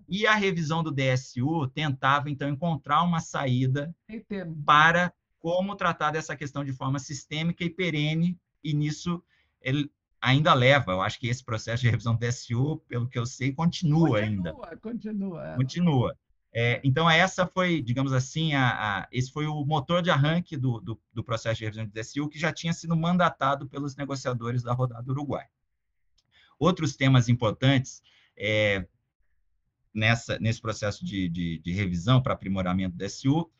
E 0.08 0.26
a 0.26 0.34
revisão 0.34 0.82
do 0.82 0.90
DSU 0.90 1.68
tentava, 1.68 2.30
então, 2.30 2.48
encontrar 2.48 3.02
uma 3.02 3.20
saída 3.20 3.94
para 4.64 5.12
como 5.38 5.76
tratar 5.76 6.10
dessa 6.10 6.34
questão 6.34 6.64
de 6.64 6.72
forma 6.72 6.98
sistêmica 6.98 7.62
e 7.62 7.70
perene, 7.70 8.38
e 8.64 8.74
nisso 8.74 9.22
ele 9.60 9.90
ainda 10.20 10.52
leva. 10.54 10.92
Eu 10.92 11.02
acho 11.02 11.20
que 11.20 11.28
esse 11.28 11.44
processo 11.44 11.82
de 11.82 11.90
revisão 11.90 12.16
do 12.16 12.26
DSU, 12.26 12.82
pelo 12.88 13.08
que 13.08 13.18
eu 13.18 13.26
sei, 13.26 13.52
continua, 13.52 14.08
continua 14.08 14.18
ainda. 14.18 14.52
Continua, 14.80 15.46
é. 15.46 15.56
continua. 15.56 16.18
É, 16.58 16.80
então, 16.82 17.08
essa 17.10 17.46
foi, 17.46 17.82
digamos 17.82 18.14
assim, 18.14 18.54
a, 18.54 18.70
a, 18.70 19.08
esse 19.12 19.30
foi 19.30 19.46
o 19.46 19.62
motor 19.62 20.00
de 20.00 20.08
arranque 20.08 20.56
do, 20.56 20.80
do, 20.80 20.98
do, 21.12 21.22
processo 21.22 21.58
de 21.58 21.64
revisão 21.66 21.84
do 21.84 21.92
DSU, 21.92 22.30
que 22.30 22.38
já 22.38 22.50
tinha 22.50 22.72
sido 22.72 22.96
mandatado 22.96 23.68
pelos 23.68 23.94
negociadores 23.94 24.62
da 24.62 24.72
rodada 24.72 25.12
Uruguai. 25.12 25.44
Outros 26.58 26.96
temas 26.96 27.28
importantes 27.28 28.02
é, 28.34 28.86
nessa, 29.92 30.38
nesse 30.38 30.62
processo 30.62 31.04
de, 31.04 31.28
de, 31.28 31.58
de 31.58 31.72
revisão 31.74 32.22
para 32.22 32.32
aprimoramento 32.32 32.96
do 32.96 33.04
DSU 33.04 33.50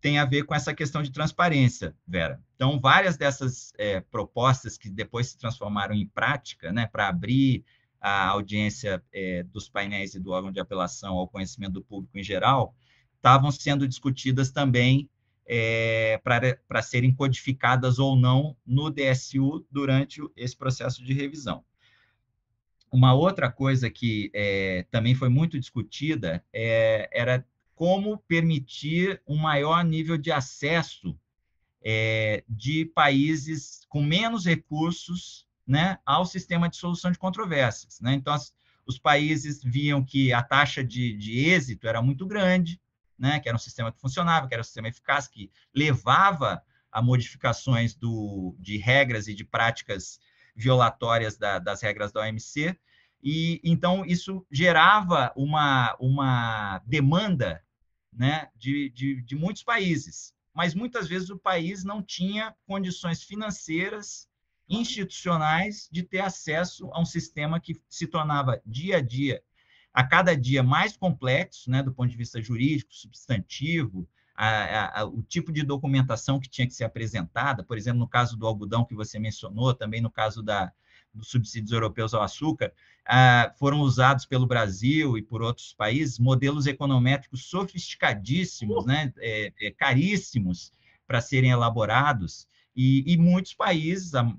tem 0.00 0.18
a 0.18 0.24
ver 0.24 0.42
com 0.42 0.56
essa 0.56 0.74
questão 0.74 1.04
de 1.04 1.12
transparência, 1.12 1.94
Vera. 2.04 2.42
Então, 2.56 2.80
várias 2.80 3.16
dessas 3.16 3.72
é, 3.78 4.00
propostas 4.00 4.76
que 4.76 4.90
depois 4.90 5.28
se 5.28 5.38
transformaram 5.38 5.94
em 5.94 6.08
prática, 6.08 6.72
né, 6.72 6.88
para 6.88 7.06
abrir 7.06 7.64
a 8.06 8.26
audiência 8.26 9.02
é, 9.10 9.44
dos 9.44 9.66
painéis 9.66 10.14
e 10.14 10.20
do 10.20 10.30
órgão 10.30 10.52
de 10.52 10.60
apelação 10.60 11.14
ao 11.14 11.26
conhecimento 11.26 11.72
do 11.72 11.82
público 11.82 12.18
em 12.18 12.22
geral, 12.22 12.76
estavam 13.16 13.50
sendo 13.50 13.88
discutidas 13.88 14.50
também 14.50 15.08
é, 15.46 16.20
para 16.22 16.82
serem 16.82 17.14
codificadas 17.14 17.98
ou 17.98 18.14
não 18.14 18.54
no 18.66 18.90
DSU 18.90 19.66
durante 19.70 20.20
esse 20.36 20.54
processo 20.54 21.02
de 21.02 21.14
revisão. 21.14 21.64
Uma 22.92 23.14
outra 23.14 23.50
coisa 23.50 23.88
que 23.88 24.30
é, 24.34 24.84
também 24.90 25.14
foi 25.14 25.30
muito 25.30 25.58
discutida 25.58 26.44
é, 26.52 27.08
era 27.10 27.42
como 27.74 28.18
permitir 28.28 29.22
um 29.26 29.38
maior 29.38 29.82
nível 29.82 30.18
de 30.18 30.30
acesso 30.30 31.18
é, 31.82 32.44
de 32.46 32.84
países 32.84 33.86
com 33.88 34.02
menos 34.02 34.44
recursos 34.44 35.46
né, 35.66 35.98
ao 36.04 36.26
sistema 36.26 36.68
de 36.68 36.76
solução 36.76 37.10
de 37.10 37.18
controvérsias. 37.18 38.00
Né? 38.00 38.14
Então, 38.14 38.32
as, 38.32 38.54
os 38.86 38.98
países 38.98 39.62
viam 39.62 40.04
que 40.04 40.32
a 40.32 40.42
taxa 40.42 40.84
de, 40.84 41.16
de 41.16 41.46
êxito 41.48 41.88
era 41.88 42.02
muito 42.02 42.26
grande, 42.26 42.80
né, 43.18 43.40
que 43.40 43.48
era 43.48 43.56
um 43.56 43.60
sistema 43.60 43.92
que 43.92 44.00
funcionava, 44.00 44.46
que 44.46 44.54
era 44.54 44.60
um 44.60 44.64
sistema 44.64 44.88
eficaz, 44.88 45.26
que 45.28 45.50
levava 45.74 46.62
a 46.90 47.02
modificações 47.02 47.94
do, 47.94 48.54
de 48.58 48.76
regras 48.76 49.26
e 49.26 49.34
de 49.34 49.44
práticas 49.44 50.20
violatórias 50.54 51.36
da, 51.36 51.58
das 51.58 51.82
regras 51.82 52.12
da 52.12 52.20
OMC, 52.20 52.78
e 53.22 53.60
então 53.64 54.04
isso 54.04 54.46
gerava 54.50 55.32
uma, 55.34 55.96
uma 55.98 56.82
demanda 56.86 57.64
né, 58.12 58.48
de, 58.54 58.90
de, 58.90 59.22
de 59.22 59.34
muitos 59.34 59.64
países, 59.64 60.34
mas 60.52 60.74
muitas 60.74 61.08
vezes 61.08 61.30
o 61.30 61.38
país 61.38 61.82
não 61.82 62.02
tinha 62.02 62.54
condições 62.66 63.22
financeiras, 63.22 64.28
institucionais, 64.68 65.88
de 65.90 66.02
ter 66.02 66.20
acesso 66.20 66.90
a 66.92 67.00
um 67.00 67.04
sistema 67.04 67.60
que 67.60 67.80
se 67.88 68.06
tornava 68.06 68.60
dia 68.64 68.98
a 68.98 69.00
dia, 69.00 69.42
a 69.92 70.02
cada 70.02 70.36
dia 70.36 70.62
mais 70.62 70.96
complexo, 70.96 71.70
né, 71.70 71.82
do 71.82 71.92
ponto 71.92 72.10
de 72.10 72.16
vista 72.16 72.42
jurídico, 72.42 72.92
substantivo, 72.92 74.08
a, 74.34 75.00
a, 75.00 75.04
o 75.04 75.22
tipo 75.22 75.52
de 75.52 75.62
documentação 75.62 76.40
que 76.40 76.48
tinha 76.48 76.66
que 76.66 76.74
ser 76.74 76.84
apresentada, 76.84 77.62
por 77.62 77.78
exemplo, 77.78 78.00
no 78.00 78.08
caso 78.08 78.36
do 78.36 78.46
algodão 78.46 78.84
que 78.84 78.94
você 78.94 79.18
mencionou, 79.18 79.72
também 79.72 80.00
no 80.00 80.10
caso 80.10 80.42
da, 80.42 80.72
dos 81.14 81.28
subsídios 81.28 81.70
europeus 81.70 82.12
ao 82.12 82.22
açúcar, 82.22 82.72
ah, 83.06 83.54
foram 83.58 83.80
usados 83.80 84.26
pelo 84.26 84.46
Brasil 84.46 85.16
e 85.16 85.22
por 85.22 85.40
outros 85.40 85.72
países 85.72 86.18
modelos 86.18 86.66
econométricos 86.66 87.44
sofisticadíssimos, 87.44 88.84
né, 88.84 89.12
é, 89.18 89.52
é, 89.60 89.70
caríssimos 89.70 90.72
para 91.06 91.20
serem 91.20 91.50
elaborados, 91.50 92.48
e, 92.74 93.04
e 93.12 93.16
muitos 93.16 93.54
países, 93.54 94.14
a, 94.16 94.34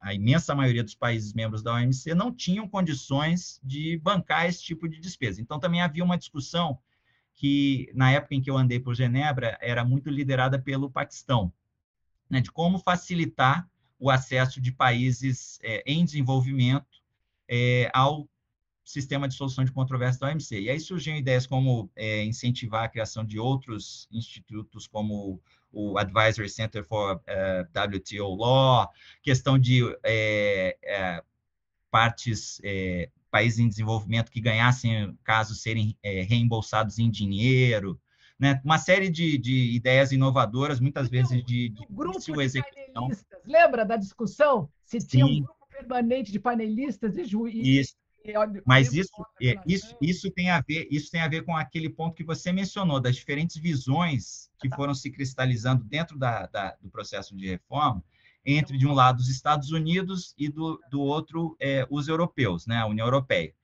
a, 0.00 0.14
imensa 0.14 0.54
maioria 0.54 0.84
dos 0.84 0.94
países 0.94 1.32
membros 1.32 1.62
da 1.62 1.74
OMC, 1.74 2.14
não 2.14 2.32
tinham 2.32 2.68
condições 2.68 3.60
de 3.62 3.98
bancar 3.98 4.46
esse 4.46 4.62
tipo 4.62 4.88
de 4.88 5.00
despesa. 5.00 5.40
Então, 5.40 5.58
também 5.58 5.80
havia 5.80 6.04
uma 6.04 6.18
discussão 6.18 6.78
que, 7.34 7.90
na 7.94 8.10
época 8.10 8.34
em 8.34 8.40
que 8.40 8.50
eu 8.50 8.56
andei 8.56 8.80
por 8.80 8.94
Genebra, 8.94 9.56
era 9.60 9.84
muito 9.84 10.10
liderada 10.10 10.58
pelo 10.58 10.90
Paquistão, 10.90 11.52
né, 12.28 12.40
de 12.40 12.50
como 12.50 12.78
facilitar 12.78 13.68
o 13.98 14.10
acesso 14.10 14.60
de 14.60 14.72
países 14.72 15.58
é, 15.62 15.82
em 15.86 16.04
desenvolvimento 16.04 17.02
é, 17.48 17.90
ao 17.92 18.28
sistema 18.84 19.28
de 19.28 19.34
solução 19.34 19.64
de 19.64 19.72
controvérsia 19.72 20.20
da 20.20 20.28
OMC. 20.28 20.60
E 20.60 20.70
aí 20.70 20.80
surgiram 20.80 21.18
ideias 21.18 21.46
como 21.46 21.90
é, 21.94 22.24
incentivar 22.24 22.84
a 22.84 22.88
criação 22.88 23.24
de 23.24 23.38
outros 23.38 24.08
institutos, 24.10 24.86
como 24.86 25.40
o 25.72 25.98
Advisory 25.98 26.48
Center 26.48 26.84
for 26.84 27.16
uh, 27.16 27.20
é, 27.26 27.66
WTO 27.74 28.34
Law, 28.34 28.90
questão 29.22 29.58
de 29.58 29.82
é, 30.02 30.76
é, 30.82 31.22
partes, 31.90 32.60
é, 32.64 33.10
países 33.30 33.58
em 33.58 33.68
desenvolvimento 33.68 34.30
que 34.30 34.40
ganhassem 34.40 35.16
casos 35.22 35.60
serem 35.62 35.96
reembolsados 36.02 36.98
em 36.98 37.10
dinheiro, 37.10 38.00
né? 38.38 38.60
uma 38.64 38.78
série 38.78 39.10
de, 39.10 39.36
de 39.36 39.74
ideias 39.74 40.12
inovadoras, 40.12 40.80
muitas 40.80 41.08
vezes 41.08 41.44
de, 41.44 41.68
de 41.68 41.86
grupo 41.90 42.18
de 42.18 42.42
execução. 42.42 42.92
painelistas. 42.92 43.40
Lembra 43.44 43.84
da 43.84 43.96
discussão? 43.96 44.70
Se 44.84 44.98
tinha 44.98 45.26
Sim. 45.26 45.40
um 45.40 45.44
grupo 45.44 45.66
permanente 45.68 46.32
de 46.32 46.38
painelistas 46.38 47.16
e 47.16 47.24
juízes. 47.24 47.96
Mas 48.66 48.92
isso, 48.92 49.10
é, 49.42 49.54
isso, 49.66 49.96
isso, 50.00 50.30
tem 50.30 50.50
a 50.50 50.60
ver, 50.60 50.86
isso 50.90 51.10
tem 51.10 51.20
a 51.20 51.28
ver 51.28 51.44
com 51.44 51.56
aquele 51.56 51.88
ponto 51.88 52.14
que 52.14 52.24
você 52.24 52.52
mencionou, 52.52 53.00
das 53.00 53.16
diferentes 53.16 53.56
visões 53.56 54.50
que 54.60 54.68
foram 54.68 54.94
se 54.94 55.10
cristalizando 55.10 55.84
dentro 55.84 56.18
da, 56.18 56.46
da, 56.46 56.76
do 56.80 56.90
processo 56.90 57.36
de 57.36 57.48
reforma, 57.48 58.02
entre, 58.44 58.76
de 58.76 58.86
um 58.86 58.92
lado, 58.92 59.20
os 59.20 59.28
Estados 59.28 59.70
Unidos 59.70 60.34
e, 60.36 60.48
do, 60.48 60.80
do 60.90 61.00
outro, 61.00 61.56
é, 61.60 61.86
os 61.90 62.08
europeus, 62.08 62.66
né, 62.66 62.76
a 62.76 62.86
União 62.86 63.06
Europeia. 63.06 63.54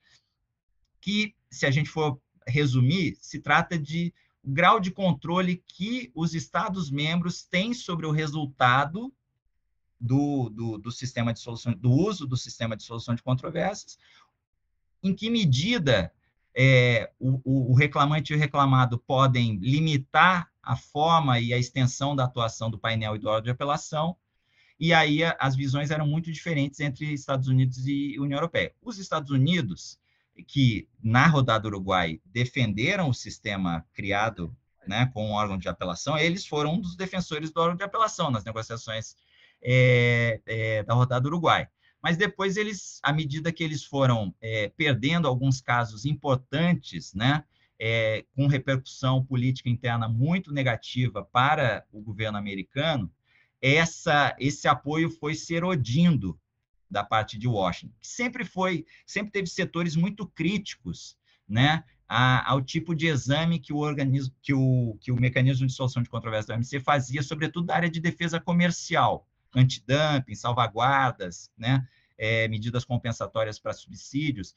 Que, 1.00 1.34
se 1.50 1.66
a 1.66 1.70
gente 1.70 1.90
for 1.90 2.20
resumir, 2.46 3.16
se 3.20 3.40
trata 3.40 3.78
de 3.78 4.12
o 4.42 4.50
grau 4.50 4.78
de 4.78 4.90
controle 4.90 5.62
que 5.66 6.12
os 6.14 6.34
Estados-membros 6.34 7.44
têm 7.44 7.72
sobre 7.72 8.06
o 8.06 8.10
resultado 8.10 9.12
do, 9.98 10.50
do, 10.50 10.78
do, 10.78 10.92
sistema 10.92 11.32
de 11.32 11.40
solução, 11.40 11.72
do 11.72 11.90
uso 11.90 12.26
do 12.26 12.36
sistema 12.36 12.76
de 12.76 12.82
solução 12.82 13.14
de 13.14 13.22
controvérsias, 13.22 13.98
em 15.04 15.14
que 15.14 15.28
medida 15.28 16.10
é, 16.56 17.10
o, 17.20 17.72
o, 17.72 17.74
reclamante 17.74 18.32
e 18.32 18.36
o 18.36 18.38
reclamado 18.38 18.98
podem 18.98 19.56
limitar 19.56 20.50
a 20.62 20.74
forma 20.74 21.38
e 21.38 21.52
a 21.52 21.58
extensão 21.58 22.16
da 22.16 22.24
atuação 22.24 22.70
do 22.70 22.78
painel 22.78 23.14
e 23.14 23.18
do 23.18 23.28
órgão 23.28 23.44
de 23.44 23.50
apelação, 23.50 24.16
e 24.80 24.94
aí 24.94 25.20
as 25.38 25.54
visões 25.54 25.90
eram 25.90 26.06
muito 26.06 26.32
diferentes 26.32 26.80
entre 26.80 27.12
Estados 27.12 27.48
Unidos 27.48 27.86
e 27.86 28.18
União 28.18 28.38
Europeia. 28.38 28.72
Os 28.80 28.98
Estados 28.98 29.30
Unidos, 29.30 30.00
que 30.46 30.88
na 31.02 31.26
rodada 31.26 31.68
Uruguai 31.68 32.20
defenderam 32.24 33.10
o 33.10 33.14
sistema 33.14 33.84
criado 33.92 34.56
né, 34.86 35.10
com 35.12 35.30
o 35.30 35.34
órgão 35.34 35.58
de 35.58 35.68
apelação, 35.68 36.18
eles 36.18 36.46
foram 36.46 36.74
um 36.74 36.80
dos 36.80 36.96
defensores 36.96 37.52
do 37.52 37.60
órgão 37.60 37.76
de 37.76 37.84
apelação 37.84 38.30
nas 38.30 38.44
negociações 38.44 39.16
é, 39.62 40.40
é, 40.46 40.82
da 40.82 40.94
rodada 40.94 41.28
Uruguai 41.28 41.68
mas 42.04 42.18
depois 42.18 42.58
eles, 42.58 43.00
à 43.02 43.14
medida 43.14 43.50
que 43.50 43.64
eles 43.64 43.82
foram 43.82 44.34
é, 44.38 44.70
perdendo 44.76 45.26
alguns 45.26 45.62
casos 45.62 46.04
importantes, 46.04 47.14
né, 47.14 47.42
é, 47.80 48.26
com 48.36 48.46
repercussão 48.46 49.24
política 49.24 49.70
interna 49.70 50.06
muito 50.06 50.52
negativa 50.52 51.24
para 51.24 51.82
o 51.90 52.02
governo 52.02 52.36
americano, 52.36 53.10
essa, 53.58 54.36
esse 54.38 54.68
apoio 54.68 55.08
foi 55.08 55.34
se 55.34 55.54
erodindo 55.54 56.38
da 56.90 57.02
parte 57.02 57.38
de 57.38 57.48
Washington, 57.48 57.94
que 57.98 58.06
sempre 58.06 58.44
foi, 58.44 58.84
sempre 59.06 59.32
teve 59.32 59.46
setores 59.46 59.96
muito 59.96 60.26
críticos, 60.26 61.16
né, 61.48 61.84
a, 62.06 62.50
ao 62.50 62.60
tipo 62.60 62.94
de 62.94 63.06
exame 63.06 63.58
que 63.58 63.72
o 63.72 63.78
organismo, 63.78 64.34
que 64.42 64.52
o, 64.52 64.98
que 65.00 65.10
o 65.10 65.16
mecanismo 65.16 65.66
de 65.66 65.72
solução 65.72 66.02
de 66.02 66.10
controvérsia 66.10 66.48
da 66.48 66.56
OMC 66.56 66.80
fazia, 66.80 67.22
sobretudo 67.22 67.68
da 67.68 67.76
área 67.76 67.90
de 67.90 67.98
defesa 67.98 68.38
comercial, 68.38 69.26
antidumping, 69.54 70.34
salvaguardas, 70.34 71.50
né? 71.56 71.86
É, 72.16 72.46
medidas 72.48 72.84
compensatórias 72.84 73.58
para 73.58 73.72
subsídios. 73.72 74.54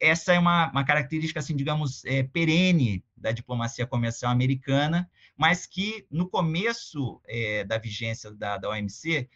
Essa 0.00 0.32
é 0.32 0.38
uma, 0.38 0.70
uma 0.70 0.84
característica, 0.84 1.40
assim, 1.40 1.54
digamos, 1.54 2.04
é, 2.04 2.22
perene 2.22 3.04
da 3.16 3.32
diplomacia 3.32 3.86
comercial 3.86 4.32
americana, 4.32 5.10
mas 5.36 5.66
que, 5.66 6.06
no 6.10 6.28
começo 6.28 7.20
é, 7.26 7.64
da 7.64 7.78
vigência 7.78 8.30
da, 8.30 8.56
da 8.56 8.70
OMC, 8.70 9.28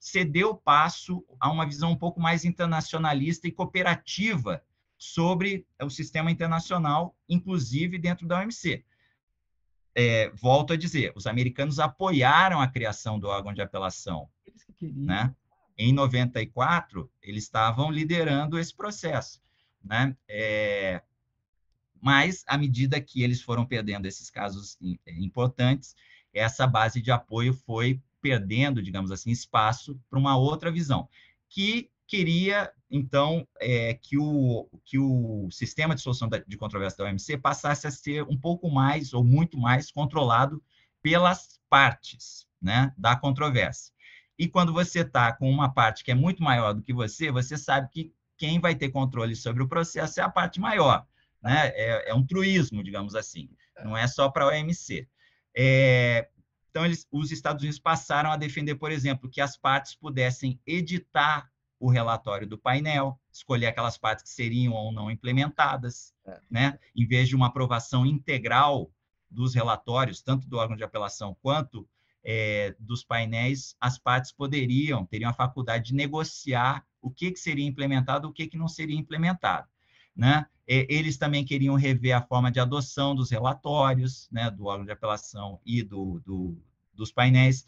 cedeu 0.00 0.54
passo 0.54 1.24
a 1.38 1.50
uma 1.50 1.66
visão 1.66 1.92
um 1.92 1.96
pouco 1.96 2.20
mais 2.20 2.44
internacionalista 2.44 3.46
e 3.46 3.52
cooperativa 3.52 4.62
sobre 4.96 5.66
o 5.80 5.90
sistema 5.90 6.30
internacional, 6.30 7.14
inclusive 7.28 7.98
dentro 7.98 8.26
da 8.26 8.40
OMC 8.40 8.84
é, 10.00 10.30
volto 10.30 10.72
a 10.72 10.76
dizer, 10.76 11.12
os 11.16 11.26
americanos 11.26 11.80
apoiaram 11.80 12.60
a 12.60 12.68
criação 12.68 13.18
do 13.18 13.26
órgão 13.26 13.52
de 13.52 13.60
apelação. 13.60 14.28
Né? 14.80 15.34
Em 15.76 15.92
94, 15.92 17.10
eles 17.20 17.42
estavam 17.42 17.90
liderando 17.90 18.60
esse 18.60 18.72
processo. 18.72 19.42
Né? 19.82 20.16
É, 20.28 21.02
mas, 22.00 22.44
à 22.46 22.56
medida 22.56 23.00
que 23.00 23.24
eles 23.24 23.42
foram 23.42 23.66
perdendo 23.66 24.06
esses 24.06 24.30
casos 24.30 24.78
é, 25.04 25.12
importantes, 25.14 25.96
essa 26.32 26.64
base 26.64 27.02
de 27.02 27.10
apoio 27.10 27.52
foi 27.52 28.00
perdendo, 28.20 28.80
digamos 28.80 29.10
assim, 29.10 29.32
espaço 29.32 30.00
para 30.08 30.18
uma 30.18 30.36
outra 30.36 30.70
visão, 30.70 31.08
que 31.48 31.90
queria, 32.08 32.72
então, 32.90 33.46
é, 33.60 33.92
que, 33.94 34.16
o, 34.18 34.66
que 34.84 34.98
o 34.98 35.48
sistema 35.52 35.94
de 35.94 36.00
solução 36.00 36.28
de 36.46 36.56
controvérsia 36.56 37.04
da 37.04 37.10
OMC 37.10 37.36
passasse 37.36 37.86
a 37.86 37.90
ser 37.90 38.22
um 38.24 38.36
pouco 38.36 38.70
mais, 38.70 39.12
ou 39.12 39.22
muito 39.22 39.58
mais, 39.58 39.92
controlado 39.92 40.62
pelas 41.02 41.60
partes 41.68 42.46
né, 42.60 42.92
da 42.96 43.14
controvérsia. 43.14 43.92
E 44.38 44.48
quando 44.48 44.72
você 44.72 45.00
está 45.00 45.32
com 45.32 45.50
uma 45.50 45.72
parte 45.72 46.02
que 46.02 46.10
é 46.10 46.14
muito 46.14 46.42
maior 46.42 46.72
do 46.72 46.82
que 46.82 46.94
você, 46.94 47.30
você 47.30 47.58
sabe 47.58 47.90
que 47.90 48.12
quem 48.38 48.58
vai 48.58 48.74
ter 48.74 48.88
controle 48.88 49.36
sobre 49.36 49.62
o 49.62 49.68
processo 49.68 50.18
é 50.20 50.22
a 50.22 50.30
parte 50.30 50.58
maior. 50.58 51.06
Né? 51.42 51.68
É, 51.74 52.10
é 52.10 52.14
um 52.14 52.24
truísmo, 52.24 52.82
digamos 52.82 53.14
assim. 53.14 53.50
Não 53.84 53.96
é 53.96 54.06
só 54.06 54.30
para 54.30 54.44
a 54.44 54.48
OMC. 54.48 55.06
É, 55.54 56.28
então, 56.70 56.86
eles, 56.86 57.06
os 57.10 57.30
Estados 57.32 57.62
Unidos 57.62 57.80
passaram 57.80 58.30
a 58.30 58.36
defender, 58.36 58.76
por 58.76 58.90
exemplo, 58.92 59.28
que 59.28 59.40
as 59.40 59.56
partes 59.56 59.94
pudessem 59.94 60.58
editar 60.66 61.50
o 61.80 61.88
relatório 61.88 62.46
do 62.46 62.58
painel, 62.58 63.18
escolher 63.32 63.66
aquelas 63.66 63.96
partes 63.96 64.24
que 64.24 64.30
seriam 64.30 64.72
ou 64.72 64.92
não 64.92 65.10
implementadas, 65.10 66.12
é. 66.26 66.40
né? 66.50 66.78
Em 66.94 67.06
vez 67.06 67.28
de 67.28 67.36
uma 67.36 67.46
aprovação 67.46 68.04
integral 68.04 68.90
dos 69.30 69.54
relatórios, 69.54 70.22
tanto 70.22 70.48
do 70.48 70.56
órgão 70.56 70.76
de 70.76 70.84
apelação 70.84 71.36
quanto 71.40 71.88
é, 72.24 72.74
dos 72.78 73.04
painéis, 73.04 73.76
as 73.80 73.98
partes 73.98 74.32
poderiam, 74.32 75.06
teriam 75.06 75.30
a 75.30 75.34
faculdade 75.34 75.86
de 75.86 75.94
negociar 75.94 76.84
o 77.00 77.10
que, 77.10 77.30
que 77.30 77.38
seria 77.38 77.66
implementado, 77.66 78.28
o 78.28 78.32
que, 78.32 78.46
que 78.46 78.56
não 78.56 78.68
seria 78.68 78.98
implementado. 78.98 79.68
Né? 80.16 80.46
Eles 80.66 81.16
também 81.16 81.44
queriam 81.44 81.76
rever 81.76 82.14
a 82.14 82.20
forma 82.20 82.50
de 82.50 82.60
adoção 82.60 83.14
dos 83.14 83.30
relatórios, 83.30 84.28
né, 84.30 84.50
do 84.50 84.66
órgão 84.66 84.84
de 84.84 84.92
apelação 84.92 85.60
e 85.64 85.82
do, 85.82 86.20
do, 86.26 86.60
dos 86.92 87.10
painéis 87.10 87.64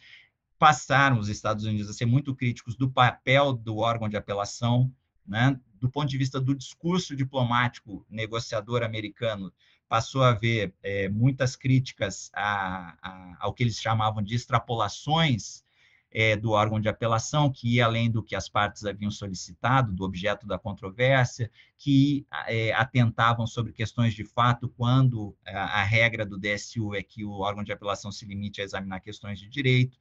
passaram 0.60 1.18
os 1.18 1.30
Estados 1.30 1.64
Unidos 1.64 1.88
a 1.88 1.94
ser 1.94 2.04
muito 2.04 2.34
críticos 2.34 2.76
do 2.76 2.90
papel 2.90 3.54
do 3.54 3.78
órgão 3.78 4.10
de 4.10 4.16
apelação, 4.18 4.92
né? 5.26 5.58
do 5.80 5.88
ponto 5.88 6.06
de 6.06 6.18
vista 6.18 6.38
do 6.38 6.54
discurso 6.54 7.16
diplomático 7.16 8.04
negociador 8.10 8.82
americano, 8.82 9.50
passou 9.88 10.22
a 10.22 10.28
haver 10.28 10.74
é, 10.82 11.08
muitas 11.08 11.56
críticas 11.56 12.30
a, 12.34 12.94
a, 13.00 13.36
ao 13.40 13.54
que 13.54 13.62
eles 13.62 13.80
chamavam 13.80 14.22
de 14.22 14.34
extrapolações 14.34 15.64
é, 16.12 16.36
do 16.36 16.50
órgão 16.50 16.78
de 16.78 16.90
apelação, 16.90 17.50
que 17.50 17.76
ia 17.76 17.86
além 17.86 18.10
do 18.10 18.22
que 18.22 18.36
as 18.36 18.46
partes 18.46 18.84
haviam 18.84 19.10
solicitado, 19.10 19.94
do 19.94 20.04
objeto 20.04 20.46
da 20.46 20.58
controvérsia, 20.58 21.50
que 21.78 22.26
é, 22.46 22.74
atentavam 22.74 23.46
sobre 23.46 23.72
questões 23.72 24.12
de 24.12 24.24
fato, 24.24 24.68
quando 24.68 25.34
a, 25.46 25.80
a 25.80 25.84
regra 25.84 26.26
do 26.26 26.38
DSU 26.38 26.94
é 26.94 27.02
que 27.02 27.24
o 27.24 27.38
órgão 27.38 27.64
de 27.64 27.72
apelação 27.72 28.12
se 28.12 28.26
limite 28.26 28.60
a 28.60 28.64
examinar 28.64 29.00
questões 29.00 29.38
de 29.38 29.48
direito. 29.48 29.98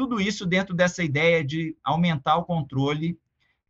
Tudo 0.00 0.18
isso 0.18 0.46
dentro 0.46 0.74
dessa 0.74 1.04
ideia 1.04 1.44
de 1.44 1.76
aumentar 1.84 2.38
o 2.38 2.44
controle 2.46 3.20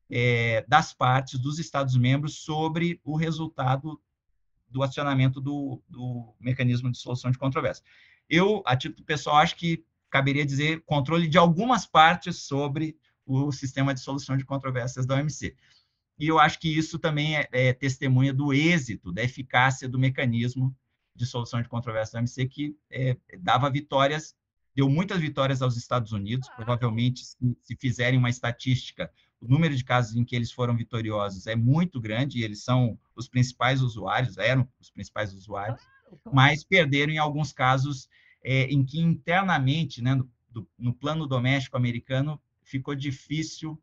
é, 0.09 0.65
das 0.69 0.95
partes, 0.95 1.41
dos 1.41 1.59
Estados-membros, 1.59 2.37
sobre 2.37 3.01
o 3.03 3.17
resultado 3.17 4.01
do 4.69 4.81
acionamento 4.81 5.41
do, 5.41 5.83
do, 5.89 6.33
mecanismo 6.39 6.89
de 6.89 6.99
solução 6.99 7.33
de 7.33 7.37
controvérsia. 7.37 7.85
Eu, 8.29 8.63
a 8.65 8.77
título 8.77 9.05
pessoal, 9.05 9.39
acho 9.39 9.57
que 9.57 9.85
caberia 10.09 10.47
dizer 10.47 10.85
controle 10.87 11.27
de 11.27 11.37
algumas 11.37 11.85
partes 11.85 12.37
sobre 12.45 12.97
o 13.27 13.51
sistema 13.51 13.93
de 13.93 13.99
solução 13.99 14.37
de 14.37 14.45
controvérsias 14.45 15.07
da 15.07 15.17
OMC. 15.17 15.57
E 16.17 16.29
eu 16.29 16.39
acho 16.39 16.61
que 16.61 16.69
isso 16.69 16.97
também 16.97 17.39
é, 17.39 17.49
é 17.51 17.73
testemunha 17.73 18.33
do 18.33 18.55
êxito, 18.55 19.11
da 19.11 19.25
eficácia 19.25 19.89
do 19.89 19.99
mecanismo 19.99 20.73
de 21.13 21.27
solução 21.27 21.61
de 21.61 21.69
controvérsias 21.69 22.13
da 22.13 22.21
OMC, 22.21 22.47
que 22.47 22.77
é, 22.89 23.17
dava 23.37 23.69
vitórias 23.69 24.39
deu 24.81 24.89
muitas 24.89 25.21
vitórias 25.21 25.61
aos 25.61 25.77
Estados 25.77 26.11
Unidos. 26.11 26.49
Provavelmente, 26.57 27.23
se, 27.23 27.37
se, 27.63 27.77
fizerem 27.77 28.19
uma 28.19 28.31
estatística, 28.31 29.13
o 29.39 29.47
número 29.47 29.77
de 29.77 29.85
casos 29.85 30.17
em 30.17 30.25
que 30.25 30.35
eles 30.35 30.51
foram 30.51 30.75
vitoriosos 30.75 31.47
é 31.47 31.55
muito 31.55 32.01
grande, 32.01 32.39
e 32.39 32.45
eles 32.45 32.65
são 32.65 32.99
os 33.15 33.29
principais 33.29 33.83
usuários, 33.83 34.39
eram 34.39 34.67
os 34.81 34.91
principais 34.91 35.35
usuários, 35.35 35.83
mas 36.33 36.65
perderam 36.65 37.13
em 37.13 37.19
alguns 37.19 37.53
casos 37.53 38.09
é, 38.43 38.63
em 38.65 38.83
que 38.83 38.99
internamente, 38.99 40.03
né, 40.03 40.15
no, 40.15 40.31
do, 40.49 40.67
no, 40.79 40.95
plano 40.95 41.27
doméstico 41.27 41.77
americano, 41.77 42.41
ficou 42.63 42.95
difícil 42.95 43.79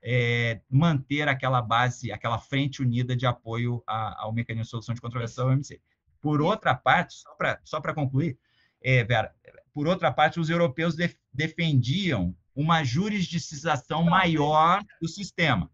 é, 0.00 0.60
manter 0.70 1.26
aquela 1.28 1.60
base, 1.60 2.12
aquela 2.12 2.38
frente 2.38 2.82
unida 2.82 3.16
de 3.16 3.26
apoio 3.26 3.82
a, 3.84 4.22
ao 4.22 4.32
mecanismo 4.32 4.64
de 4.64 4.70
solução 4.70 4.94
de 4.94 5.00
controvérsia 5.00 5.42
da 5.42 5.50
OMC. 5.50 5.80
Por 6.20 6.40
outra 6.40 6.72
parte, 6.72 7.16
só 7.64 7.80
para 7.80 7.94
concluir, 7.94 8.38
é, 8.80 9.02
Vera, 9.02 9.34
por 9.76 9.86
outra 9.86 10.10
parte, 10.10 10.40
os 10.40 10.48
europeus 10.48 10.96
def 10.96 11.16
defendiam 11.30 12.34
uma 12.54 12.82
jurisdicização 12.82 14.02
maior 14.04 14.82
do 15.02 15.06
sistema. 15.06 15.70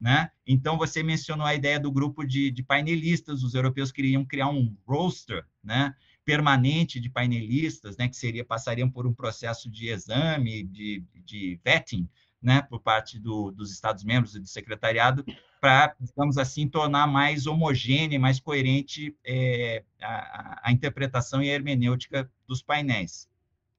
Né? 0.00 0.30
Então, 0.46 0.78
você 0.78 1.02
mencionou 1.02 1.46
a 1.46 1.54
ideia 1.54 1.78
do 1.78 1.92
grupo 1.92 2.24
de, 2.24 2.50
de, 2.50 2.62
painelistas, 2.62 3.42
os 3.42 3.52
europeus 3.52 3.92
queriam 3.92 4.24
criar 4.24 4.48
um 4.48 4.74
roster, 4.86 5.44
né? 5.62 5.94
permanente 6.24 6.98
de 6.98 7.10
painelistas, 7.10 7.98
né, 7.98 8.08
que 8.08 8.16
seria 8.16 8.44
passariam 8.44 8.88
por 8.88 9.06
um 9.06 9.12
processo 9.12 9.68
de 9.68 9.88
exame, 9.88 10.62
de, 10.62 11.04
de 11.22 11.60
vetting, 11.62 12.08
né, 12.40 12.62
por 12.62 12.80
parte 12.80 13.18
do, 13.18 13.50
dos 13.50 13.70
Estados-membros 13.70 14.34
e 14.34 14.40
do 14.40 14.46
secretariado, 14.46 15.24
para, 15.60 15.94
digamos 16.00 16.38
assim, 16.38 16.68
tornar 16.68 17.06
mais 17.06 17.46
homogênea, 17.46 18.18
mais 18.18 18.40
coerente 18.40 19.14
é, 19.24 19.84
a, 20.00 20.68
a, 20.68 20.72
interpretação 20.72 21.42
e 21.42 21.50
a 21.50 21.54
hermenêutica 21.54 22.30
dos 22.48 22.62
painéis. 22.62 23.28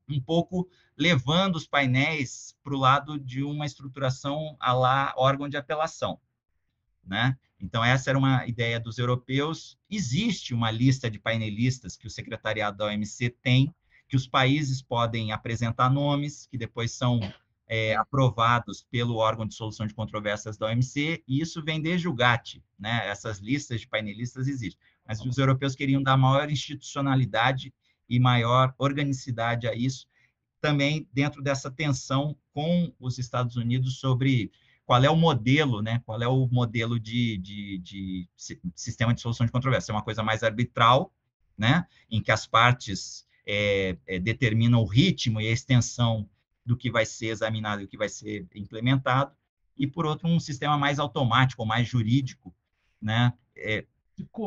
Um 0.10 0.20
pouco 0.20 0.70
levando 0.98 1.56
os 1.56 1.68
painéis 1.68 2.56
para 2.64 2.74
o 2.74 2.80
lado 2.80 3.20
de 3.20 3.44
uma 3.44 3.66
estruturação 3.66 4.56
a 4.60 4.74
lá 4.74 5.14
órgão 5.18 5.48
de 5.48 5.58
apelação. 5.58 6.20
Né? 7.06 7.38
Então, 7.60 7.84
essa 7.84 8.10
era 8.10 8.18
uma 8.18 8.46
ideia 8.48 8.80
dos 8.80 8.98
europeus. 8.98 9.78
Existe 9.90 10.54
uma 10.54 10.70
lista 10.70 11.10
de 11.10 11.20
painelistas 11.20 11.96
que 11.96 12.08
o 12.08 12.10
secretariado 12.10 12.78
da 12.78 12.86
OMC 12.88 13.30
tem, 13.42 13.74
que 14.08 14.16
os 14.16 14.28
países 14.28 14.82
podem 14.82 15.32
apresentar 15.32 15.90
nomes, 15.90 16.46
que 16.46 16.58
depois 16.58 16.92
são 16.92 17.20
é, 17.68 17.96
aprovados 17.96 18.86
pelo 18.92 19.16
órgão 19.16 19.46
de 19.46 19.56
solução 19.56 19.88
de 19.88 19.94
controvérsias 19.94 20.58
da 20.58 20.68
OMC, 20.68 21.24
e 21.28 21.42
isso 21.42 21.64
vem 21.64 21.82
desde 21.82 22.08
o 22.08 22.14
GATT, 22.14 22.62
né? 22.78 23.08
Essas 23.08 23.40
listas 23.40 23.82
de 23.82 23.88
painelistas 23.88 24.48
existem. 24.48 24.80
Mas 25.08 25.22
os 25.22 25.38
europeus 25.38 25.76
queriam 25.76 26.04
dar 26.04 26.18
maior 26.18 26.50
institucionalidade 26.50 27.74
e 28.10 28.20
maior 28.20 28.74
organicidade 28.78 29.68
a 29.68 29.74
isso, 29.74 30.08
também 30.62 31.08
dentro 31.12 31.42
dessa 31.42 31.70
tensão 31.70 32.38
com 32.54 32.94
os 33.00 33.18
Estados 33.18 33.56
Unidos 33.56 34.00
sobre 34.00 34.52
qual 34.86 35.04
é 35.04 35.10
o 35.10 35.16
modelo, 35.16 35.82
né? 35.82 36.02
Qual 36.06 36.22
é 36.22 36.28
o 36.28 36.48
modelo 36.48 37.00
de, 37.00 37.38
de, 37.38 37.78
de 37.80 38.30
sistema 38.76 39.14
de 39.14 39.22
solução 39.22 39.46
de 39.46 39.52
controvérsia? 39.52 39.92
É 39.92 39.96
uma 39.96 40.04
coisa 40.04 40.22
mais 40.24 40.44
arbitral, 40.44 41.14
né? 41.58 41.88
Em 42.10 42.22
que 42.22 42.32
as 42.32 42.46
partes 42.46 43.26
é, 43.46 43.98
é, 44.06 44.20
determinam 44.20 44.82
o 44.82 44.86
ritmo 44.86 45.40
e 45.40 45.48
a 45.48 45.52
extensão 45.52 46.30
do 46.66 46.78
que 46.78 46.90
vai 46.90 47.06
ser 47.06 47.28
examinado 47.28 47.82
e 47.82 47.86
o 47.86 47.88
que 47.88 47.98
vai 47.98 48.10
ser 48.10 48.48
implementado, 48.56 49.36
e 49.78 49.86
por 49.88 50.06
outro 50.06 50.28
um 50.28 50.40
sistema 50.40 50.78
mais 50.78 51.00
automático, 51.00 51.66
mais 51.66 51.88
jurídico, 51.88 52.54
né? 53.02 53.34
É, 53.56 53.86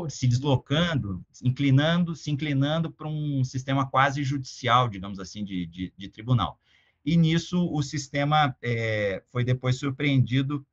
se 0.08 0.26
deslocando, 0.26 1.24
inclinando, 1.42 2.14
se 2.14 2.30
inclinando 2.30 2.90
para 2.90 3.08
um 3.08 3.42
sistema 3.44 3.88
quase 3.88 4.22
judicial, 4.22 4.88
digamos 4.88 5.18
assim, 5.18 5.44
de, 5.44 5.66
de, 5.66 5.92
de 5.96 6.08
tribunal 6.08 6.58
e 7.06 7.16
nisso 7.16 7.72
o 7.72 7.80
sistema 7.82 8.54
é, 8.60 9.22
foi 9.30 9.44
depois 9.44 9.78
surpreendido 9.78 10.66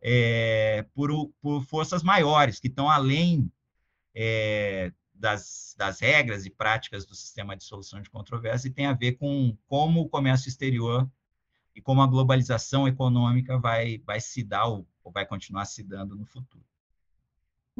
é, 0.00 0.86
por, 0.94 1.10
por, 1.42 1.62
forças 1.64 2.04
maiores, 2.04 2.60
que 2.60 2.68
estão 2.68 2.88
além 2.88 3.50
é, 4.14 4.92
das, 5.12 5.74
das, 5.76 5.98
regras 5.98 6.46
e 6.46 6.50
práticas 6.50 7.04
do 7.04 7.14
sistema 7.14 7.56
de 7.56 7.64
solução 7.64 8.00
de 8.00 8.08
controvérsia 8.08 8.68
e 8.68 8.72
tem 8.72 8.86
a 8.86 8.92
ver 8.92 9.14
com 9.14 9.56
como 9.66 10.02
o 10.02 10.08
comércio 10.08 10.48
exterior 10.48 11.10
e 11.74 11.82
como 11.82 12.00
a 12.00 12.06
globalização 12.06 12.86
econômica 12.86 13.58
vai, 13.58 13.98
vai 13.98 14.20
se 14.20 14.44
dar 14.44 14.68
ou 14.68 14.86
vai 15.12 15.26
continuar 15.26 15.64
se 15.64 15.82
dando 15.82 16.14
no 16.14 16.24
futuro. 16.24 16.64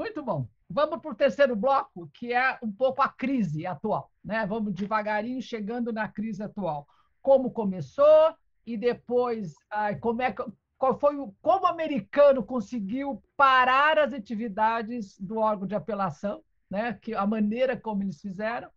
Muito 0.01 0.23
bom. 0.23 0.49
Vamos 0.67 0.99
para 1.03 1.11
o 1.11 1.15
terceiro 1.15 1.55
bloco, 1.55 2.09
que 2.15 2.33
é 2.33 2.59
um 2.63 2.73
pouco 2.73 3.03
a 3.03 3.09
crise 3.11 3.67
atual. 3.67 4.11
Né? 4.25 4.47
Vamos 4.47 4.73
devagarinho 4.73 5.43
chegando 5.43 5.93
na 5.93 6.09
crise 6.09 6.43
atual 6.43 6.89
como 7.21 7.51
começou 7.51 8.35
e 8.65 8.79
depois 8.79 9.55
ah, 9.69 9.95
como 9.95 10.23
é 10.23 10.35
qual 10.79 10.99
foi 10.99 11.19
o 11.19 11.35
como 11.43 11.67
o 11.67 11.69
americano 11.69 12.43
conseguiu 12.43 13.23
parar 13.37 13.99
as 13.99 14.15
atividades 14.15 15.19
do 15.21 15.37
órgão 15.37 15.67
de 15.67 15.75
apelação, 15.75 16.43
né? 16.71 16.95
Que 16.95 17.15
a 17.15 17.27
maneira 17.27 17.77
como 17.77 18.03
eles 18.03 18.23
fizeram 18.23 18.71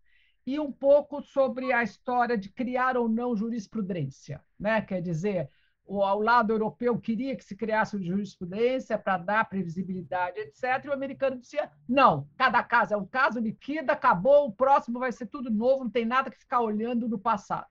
e 0.45 0.59
um 0.59 0.74
pouco 0.74 1.21
sobre 1.21 1.71
a 1.71 1.84
história 1.84 2.38
de 2.38 2.49
criar 2.49 2.97
ou 2.97 3.07
não 3.07 3.34
jurisprudência, 3.34 4.43
né? 4.59 4.82
Quer 4.82 5.01
dizer, 5.01 5.49
o 5.86 6.03
ao 6.03 6.21
lado 6.21 6.53
europeu 6.53 6.97
queria 6.97 7.36
que 7.36 7.43
se 7.43 7.55
criasse 7.55 8.01
jurisprudência 8.03 8.97
para 8.97 9.17
dar 9.17 9.49
previsibilidade, 9.49 10.39
etc. 10.39 10.86
E 10.86 10.89
o 10.89 10.93
americano 10.93 11.38
dizia: 11.38 11.71
não, 11.88 12.27
cada 12.38 12.63
caso 12.63 12.93
é 12.93 12.97
um 12.97 13.05
caso, 13.05 13.39
liquida, 13.39 13.93
acabou, 13.93 14.47
o 14.47 14.51
próximo 14.51 14.99
vai 14.99 15.11
ser 15.11 15.27
tudo 15.27 15.49
novo, 15.49 15.84
não 15.84 15.91
tem 15.91 16.05
nada 16.05 16.29
que 16.29 16.38
ficar 16.38 16.61
olhando 16.61 17.07
no 17.07 17.19
passado 17.19 17.67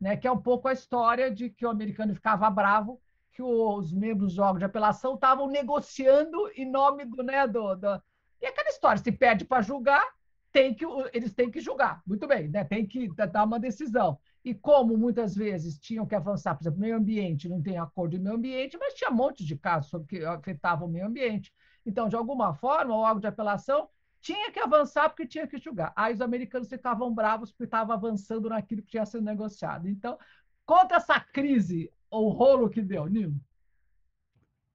né, 0.00 0.16
que 0.16 0.26
é 0.26 0.30
um 0.30 0.40
pouco 0.40 0.68
a 0.68 0.72
história 0.72 1.30
de 1.30 1.50
que 1.50 1.64
o 1.64 1.70
americano 1.70 2.14
ficava 2.14 2.48
bravo 2.50 3.00
que 3.32 3.42
os 3.42 3.92
membros 3.92 4.34
do 4.34 4.42
órgão 4.42 4.58
de 4.58 4.64
apelação 4.64 5.14
estavam 5.14 5.46
negociando 5.46 6.50
em 6.54 6.70
nome 6.70 7.04
do, 7.04 7.22
né, 7.22 7.46
do, 7.46 7.74
do... 7.74 8.02
E 8.40 8.46
aquela 8.46 8.70
história, 8.70 9.02
se 9.02 9.12
pede 9.12 9.44
para 9.44 9.60
julgar, 9.60 10.02
tem 10.50 10.74
que, 10.74 10.86
eles 11.12 11.34
têm 11.34 11.50
que 11.50 11.60
julgar. 11.60 12.00
Muito 12.06 12.26
bem, 12.26 12.48
né? 12.48 12.64
tem 12.64 12.86
que 12.86 13.08
dar 13.14 13.44
uma 13.44 13.60
decisão. 13.60 14.18
E 14.46 14.54
como 14.54 14.96
muitas 14.96 15.34
vezes 15.34 15.76
tinham 15.76 16.06
que 16.06 16.14
avançar, 16.14 16.54
por 16.54 16.62
exemplo, 16.62 16.78
meio 16.78 16.96
ambiente, 16.96 17.48
não 17.48 17.60
tem 17.60 17.78
acordo 17.78 18.12
de 18.16 18.22
meio 18.22 18.36
ambiente, 18.36 18.78
mas 18.78 18.94
tinha 18.94 19.10
um 19.10 19.14
monte 19.14 19.44
de 19.44 19.56
casos 19.56 19.90
sobre 19.90 20.06
que 20.06 20.24
afetavam 20.24 20.86
o 20.86 20.90
meio 20.90 21.04
ambiente. 21.04 21.52
Então, 21.84 22.08
de 22.08 22.14
alguma 22.14 22.54
forma, 22.54 22.94
o 22.94 23.00
órgão 23.00 23.18
de 23.18 23.26
apelação 23.26 23.88
tinha 24.20 24.52
que 24.52 24.60
avançar 24.60 25.08
porque 25.08 25.26
tinha 25.26 25.48
que 25.48 25.58
julgar. 25.58 25.92
Aí 25.96 26.14
os 26.14 26.20
americanos 26.20 26.68
ficavam 26.68 27.12
bravos 27.12 27.50
porque 27.50 27.64
estava 27.64 27.94
avançando 27.94 28.48
naquilo 28.48 28.82
que 28.82 28.90
tinha 28.92 29.04
sido 29.04 29.24
negociado. 29.24 29.88
Então, 29.88 30.16
conta 30.64 30.94
essa 30.94 31.18
crise, 31.18 31.90
o 32.08 32.28
rolo 32.28 32.70
que 32.70 32.80
deu, 32.80 33.06
Nilo. 33.06 33.34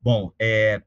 Bom, 0.02 0.34
é, 0.38 0.84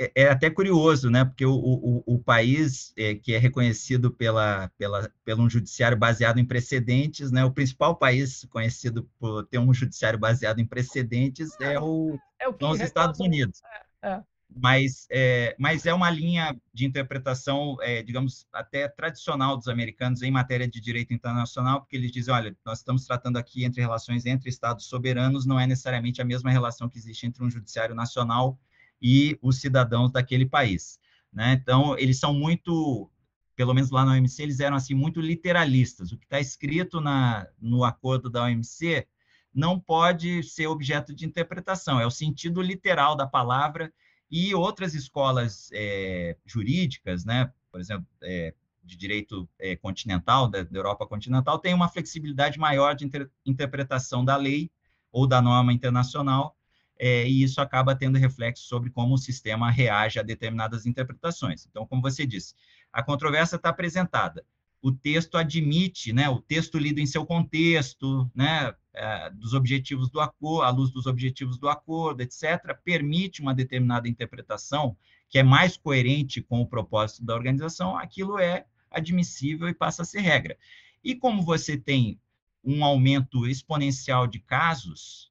é, 0.00 0.10
é, 0.14 0.28
até 0.30 0.48
curioso, 0.48 1.10
né? 1.10 1.26
Porque 1.26 1.44
o, 1.44 1.52
o, 1.52 2.02
o 2.06 2.18
país 2.18 2.90
é, 2.96 3.14
que 3.14 3.34
é 3.34 3.38
reconhecido 3.38 4.10
pela, 4.10 4.70
pela, 4.78 5.12
pelo 5.22 5.42
um 5.42 5.50
judiciário 5.50 5.96
baseado 5.96 6.38
em 6.38 6.44
precedentes, 6.44 7.30
né? 7.30 7.44
O 7.44 7.50
principal 7.50 7.94
país 7.94 8.46
conhecido 8.48 9.06
por 9.18 9.44
ter 9.46 9.58
um 9.58 9.74
judiciário 9.74 10.18
baseado 10.18 10.58
em 10.58 10.66
precedentes 10.66 11.50
é 11.60 11.78
o, 11.78 12.18
é 12.38 12.48
o 12.48 12.56
são 12.58 12.70
os 12.70 12.80
Estados 12.80 13.20
Unidos. 13.20 13.60
É, 14.02 14.08
é 14.12 14.22
mas 14.56 15.06
é, 15.10 15.54
mas 15.58 15.86
é 15.86 15.94
uma 15.94 16.10
linha 16.10 16.58
de 16.72 16.84
interpretação, 16.86 17.76
é, 17.82 18.02
digamos, 18.02 18.48
até 18.52 18.88
tradicional 18.88 19.56
dos 19.56 19.68
americanos 19.68 20.22
em 20.22 20.30
matéria 20.30 20.66
de 20.66 20.80
direito 20.80 21.12
internacional, 21.12 21.82
porque 21.82 21.94
eles 21.94 22.10
dizem, 22.10 22.34
olha, 22.34 22.56
nós 22.64 22.78
estamos 22.78 23.04
tratando 23.04 23.36
aqui 23.36 23.64
entre 23.64 23.80
relações 23.80 24.26
entre 24.26 24.48
estados 24.48 24.86
soberanos, 24.86 25.46
não 25.46 25.60
é 25.60 25.66
necessariamente 25.66 26.20
a 26.20 26.24
mesma 26.24 26.50
relação 26.50 26.88
que 26.88 26.98
existe 26.98 27.26
entre 27.26 27.44
um 27.44 27.50
judiciário 27.50 27.94
nacional 27.94 28.58
e 29.00 29.38
os 29.40 29.60
cidadãos 29.60 30.10
daquele 30.10 30.46
país. 30.46 30.98
Né? 31.32 31.52
Então, 31.52 31.96
eles 31.98 32.18
são 32.18 32.34
muito, 32.34 33.10
pelo 33.56 33.74
menos 33.74 33.90
lá 33.90 34.04
na 34.04 34.12
OMC, 34.12 34.42
eles 34.42 34.60
eram 34.60 34.76
assim 34.76 34.94
muito 34.94 35.20
literalistas. 35.20 36.12
O 36.12 36.18
que 36.18 36.24
está 36.24 36.40
escrito 36.40 37.00
na, 37.00 37.46
no 37.60 37.84
acordo 37.84 38.28
da 38.28 38.44
OMC 38.44 39.06
não 39.54 39.78
pode 39.78 40.42
ser 40.42 40.66
objeto 40.66 41.14
de 41.14 41.26
interpretação, 41.26 42.00
é 42.00 42.06
o 42.06 42.10
sentido 42.10 42.62
literal 42.62 43.16
da 43.16 43.26
palavra 43.26 43.92
e 44.30 44.54
outras 44.54 44.94
escolas 44.94 45.68
é, 45.72 46.36
jurídicas, 46.46 47.24
né, 47.24 47.52
por 47.70 47.80
exemplo, 47.80 48.06
é, 48.22 48.54
de 48.82 48.96
direito 48.96 49.48
é, 49.58 49.76
continental, 49.76 50.48
da, 50.48 50.62
da, 50.62 50.78
Europa 50.78 51.06
continental, 51.06 51.58
têm 51.58 51.74
uma 51.74 51.88
flexibilidade 51.88 52.58
maior 52.58 52.94
de 52.94 53.04
inter, 53.04 53.28
interpretação 53.44 54.24
da 54.24 54.36
lei 54.36 54.70
ou 55.12 55.26
da 55.26 55.42
norma 55.42 55.72
internacional, 55.72 56.56
é, 57.02 57.26
e 57.26 57.42
isso 57.42 57.62
acaba 57.62 57.96
tendo 57.96 58.18
reflexo 58.18 58.64
sobre 58.64 58.90
como 58.90 59.14
o 59.14 59.18
sistema 59.18 59.70
reage 59.70 60.18
a 60.18 60.22
determinadas 60.22 60.84
interpretações. 60.84 61.66
Então, 61.66 61.86
como 61.86 62.02
você 62.02 62.26
disse, 62.26 62.54
a 62.92 63.02
controvérsia 63.02 63.56
está 63.56 63.70
apresentada, 63.70 64.44
o 64.82 64.92
texto 64.92 65.38
admite, 65.38 66.12
né, 66.12 66.28
o 66.28 66.42
texto 66.42 66.76
lido 66.76 67.00
em 67.00 67.06
seu 67.06 67.24
contexto, 67.24 68.30
né, 68.34 68.74
é, 68.92 69.30
dos 69.30 69.54
objetivos 69.54 70.10
do 70.10 70.20
acordo, 70.20 70.62
à 70.62 70.68
luz 70.68 70.90
dos 70.90 71.06
objetivos 71.06 71.58
do 71.58 71.70
acordo, 71.70 72.20
etc., 72.20 72.76
permite 72.84 73.40
uma 73.40 73.54
determinada 73.54 74.06
interpretação 74.06 74.94
que 75.30 75.38
é 75.38 75.42
mais 75.42 75.78
coerente 75.78 76.42
com 76.42 76.60
o 76.60 76.66
propósito 76.66 77.24
da 77.24 77.34
organização, 77.34 77.96
aquilo 77.96 78.38
é 78.38 78.66
admissível 78.90 79.70
e 79.70 79.74
passa 79.74 80.02
a 80.02 80.04
ser 80.04 80.20
regra. 80.20 80.58
E 81.02 81.14
como 81.14 81.42
você 81.42 81.78
tem 81.78 82.20
um 82.62 82.84
aumento 82.84 83.46
exponencial 83.46 84.26
de 84.26 84.38
casos, 84.38 85.29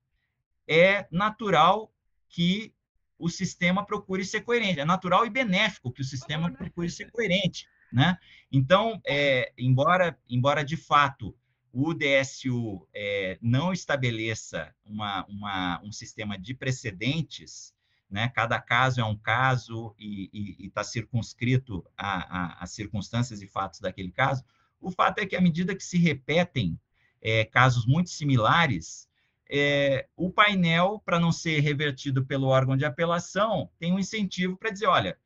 é 0.70 1.08
natural 1.12 1.92
que 2.30 2.72
o 3.18 3.28
sistema 3.28 3.84
procure 3.84 4.24
ser 4.24 4.42
coerente. 4.42 4.80
É 4.80 4.86
natural 4.86 5.26
e 5.26 5.30
benéfico 5.30 5.92
que 5.92 6.02
o 6.02 6.06
sistema 6.06 6.52
procure 6.52 6.90
ser 6.90 7.10
coerente. 7.12 7.68
Né? 7.92 8.16
Então, 8.52 9.02
é, 9.06 9.52
embora, 9.58 10.18
embora 10.30 10.64
de 10.64 10.78
fato 10.78 11.36
o 11.74 11.94
DSU 11.94 12.88
é, 12.94 13.38
não 13.42 13.74
estabeleça 13.74 14.74
uma, 14.86 15.26
uma, 15.26 15.82
um 15.84 15.92
sistema 15.92 16.38
de 16.38 16.54
precedentes, 16.54 17.74
né? 18.10 18.30
cada 18.30 18.60
caso 18.60 19.02
é 19.02 19.04
um 19.04 19.18
caso 19.18 19.96
e 20.00 20.56
está 20.60 20.84
circunscrito 20.84 21.86
às 21.98 22.72
circunstâncias 22.72 23.42
e 23.42 23.48
fatos 23.48 23.80
daquele 23.80 24.12
caso, 24.12 24.44
o 24.80 24.92
fato 24.92 25.20
é 25.20 25.26
que, 25.26 25.36
à 25.36 25.42
medida 25.42 25.76
que 25.76 25.84
se 25.84 25.98
repetem 25.98 26.80
é, 27.22 27.44
casos 27.44 27.86
muito 27.86 28.10
similares, 28.10 29.09
é, 29.50 30.08
o 30.16 30.30
painel, 30.30 31.02
para 31.04 31.20
não 31.20 31.32
ser 31.32 31.60
revertido 31.62 32.24
pelo 32.24 32.48
órgão 32.48 32.78
de 32.78 32.86
apelação, 32.86 33.70
tem 33.80 33.92
um 33.92 34.00
incentivo 34.00 34.56
para 34.56 34.70
dizer: 34.70 34.86
olha, 34.86 35.18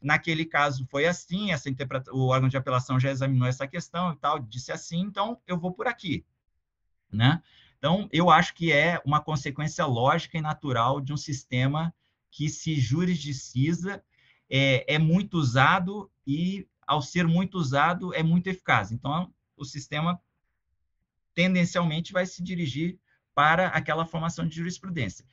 naquele 0.00 0.44
caso 0.44 0.86
foi 0.86 1.06
assim, 1.06 1.52
essa 1.52 1.68
o 2.12 2.28
órgão 2.28 2.48
de 2.48 2.56
apelação 2.56 2.98
já 2.98 3.10
examinou 3.10 3.46
essa 3.46 3.66
questão 3.66 4.12
e 4.12 4.16
tal, 4.16 4.38
disse 4.38 4.72
assim, 4.72 5.00
então 5.00 5.40
eu 5.46 5.58
vou 5.58 5.72
por 5.72 5.86
aqui, 5.86 6.24
né? 7.12 7.42
Então, 7.78 8.08
eu 8.10 8.30
acho 8.30 8.54
que 8.54 8.72
é 8.72 9.00
uma 9.04 9.20
consequência 9.20 9.84
lógica 9.84 10.38
e 10.38 10.40
natural 10.40 11.00
de 11.00 11.12
um 11.12 11.16
sistema 11.16 11.94
que 12.30 12.48
se 12.48 12.80
juridiciza, 12.80 14.02
é, 14.48 14.94
é 14.94 14.98
muito 14.98 15.36
usado 15.36 16.10
e, 16.26 16.66
ao 16.86 17.02
ser 17.02 17.26
muito 17.26 17.58
usado, 17.58 18.14
é 18.14 18.22
muito 18.22 18.46
eficaz. 18.46 18.90
Então, 18.90 19.32
o 19.56 19.64
sistema 19.64 20.20
tendencialmente 21.34 22.12
vai 22.12 22.24
se 22.24 22.42
dirigir 22.42 22.98
para 23.36 23.66
aquela 23.68 24.06
formação 24.06 24.48
de 24.48 24.56
jurisprudência. 24.56 25.24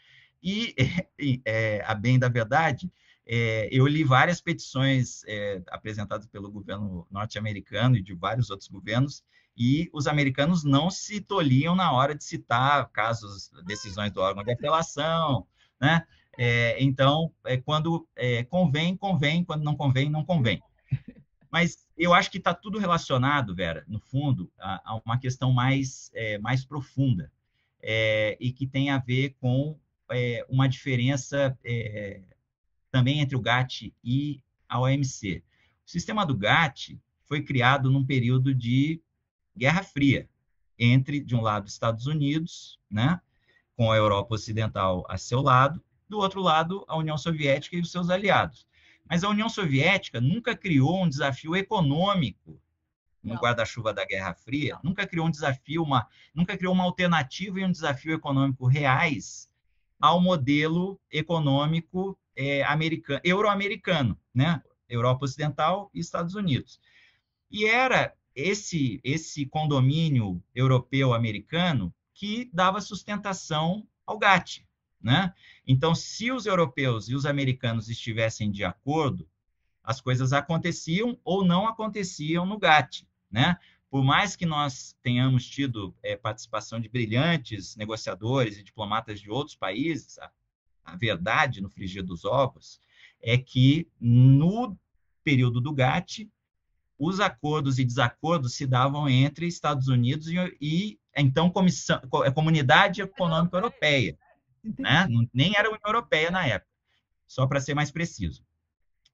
E, 1.18 1.42
é, 1.46 1.82
a 1.86 1.96
bem 1.96 2.20
da 2.20 2.28
verdade, 2.28 2.92
é, 3.26 3.70
eu 3.72 3.88
li 3.88 4.04
várias 4.04 4.42
petições 4.42 5.24
é, 5.26 5.62
apresentadas 5.70 6.28
pelo 6.28 6.52
governo 6.52 7.08
norte-americano 7.10 7.96
e 7.96 8.04
de 8.04 8.14
vários 8.14 8.50
outros 8.50 8.68
governos, 8.68 9.24
e 9.56 9.90
os 9.94 10.06
americanos 10.06 10.66
não 10.66 10.90
se 10.90 11.22
tolhiam 11.22 11.76
na 11.76 11.94
hora 11.94 12.14
de 12.14 12.26
citar 12.26 12.90
casos, 12.90 13.52
decisões 13.66 14.12
do 14.12 14.20
órgão 14.20 14.44
de 14.44 14.52
apelação, 14.52 15.48
né? 15.80 16.06
É, 16.38 16.84
então, 16.84 17.32
é, 17.46 17.56
quando 17.56 18.06
é, 18.14 18.44
convém, 18.44 18.98
convém, 18.98 19.46
quando 19.46 19.64
não 19.64 19.78
convém, 19.78 20.10
não 20.10 20.26
convém. 20.26 20.62
Mas 21.50 21.88
eu 21.98 22.14
acho 22.14 22.30
que 22.30 22.40
está 22.40 22.54
tudo 22.54 22.80
relacionado, 22.80 23.56
Vera, 23.56 23.86
no 23.88 24.00
fundo, 24.00 24.52
a, 24.60 24.82
a 24.84 25.02
uma 25.06 25.18
questão 25.18 25.54
mais, 25.54 26.12
é, 26.14 26.38
mais 26.40 26.66
profunda 26.66 27.32
é, 27.84 28.38
e 28.40 28.52
que 28.52 28.66
tem 28.66 28.90
a 28.90 28.98
ver 28.98 29.36
com 29.40 29.78
é, 30.10 30.46
uma 30.50 30.68
diferença 30.68 31.58
também 32.90 33.20
entre 33.20 33.36
o 33.36 33.42
GATT 33.42 33.94
e 34.04 34.42
a 34.70 34.80
OMC. 34.80 35.44
O 35.86 35.90
sistema 35.90 36.26
do 36.26 36.36
GATT 36.36 37.00
foi 37.26 37.42
criado 37.42 37.92
num 37.92 38.06
período 38.06 38.54
de 38.54 39.02
Guerra 39.56 39.84
Fria 39.84 40.30
entre, 40.78 41.20
de 41.20 41.36
um 41.36 41.42
lado, 41.42 41.68
Estados 41.68 42.08
Unidos, 42.08 42.80
né, 42.90 43.20
com 43.76 43.92
a 43.92 43.96
Europa 43.96 44.36
Ocidental 44.36 45.06
a 45.10 45.18
seu 45.18 45.42
lado, 45.42 45.84
do 46.08 46.20
outro 46.20 46.42
lado, 46.42 46.86
a 46.88 46.98
União 46.98 47.18
Soviética 47.18 47.76
e 47.76 47.82
os 47.82 47.92
seus 47.92 48.10
aliados. 48.10 48.68
Mas 49.10 49.24
a 49.24 49.30
União 49.30 49.50
Soviética 49.50 50.22
nunca 50.22 50.56
criou 50.56 51.04
um 51.04 51.10
desafio 51.10 51.56
econômico 51.56 52.60
no 53.24 53.36
guarda-chuva 53.36 53.94
da 53.94 54.06
Guerra 54.06 54.34
Fria, 54.34 54.78
nunca 54.84 55.08
criou 55.08 55.28
um 55.28 55.32
desafio, 55.32 55.82
uma, 55.82 56.08
nunca 56.34 56.58
criou 56.58 56.74
uma 56.74 56.84
alternativa 56.84 57.60
e 57.60 57.66
um 57.66 57.72
desafio 57.72 58.14
econômico 58.14 58.68
reais 58.68 59.50
ao 60.00 60.20
modelo 60.20 61.00
econômico 61.10 62.18
é, 62.36 62.64
americano, 62.64 63.22
euro-americano, 63.24 64.20
né? 64.34 64.62
Europa 64.90 65.26
Ocidental 65.26 65.90
e 65.94 66.00
Estados 66.00 66.36
Unidos. 66.36 66.80
E 67.50 67.66
era 67.66 68.14
esse, 68.36 69.00
esse 69.04 69.46
condomínio 69.46 70.44
europeu-americano 70.54 71.94
que 72.14 72.50
dava 72.54 72.82
sustentação 72.82 73.88
ao 74.06 74.18
GATT. 74.18 74.68
Né? 75.02 75.34
Então, 75.68 75.94
se 75.94 76.32
os 76.32 76.46
europeus 76.46 77.10
e 77.10 77.16
os 77.16 77.26
americanos 77.26 77.90
estivessem 77.90 78.52
de 78.52 78.64
acordo, 78.64 79.28
as 79.84 80.00
coisas 80.00 80.32
aconteciam 80.32 81.20
ou 81.24 81.44
não 81.44 81.68
aconteciam 81.68 82.46
no 82.46 82.58
GATT. 82.58 83.08
Né? 83.34 83.58
Por 83.90 84.04
mais 84.04 84.36
que 84.36 84.46
nós 84.46 84.96
tenhamos 85.02 85.48
tido 85.48 85.94
é, 86.04 86.16
participação 86.16 86.80
de 86.80 86.88
brilhantes 86.88 87.76
negociadores 87.76 88.60
e 88.60 88.64
diplomatas 88.64 89.20
de 89.20 89.32
outros 89.32 89.56
países, 89.56 90.20
a, 90.20 90.32
a 90.86 90.96
verdade 90.96 91.60
no 91.60 91.68
frigir 91.68 92.04
dos 92.04 92.26
ovos 92.26 92.80
é 93.20 93.36
que 93.36 93.88
no 94.00 94.78
período 95.24 95.60
do 95.60 95.74
GATT 95.74 96.30
os 97.00 97.20
acordos 97.20 97.80
e 97.80 97.86
desacordos 97.86 98.54
se 98.54 98.68
davam 98.68 99.10
entre 99.10 99.48
Estados 99.48 99.88
Unidos 99.88 100.28
e, 100.28 100.58
e 100.62 101.00
então 101.18 101.50
comissão, 101.50 102.00
é, 102.24 102.30
Comunidade 102.30 103.02
Econômica 103.02 103.58
Europeia, 103.58 104.16
né? 104.78 105.08
nem 105.34 105.56
era 105.58 105.70
a 105.70 105.72
União 105.72 105.88
Europeia 105.88 106.30
na 106.30 106.46
época, 106.46 106.72
só 107.28 107.48
para 107.48 107.60
ser 107.60 107.74
mais 107.74 107.90
preciso. 107.90 108.46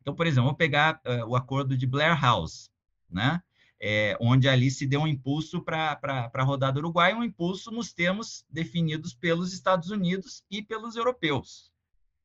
Então, 0.02 0.14
por 0.14 0.28
exemplo, 0.28 0.50
vou 0.50 0.58
pegar 0.58 1.00
uh, 1.06 1.26
o 1.26 1.36
acordo 1.36 1.78
de 1.78 1.88
Blair 1.88 2.20
House, 2.20 2.70
né? 3.10 3.42
É, 3.82 4.18
onde 4.20 4.50
ali 4.50 4.70
se 4.70 4.86
deu 4.86 5.02
um 5.02 5.08
impulso 5.08 5.62
para 5.62 5.98
a 6.34 6.44
rodada 6.44 6.80
uruguaia, 6.80 7.16
um 7.16 7.24
impulso 7.24 7.72
nos 7.72 7.94
termos 7.94 8.46
definidos 8.50 9.14
pelos 9.14 9.54
Estados 9.54 9.90
Unidos 9.90 10.44
e 10.52 10.62
pelos 10.62 10.98
europeus, 10.98 11.72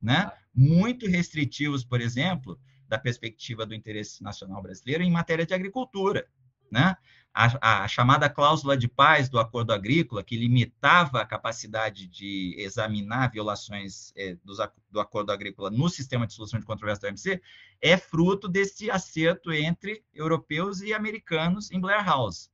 né? 0.01 0.31
Muito 0.53 1.07
restritivos, 1.07 1.83
por 1.85 2.01
exemplo, 2.01 2.59
da 2.89 2.99
perspectiva 2.99 3.65
do 3.65 3.73
interesse 3.73 4.21
nacional 4.21 4.61
brasileiro 4.61 5.03
em 5.03 5.11
matéria 5.11 5.45
de 5.45 5.53
agricultura. 5.53 6.27
Né? 6.75 6.93
A, 7.33 7.83
a, 7.83 7.87
chamada 7.87 8.29
cláusula 8.29 8.75
de 8.75 8.89
paz 8.89 9.29
do 9.29 9.39
acordo 9.39 9.71
agrícola, 9.71 10.21
que 10.21 10.35
limitava 10.35 11.21
a 11.21 11.25
capacidade 11.25 12.05
de 12.05 12.53
examinar 12.57 13.31
violações 13.31 14.11
é, 14.17 14.35
dos, 14.43 14.57
do 14.91 14.99
acordo 14.99 15.31
agrícola 15.31 15.69
no 15.69 15.87
sistema 15.87 16.27
de 16.27 16.33
solução 16.33 16.59
de 16.59 16.65
controvérsia 16.65 17.09
do 17.09 17.13
OMC, 17.13 17.41
é 17.81 17.95
fruto 17.95 18.49
desse 18.49 18.91
acerto 18.91 19.53
entre 19.53 20.03
europeus 20.13 20.81
e 20.81 20.93
americanos 20.93 21.71
em 21.71 21.79
Blair 21.79 22.03
House, 22.03 22.51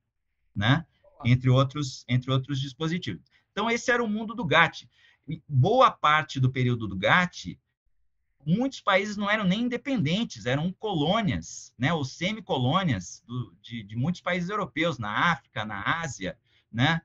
né? 0.54 0.86
entre, 1.24 1.50
outros, 1.50 2.04
entre 2.08 2.30
outros 2.30 2.60
dispositivos. 2.60 3.22
Então, 3.50 3.68
esse 3.68 3.90
era 3.90 4.04
o 4.04 4.08
mundo 4.08 4.36
do 4.36 4.44
GATT. 4.44 4.88
Boa 5.48 5.90
parte 5.90 6.38
do 6.38 6.48
período 6.50 6.86
do 6.86 6.96
GATT 6.96 7.58
muitos 8.44 8.80
países 8.80 9.16
não 9.16 9.30
eram 9.30 9.44
nem 9.44 9.62
independentes, 9.62 10.46
eram 10.46 10.72
colônias, 10.72 11.72
né, 11.78 11.92
ou 11.92 12.04
semicolônias 12.04 13.24
de, 13.62 13.82
de 13.82 13.96
muitos 13.96 14.20
países 14.20 14.50
europeus, 14.50 14.98
na 14.98 15.32
África, 15.32 15.64
na 15.64 16.00
Ásia, 16.00 16.38
né? 16.70 17.00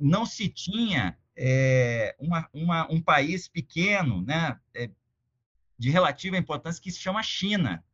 Não 0.00 0.24
se 0.24 0.48
tinha 0.48 1.18
é, 1.36 2.16
uma, 2.18 2.48
uma, 2.52 2.90
um 2.90 3.00
país 3.00 3.46
pequeno, 3.46 4.22
né, 4.22 4.58
é, 4.74 4.90
de 5.78 5.90
relativa 5.90 6.36
importância 6.36 6.82
que 6.82 6.90
se 6.90 7.00
chama 7.00 7.22
China, 7.22 7.84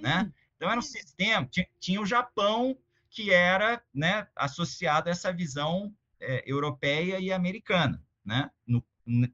né? 0.00 0.32
Então 0.56 0.70
era 0.70 0.78
um 0.78 0.82
sistema, 0.82 1.46
tinha, 1.46 1.66
tinha 1.78 2.00
o 2.00 2.06
Japão 2.06 2.76
que 3.08 3.32
era, 3.32 3.82
né, 3.94 4.26
associado 4.36 5.08
a 5.08 5.12
essa 5.12 5.32
visão 5.32 5.94
é, 6.20 6.44
europeia 6.46 7.18
e 7.18 7.32
americana, 7.32 8.02
né? 8.24 8.50
No, 8.66 8.84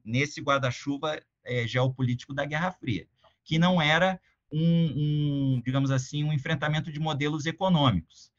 nesse 0.03 0.41
guarda-chuva 0.41 1.21
é, 1.47 1.65
geopolítico 1.65 2.33
da 2.33 2.45
Guerra 2.45 2.71
Fria, 2.71 3.07
que 3.43 3.57
não 3.57 3.81
era 3.81 4.19
um, 4.51 4.59
um, 5.55 5.61
digamos 5.63 5.91
assim, 5.91 6.23
um 6.23 6.33
enfrentamento 6.33 6.91
de 6.91 6.99
modelos 6.99 7.45
econômicos. 7.45 8.31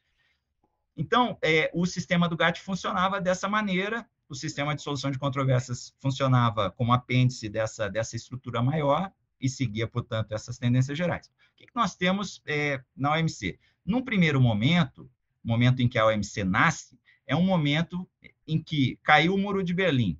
Então, 0.95 1.37
é, 1.41 1.71
o 1.73 1.85
sistema 1.85 2.27
do 2.27 2.35
GATT 2.35 2.61
funcionava 2.61 3.21
dessa 3.21 3.47
maneira, 3.47 4.05
o 4.27 4.35
sistema 4.35 4.75
de 4.75 4.81
solução 4.81 5.09
de 5.09 5.17
controvérsias 5.17 5.95
funcionava 5.99 6.71
como 6.71 6.93
apêndice 6.93 7.49
dessa, 7.49 7.89
dessa 7.89 8.15
estrutura 8.15 8.61
maior 8.61 9.11
e 9.39 9.49
seguia, 9.49 9.87
portanto, 9.87 10.33
essas 10.33 10.57
tendências 10.57 10.97
gerais. 10.97 11.27
O 11.27 11.55
que, 11.55 11.65
nós 11.73 11.95
temos 11.95 12.41
é, 12.45 12.81
na 12.95 13.13
OMC? 13.13 13.57
Num 13.85 14.03
primeiro 14.03 14.41
momento, 14.41 15.09
momento 15.43 15.81
em 15.81 15.87
que 15.87 15.97
a 15.97 16.05
OMC 16.05 16.43
nasce, 16.43 16.99
é 17.25 17.35
um 17.35 17.45
momento 17.45 18.07
em 18.45 18.61
que 18.61 18.99
caiu 19.03 19.35
o 19.35 19.37
Muro 19.37 19.63
de 19.63 19.73
Berlim, 19.73 20.19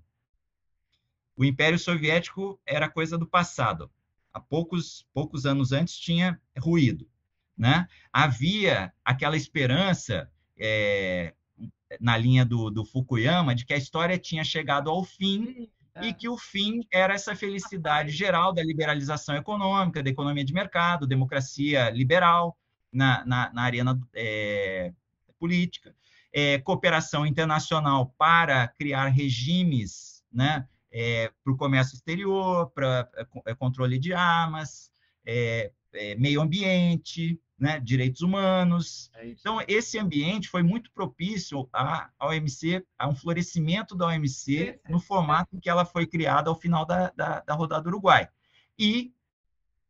o 1.40 1.46
Império 1.46 1.80
Soviético 1.80 2.60
era 2.66 2.90
coisa 2.90 3.18
do 3.18 3.26
passado. 3.26 3.90
Há 4.34 4.42
poucos, 4.42 5.08
poucos 5.14 5.46
anos 5.46 5.72
antes 5.72 5.98
tinha 5.98 6.38
ruído. 6.60 7.10
Né? 7.58 7.88
Havia 8.12 8.92
aquela 9.06 9.38
esperança 9.38 10.30
é, 10.60 11.34
na 11.98 12.18
linha 12.18 12.44
do, 12.44 12.70
do, 12.70 12.84
Fukuyama 12.84 13.56
de 13.56 13.66
que 13.66 13.74
a 13.74 13.78
história 13.78 14.20
tinha 14.20 14.44
chegado 14.44 14.90
ao 14.90 15.02
fim 15.06 15.70
e 16.02 16.14
que 16.14 16.28
o 16.28 16.38
fim 16.38 16.82
era 16.92 17.14
essa 17.14 17.34
felicidade 17.34 18.12
geral 18.12 18.54
da 18.54 18.62
liberalização 18.62 19.34
econômica, 19.36 20.04
da 20.04 20.10
economia 20.10 20.44
de 20.44 20.54
mercado, 20.54 21.08
democracia 21.08 21.90
liberal 21.90 22.58
na, 22.92 23.24
na, 23.26 23.54
na 23.54 23.62
arena 23.62 23.98
é, 24.14 24.92
política, 25.40 25.96
é, 26.34 26.60
cooperação 26.60 27.26
internacional 27.26 28.14
para 28.18 28.68
criar 28.68 29.08
regimes 29.08 30.22
né, 30.30 30.68
é, 30.92 31.32
para 31.44 31.54
o 31.54 31.58
comércio 31.58 31.96
exterior, 31.96 32.70
para 32.72 33.10
é, 33.16 33.52
é, 33.52 33.56
controle 33.56 34.00
de 34.00 34.14
armas, 34.14 34.92
é, 35.26 35.72
é, 35.94 36.16
meio 36.16 36.42
ambiente, 36.42 37.40
né, 37.58 37.80
direitos 37.80 38.22
humanos. 38.22 39.12
Então, 39.24 39.60
esse 39.68 40.00
ambiente 40.00 40.48
foi 40.48 40.64
muito 40.64 40.92
propício 40.92 41.70
à 41.74 42.10
OMC, 42.22 42.86
a 42.98 43.08
um 43.08 43.16
florescimento 43.16 43.96
da 43.96 44.08
OMC 44.08 44.80
no 44.88 45.00
formato 45.00 45.56
em 45.56 45.60
que 45.60 45.70
ela 45.70 45.86
foi 45.86 46.08
criada 46.08 46.50
ao 46.50 46.60
final 46.60 46.86
da, 46.86 47.12
da, 47.12 47.42
da 47.42 47.54
rodada 47.54 47.84
do 47.84 47.90
Uruguai. 47.90 48.28
E 48.78 49.14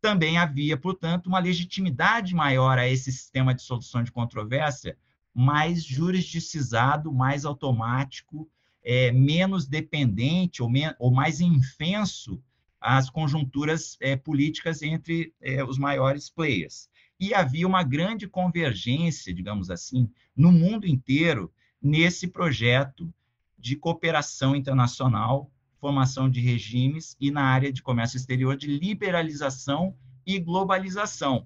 também 0.01 0.37
havia, 0.37 0.77
portanto, 0.77 1.27
uma 1.27 1.39
legitimidade 1.39 2.33
maior 2.33 2.79
a 2.79 2.87
esse 2.87 3.11
sistema 3.11 3.53
de 3.53 3.61
solução 3.61 4.01
de 4.01 4.11
controvérsia, 4.11 4.97
mais 5.33 5.83
jurisdicizado, 5.83 7.13
mais 7.13 7.45
automático, 7.45 8.49
é, 8.91 9.11
menos 9.11 9.67
dependente 9.67 10.63
ou, 10.63 10.69
men 10.69 10.95
ou 10.97 11.11
mais 11.11 11.39
infenso 11.39 12.41
às 12.81 13.07
conjunturas 13.07 13.95
é, 14.01 14.15
políticas 14.15 14.81
entre 14.81 15.31
é, 15.39 15.63
os 15.63 15.77
maiores 15.77 16.27
players. 16.27 16.89
e 17.19 17.31
havia 17.31 17.67
uma 17.67 17.83
grande 17.83 18.27
convergência, 18.27 19.31
digamos 19.31 19.69
assim, 19.69 20.09
no 20.35 20.51
mundo 20.51 20.87
inteiro 20.87 21.53
nesse 21.79 22.27
projeto 22.27 23.13
de 23.59 23.75
cooperação 23.75 24.55
internacional, 24.55 25.51
formação 25.79 26.27
de 26.27 26.39
regimes 26.39 27.15
e 27.19 27.29
na 27.29 27.43
área 27.43 27.71
de 27.71 27.83
comércio 27.83 28.17
exterior 28.17 28.57
de 28.57 28.65
liberalização 28.65 29.95
e 30.25 30.39
globalização. 30.39 31.45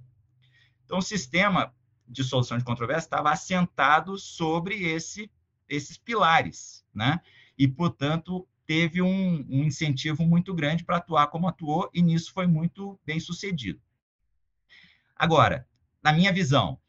Então, 0.86 1.00
o 1.00 1.02
sistema 1.02 1.74
de 2.08 2.24
solução 2.24 2.58
de 2.58 2.64
controvérsia 2.64 3.08
estava 3.08 3.32
assentado 3.32 4.18
sobre 4.18 4.82
esse, 4.84 5.30
esses 5.68 5.98
pilares, 5.98 6.86
né? 6.94 7.20
E, 7.58 7.68
portanto, 7.68 8.48
teve 8.66 9.02
um, 9.02 9.46
um 9.50 9.64
incentivo 9.64 10.26
muito 10.26 10.54
grande 10.54 10.84
para 10.84 10.98
atuar 10.98 11.28
como 11.28 11.48
atuou, 11.48 11.90
e 11.94 12.02
nisso 12.02 12.32
foi 12.34 12.48
muito 12.48 13.00
bem 13.06 13.20
sucedido. 13.20 13.82
Agora, 15.16 15.68
na 16.02 16.12
minha 16.12 16.32
visão, 16.32 16.80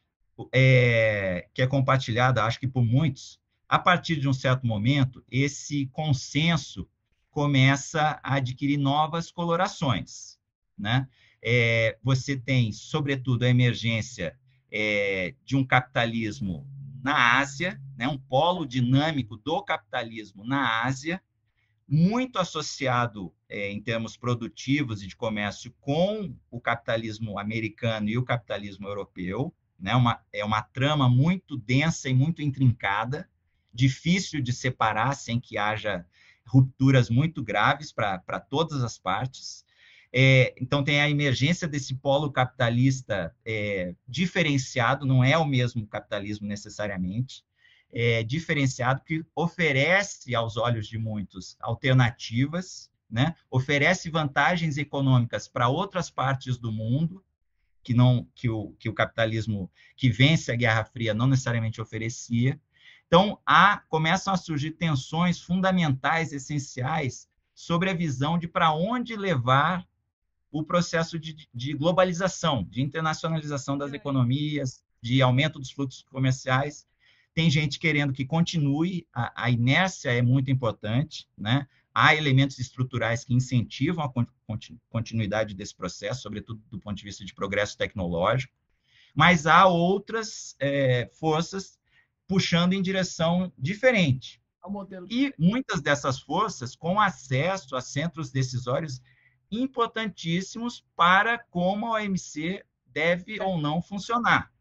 é, 0.52 1.48
que 1.54 1.62
é 1.62 1.66
compartilhada, 1.66 2.44
acho 2.44 2.58
que 2.58 2.66
por 2.66 2.84
muitos, 2.84 3.40
a 3.68 3.78
partir 3.78 4.16
de 4.16 4.28
um 4.28 4.32
certo 4.32 4.66
momento, 4.66 5.24
esse 5.30 5.86
consenso 5.86 6.88
começa 7.30 8.20
a 8.22 8.36
adquirir 8.36 8.78
novas 8.78 9.30
colorações. 9.30 10.38
Né? 10.78 11.08
É, 11.42 11.98
você 12.02 12.36
tem, 12.36 12.72
sobretudo, 12.72 13.44
a 13.44 13.48
emergência 13.48 14.38
é, 14.70 15.34
de 15.44 15.56
um 15.56 15.64
capitalismo 15.64 16.66
na 17.04 17.38
Ásia, 17.38 17.78
né? 17.98 18.08
um 18.08 18.16
polo 18.16 18.64
dinâmico 18.64 19.36
do 19.36 19.62
capitalismo 19.62 20.42
na 20.42 20.82
Ásia, 20.82 21.22
muito 21.86 22.38
associado 22.38 23.30
é, 23.46 23.70
em 23.70 23.78
termos 23.78 24.16
produtivos 24.16 25.02
e 25.02 25.06
de 25.06 25.14
comércio 25.14 25.70
com 25.82 26.34
o 26.50 26.58
capitalismo 26.58 27.38
americano 27.38 28.08
e 28.08 28.16
o 28.16 28.24
capitalismo 28.24 28.88
europeu. 28.88 29.54
Né? 29.78 29.94
Uma, 29.94 30.18
é 30.32 30.42
uma 30.42 30.62
trama 30.62 31.06
muito 31.06 31.58
densa 31.58 32.08
e 32.08 32.14
muito 32.14 32.40
intrincada, 32.40 33.28
difícil 33.70 34.40
de 34.40 34.52
separar 34.52 35.14
sem 35.14 35.38
que 35.38 35.58
haja 35.58 36.06
rupturas 36.46 37.10
muito 37.10 37.42
graves 37.42 37.92
para 37.92 38.40
todas 38.40 38.82
as 38.82 38.98
partes. 38.98 39.63
É, 40.16 40.54
então, 40.60 40.84
tem 40.84 41.00
a 41.00 41.10
emergência 41.10 41.66
desse 41.66 41.92
polo 41.96 42.30
capitalista 42.30 43.34
é, 43.44 43.96
diferenciado, 44.06 45.04
não 45.04 45.24
é 45.24 45.36
o 45.36 45.44
mesmo 45.44 45.84
capitalismo 45.88 46.46
necessariamente, 46.46 47.44
é, 47.92 48.22
diferenciado, 48.22 49.02
que 49.04 49.24
oferece 49.34 50.32
aos 50.32 50.56
olhos 50.56 50.86
de 50.86 50.98
muitos 50.98 51.56
alternativas, 51.60 52.88
né? 53.10 53.34
oferece 53.50 54.08
vantagens 54.08 54.78
econômicas 54.78 55.48
para 55.48 55.68
outras 55.68 56.10
partes 56.10 56.56
do 56.58 56.70
mundo, 56.70 57.20
que 57.82 57.92
não 57.92 58.24
que 58.36 58.48
o, 58.48 58.70
que 58.78 58.88
o 58.88 58.94
capitalismo 58.94 59.68
que 59.96 60.10
vence 60.10 60.52
a 60.52 60.56
Guerra 60.56 60.84
Fria 60.84 61.12
não 61.12 61.26
necessariamente 61.26 61.80
oferecia. 61.80 62.60
Então, 63.08 63.40
há, 63.44 63.82
começam 63.88 64.32
a 64.32 64.36
surgir 64.36 64.70
tensões 64.72 65.40
fundamentais, 65.40 66.32
essenciais, 66.32 67.28
sobre 67.52 67.90
a 67.90 67.94
visão 67.94 68.38
de 68.38 68.46
para 68.46 68.72
onde 68.72 69.16
levar 69.16 69.84
o 70.54 70.62
processo 70.62 71.18
de, 71.18 71.48
de, 71.52 71.72
globalização, 71.72 72.62
de 72.62 72.80
internacionalização 72.80 73.76
das 73.76 73.92
economias, 73.92 74.84
de 75.02 75.20
aumento 75.20 75.58
dos 75.58 75.72
fluxos 75.72 76.04
comerciais. 76.04 76.86
Tem 77.34 77.50
gente 77.50 77.76
querendo 77.76 78.12
que 78.12 78.24
continue, 78.24 79.04
a, 79.12 79.46
a 79.46 79.50
inércia 79.50 80.12
é 80.12 80.22
muito 80.22 80.52
importante, 80.52 81.26
né? 81.36 81.66
Há 81.92 82.14
elementos 82.14 82.60
estruturais 82.60 83.24
que 83.24 83.34
incentivam 83.34 84.04
a 84.04 84.12
continuidade 84.88 85.54
desse 85.54 85.74
processo, 85.74 86.22
sobretudo 86.22 86.62
do 86.70 86.78
ponto 86.78 86.96
de 86.96 87.04
vista 87.04 87.24
de 87.24 87.34
progresso 87.34 87.76
tecnológico, 87.76 88.54
mas 89.12 89.48
há 89.48 89.66
outras 89.66 90.54
é, 90.60 91.10
forças 91.18 91.80
puxando 92.28 92.74
em 92.74 92.82
direção 92.82 93.52
diferente. 93.58 94.40
E 95.10 95.34
muitas 95.36 95.80
dessas 95.80 96.20
forças 96.20 96.76
com 96.76 97.00
acesso 97.00 97.74
a 97.74 97.80
centros 97.80 98.30
decisórios 98.30 99.00
importantíssimos 99.60 100.84
para 100.96 101.38
como 101.38 101.86
a 101.86 102.00
OMC 102.00 102.64
deve 102.86 103.40
ou 103.40 103.58
não 103.58 103.82
funcionar. 103.82 104.52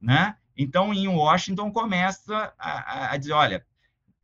Né? 0.00 0.36
Então, 0.56 0.92
em 0.92 1.08
Washington, 1.08 1.70
começa 1.70 2.54
a, 2.58 3.12
a 3.12 3.16
dizer, 3.16 3.32
olha, 3.32 3.66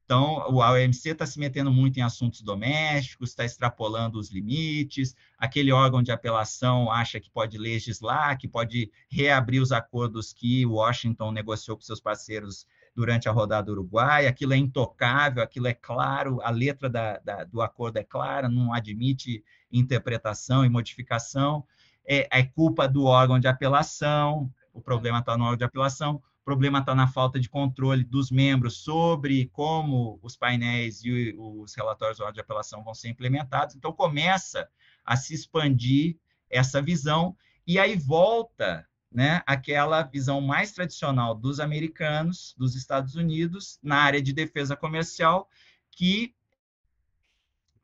então, 0.04 0.60
a 0.60 0.72
OMC 0.72 1.10
está 1.10 1.24
se 1.24 1.38
metendo 1.38 1.70
muito 1.70 1.98
em 1.98 2.02
assuntos 2.02 2.42
domésticos, 2.42 3.30
está 3.30 3.44
extrapolando 3.44 4.18
os 4.18 4.30
limites, 4.30 5.16
aquele 5.38 5.72
órgão 5.72 6.02
de 6.02 6.12
apelação 6.12 6.90
acha 6.90 7.18
que 7.18 7.30
pode 7.30 7.56
legislar, 7.56 8.36
que 8.36 8.46
pode 8.46 8.90
reabrir 9.10 9.60
os 9.60 9.72
acordos 9.72 10.32
que 10.32 10.66
Washington 10.66 11.32
negociou 11.32 11.76
com 11.76 11.82
seus 11.82 12.00
parceiros 12.00 12.66
durante 12.94 13.28
a 13.28 13.32
rodada 13.32 13.70
uruguaia, 13.70 14.28
aquilo 14.28 14.52
é 14.52 14.56
intocável, 14.56 15.42
aquilo 15.42 15.66
é 15.66 15.74
claro, 15.74 16.40
a 16.42 16.50
letra 16.50 16.88
da, 16.88 17.18
da, 17.18 17.44
do 17.44 17.62
acordo 17.62 17.98
é 17.98 18.04
clara, 18.04 18.48
não 18.48 18.72
admite 18.72 19.42
interpretação 19.70 20.64
e 20.64 20.68
modificação, 20.68 21.64
é, 22.06 22.28
é 22.30 22.42
culpa 22.42 22.86
do 22.86 23.04
órgão 23.04 23.38
de 23.38 23.48
apelação, 23.48 24.52
o 24.72 24.80
problema 24.80 25.20
está 25.20 25.36
no 25.36 25.44
órgão 25.44 25.58
de 25.58 25.64
apelação, 25.64 26.16
o 26.16 26.44
problema 26.44 26.80
está 26.80 26.94
na 26.94 27.06
falta 27.06 27.38
de 27.38 27.48
controle 27.48 28.02
dos 28.02 28.30
membros 28.30 28.78
sobre 28.78 29.46
como 29.52 30.18
os 30.22 30.36
painéis 30.36 31.04
e 31.04 31.34
os 31.38 31.72
relatórios 31.74 32.18
de 32.34 32.40
apelação 32.40 32.82
vão 32.82 32.94
ser 32.94 33.10
implementados. 33.10 33.76
Então, 33.76 33.92
começa 33.92 34.68
a 35.04 35.16
se 35.16 35.34
expandir 35.34 36.16
essa 36.50 36.82
visão, 36.82 37.36
e 37.64 37.78
aí 37.78 37.96
volta 37.96 38.86
né, 39.12 39.42
aquela 39.46 40.02
visão 40.02 40.40
mais 40.40 40.72
tradicional 40.72 41.34
dos 41.34 41.60
americanos, 41.60 42.54
dos 42.56 42.74
Estados 42.74 43.14
Unidos, 43.14 43.78
na 43.82 43.96
área 43.96 44.22
de 44.22 44.32
defesa 44.32 44.74
comercial, 44.74 45.48
que 45.90 46.34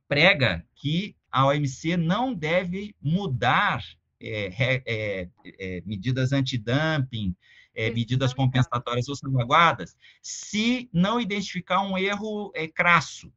prega 0.09 0.65
que 0.75 1.15
a 1.31 1.47
OMC 1.47 1.97
não 1.97 2.33
deve 2.33 2.97
mudar 3.03 3.83
é, 4.21 4.83
é, 4.87 5.29
é, 5.59 5.83
medidas 5.85 6.33
antidumping, 6.33 7.37
é, 7.75 7.91
medidas 7.91 8.35
compensatórias 8.35 9.09
ou 9.09 9.15
salvaguardas, 9.15 9.97
se 10.23 10.89
não 10.93 11.21
identificar 11.21 11.83
um 11.83 11.97
erro 11.97 12.51
é, 12.55 12.67
crasso. 12.67 13.33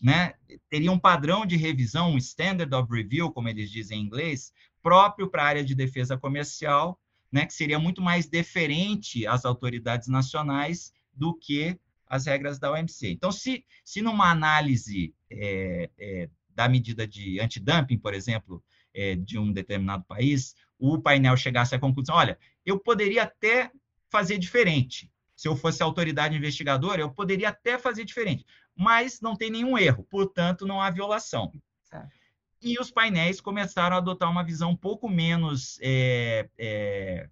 Né? 0.00 0.34
Teria 0.70 0.92
um 0.92 0.98
padrão 0.98 1.44
de 1.44 1.56
revisão, 1.56 2.12
um 2.12 2.18
standard 2.18 2.72
of 2.72 2.92
review, 2.92 3.32
como 3.32 3.48
eles 3.48 3.70
dizem 3.70 3.98
em 3.98 4.04
inglês, 4.04 4.52
próprio 4.80 5.28
para 5.28 5.42
a 5.42 5.46
área 5.46 5.64
de 5.64 5.74
defesa 5.74 6.16
comercial, 6.16 7.00
né, 7.34 7.44
que 7.46 7.52
seria 7.52 7.80
muito 7.80 8.00
mais 8.00 8.28
deferente 8.28 9.26
às 9.26 9.44
autoridades 9.44 10.06
nacionais 10.06 10.92
do 11.12 11.34
que 11.34 11.76
as 12.06 12.26
regras 12.26 12.60
da 12.60 12.70
OMC. 12.70 13.10
Então, 13.10 13.32
se, 13.32 13.64
se 13.84 14.00
numa 14.00 14.30
análise 14.30 15.12
é, 15.28 15.90
é, 15.98 16.30
da 16.50 16.68
medida 16.68 17.08
de 17.08 17.40
antidumping, 17.40 17.98
por 17.98 18.14
exemplo, 18.14 18.62
é, 18.94 19.16
de 19.16 19.36
um 19.36 19.52
determinado 19.52 20.04
país, 20.04 20.54
o 20.78 21.02
painel 21.02 21.36
chegasse 21.36 21.74
à 21.74 21.78
conclusão: 21.80 22.14
olha, 22.14 22.38
eu 22.64 22.78
poderia 22.78 23.24
até 23.24 23.68
fazer 24.08 24.38
diferente. 24.38 25.10
Se 25.34 25.48
eu 25.48 25.56
fosse 25.56 25.82
autoridade 25.82 26.36
investigadora, 26.36 27.00
eu 27.00 27.10
poderia 27.10 27.48
até 27.48 27.76
fazer 27.76 28.04
diferente, 28.04 28.46
mas 28.76 29.20
não 29.20 29.34
tem 29.34 29.50
nenhum 29.50 29.76
erro, 29.76 30.04
portanto, 30.04 30.64
não 30.64 30.80
há 30.80 30.88
violação. 30.88 31.50
Certo. 31.82 32.23
E 32.64 32.80
os 32.80 32.90
painéis 32.90 33.42
começaram 33.42 33.94
a 33.94 33.98
adotar 33.98 34.30
uma 34.30 34.42
visão 34.42 34.70
um 34.70 34.76
pouco 34.76 35.06
menos 35.06 35.78
é, 35.82 36.48
é, 36.56 37.28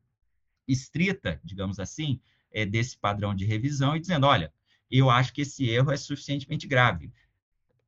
estrita, 0.68 1.40
digamos 1.42 1.80
assim, 1.80 2.20
é, 2.52 2.66
desse 2.66 2.98
padrão 2.98 3.34
de 3.34 3.46
revisão 3.46 3.96
e 3.96 4.00
dizendo: 4.00 4.26
olha, 4.26 4.52
eu 4.90 5.08
acho 5.08 5.32
que 5.32 5.40
esse 5.40 5.66
erro 5.66 5.90
é 5.90 5.96
suficientemente 5.96 6.68
grave. 6.68 7.10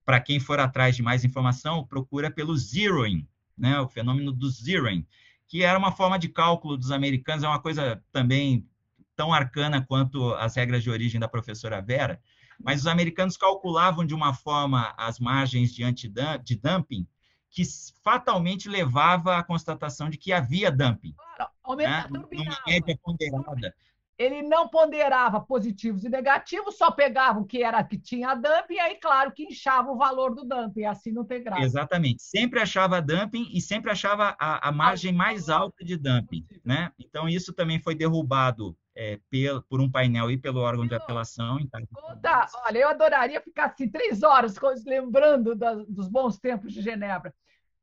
Para 0.06 0.20
quem 0.20 0.40
for 0.40 0.58
atrás 0.58 0.96
de 0.96 1.02
mais 1.02 1.22
informação, 1.22 1.86
procura 1.86 2.30
pelo 2.30 2.56
zeroing, 2.56 3.28
né, 3.58 3.78
o 3.78 3.88
fenômeno 3.88 4.32
do 4.32 4.48
zeroing, 4.48 5.06
que 5.46 5.62
era 5.62 5.78
uma 5.78 5.92
forma 5.92 6.18
de 6.18 6.30
cálculo 6.30 6.78
dos 6.78 6.90
americanos, 6.90 7.44
é 7.44 7.48
uma 7.48 7.60
coisa 7.60 8.02
também 8.10 8.66
tão 9.14 9.34
arcana 9.34 9.84
quanto 9.84 10.32
as 10.36 10.56
regras 10.56 10.82
de 10.82 10.88
origem 10.88 11.20
da 11.20 11.28
professora 11.28 11.82
Vera, 11.82 12.22
mas 12.58 12.80
os 12.80 12.86
americanos 12.86 13.36
calculavam 13.36 14.02
de 14.02 14.14
uma 14.14 14.32
forma 14.32 14.94
as 14.96 15.20
margens 15.20 15.74
de, 15.74 15.84
dumping 16.56 17.06
que 17.54 17.62
fatalmente 18.02 18.68
levava 18.68 19.38
à 19.38 19.44
constatação 19.44 20.10
de 20.10 20.18
que 20.18 20.32
havia 20.32 20.70
dumping. 20.70 21.14
Claro, 21.36 21.76
né? 21.76 22.04
Média 22.66 22.98
ponderada 23.00 23.74
ele 24.18 24.42
não 24.42 24.68
ponderava 24.68 25.40
positivos 25.40 26.04
e 26.04 26.08
negativos, 26.08 26.76
só 26.76 26.90
pegava 26.90 27.40
o 27.40 27.44
que 27.44 27.62
era 27.62 27.82
que 27.82 27.98
tinha 27.98 28.34
dumping, 28.34 28.74
e 28.74 28.80
aí, 28.80 28.94
claro, 28.96 29.32
que 29.32 29.44
inchava 29.44 29.90
o 29.90 29.96
valor 29.96 30.34
do 30.34 30.44
dumping, 30.44 30.84
assim 30.84 31.10
não 31.10 31.24
tem 31.24 31.42
graça. 31.42 31.62
Exatamente. 31.62 32.22
Sempre 32.22 32.60
achava 32.60 33.02
dumping 33.02 33.48
e 33.52 33.60
sempre 33.60 33.90
achava 33.90 34.36
a, 34.38 34.68
a 34.68 34.72
margem 34.72 35.12
mais 35.12 35.48
alta 35.48 35.84
de 35.84 35.96
dumping. 35.96 36.46
Né? 36.64 36.92
Então, 36.98 37.28
isso 37.28 37.52
também 37.52 37.80
foi 37.80 37.94
derrubado 37.94 38.76
é, 38.94 39.18
pelo, 39.28 39.62
por 39.62 39.80
um 39.80 39.90
painel 39.90 40.30
e 40.30 40.38
pelo 40.38 40.60
órgão 40.60 40.86
de 40.86 40.94
apelação. 40.94 41.58
Conta, 41.92 42.48
olha, 42.66 42.78
eu 42.78 42.88
adoraria 42.88 43.40
ficar 43.40 43.66
assim 43.66 43.88
três 43.88 44.22
horas 44.22 44.54
lembrando 44.86 45.56
dos 45.88 46.08
bons 46.08 46.38
tempos 46.38 46.72
de 46.72 46.80
Genebra. 46.80 47.34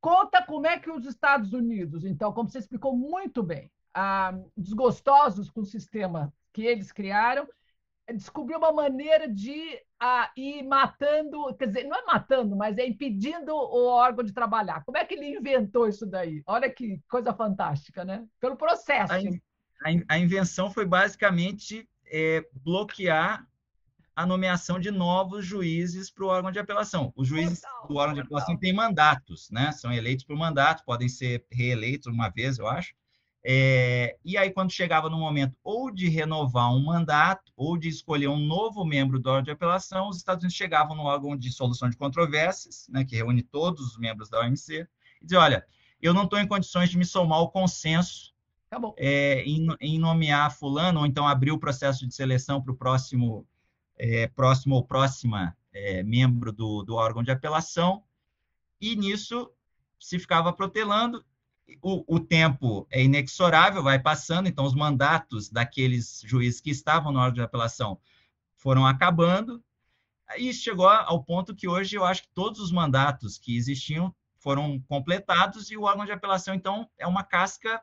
Conta 0.02 0.44
como 0.44 0.66
é 0.66 0.80
que 0.80 0.90
os 0.90 1.06
Estados 1.06 1.54
Unidos, 1.54 2.04
então, 2.04 2.34
como 2.34 2.50
você 2.50 2.58
explicou 2.58 2.98
muito 2.98 3.44
bem, 3.44 3.72
ah, 3.94 4.34
desgostosos 4.58 5.50
com 5.52 5.62
o 5.62 5.66
sistema 5.66 6.34
que 6.52 6.66
eles 6.66 6.92
criaram, 6.92 7.48
descobriu 8.12 8.58
uma 8.58 8.72
maneira 8.72 9.28
de 9.28 9.80
ah, 10.00 10.32
ir 10.36 10.64
matando, 10.64 11.56
quer 11.56 11.68
dizer, 11.68 11.84
não 11.84 11.96
é 11.96 12.04
matando, 12.04 12.56
mas 12.56 12.80
é 12.80 12.88
impedindo 12.88 13.54
o 13.54 13.86
órgão 13.86 14.24
de 14.26 14.34
trabalhar. 14.34 14.84
Como 14.84 14.98
é 14.98 15.06
que 15.06 15.14
ele 15.14 15.38
inventou 15.38 15.88
isso 15.88 16.06
daí? 16.08 16.42
Olha 16.48 16.70
que 16.70 17.00
coisa 17.08 17.32
fantástica, 17.32 18.04
né? 18.04 18.26
Pelo 18.40 18.58
processo. 18.58 19.14
A, 19.14 19.18
a, 19.18 20.16
a 20.16 20.18
invenção 20.18 20.72
foi 20.72 20.86
basicamente 20.86 21.88
é, 22.12 22.44
bloquear 22.64 23.46
a 24.16 24.26
nomeação 24.26 24.80
de 24.80 24.92
novos 24.92 25.46
juízes 25.46 26.10
para 26.10 26.26
o 26.26 26.28
órgão 26.28 26.52
de 26.52 26.60
apelação. 26.60 27.14
Os 27.16 27.28
juízes 27.28 27.62
do 27.88 27.96
órgão 27.96 28.16
de 28.16 28.22
apelação 28.22 28.58
têm 28.58 28.74
mandatos, 28.74 29.50
né? 29.50 29.72
São 29.72 29.92
eleitos 29.92 30.26
por 30.26 30.36
mandato, 30.36 30.84
podem 30.86 31.08
ser 31.08 31.46
reeleitos 31.52 32.08
uma 32.08 32.30
vez, 32.30 32.58
eu 32.58 32.68
acho. 32.68 32.94
É, 33.44 34.18
e 34.24 34.38
aí, 34.38 34.52
quando 34.52 34.72
chegava 34.72 35.10
no 35.10 35.18
momento 35.18 35.56
ou 35.64 35.90
de 35.90 36.08
renovar 36.08 36.72
um 36.72 36.86
mandato 36.86 37.52
ou 37.56 37.76
de 37.76 37.90
escolher 37.90 38.28
um 38.28 38.38
novo 38.38 38.86
membro 38.86 39.20
do 39.20 39.28
órgão 39.28 39.44
de 39.44 39.52
apelação, 39.52 40.10
os 40.10 40.18
Estados 40.18 40.44
Unidos 40.44 40.56
chegavam 40.56 40.96
no 40.96 41.04
órgão 41.04 41.36
de 41.36 41.52
solução 41.52 41.90
de 41.90 41.98
controvérsias, 41.98 42.86
né, 42.90 43.04
que 43.04 43.16
reúne 43.16 43.42
todos 43.42 43.82
os 43.88 43.98
membros 43.98 44.30
da 44.30 44.42
OMC, 44.42 44.88
e 45.22 45.26
diziam, 45.26 45.42
olha, 45.42 45.66
eu 46.00 46.14
não 46.14 46.26
estou 46.26 46.38
em 46.40 46.48
condições 46.48 46.90
de 46.90 46.98
me 46.98 47.06
somar 47.06 47.40
ao 47.40 47.52
consenso 47.52 48.32
é, 48.98 49.44
em, 49.44 49.68
em, 49.82 50.00
nomear 50.00 50.56
fulano, 50.56 51.02
ou 51.02 51.06
então 51.06 51.28
abrir 51.28 51.52
o 51.52 51.60
processo 51.60 52.08
de 52.08 52.14
seleção 52.14 52.62
para 52.62 52.72
o 52.72 52.78
próximo, 52.78 53.46
é, 54.02 54.28
próximo 54.28 54.74
ou 54.74 54.84
próxima 54.84 55.56
é, 55.72 56.02
membro 56.02 56.52
do, 56.52 56.82
do 56.82 56.96
órgão 56.96 57.22
de 57.22 57.30
apelação, 57.30 58.04
e 58.82 58.96
nisso 58.96 59.52
se 60.00 60.18
ficava 60.18 60.52
protelando, 60.52 61.24
o, 61.84 62.04
o, 62.16 62.20
tempo 62.20 62.88
é 62.90 63.04
inexorável, 63.04 63.84
vai 63.84 64.00
passando, 64.00 64.48
então 64.48 64.66
os 64.66 64.74
mandatos 64.74 65.52
daqueles 65.52 66.24
juízes 66.26 66.60
que 66.60 66.72
estavam 66.72 67.12
na 67.12 67.22
hora 67.22 67.32
de 67.32 67.42
apelação 67.42 68.00
foram 68.56 68.88
acabando, 68.88 69.64
e 70.36 70.52
chegou 70.52 70.90
ao 70.90 71.24
ponto 71.24 71.56
que 71.56 71.68
hoje 71.68 71.96
eu 71.96 72.04
acho 72.04 72.24
que 72.24 72.30
todos 72.34 72.60
os 72.60 72.72
mandatos 72.72 73.38
que 73.38 73.56
existiam 73.56 74.14
foram 74.40 74.80
completados 74.82 75.70
e 75.70 75.78
o 75.78 75.84
órgão 75.84 76.06
de 76.06 76.12
apelação, 76.12 76.56
então, 76.56 76.90
é 76.98 77.06
uma 77.06 77.24
casca 77.24 77.80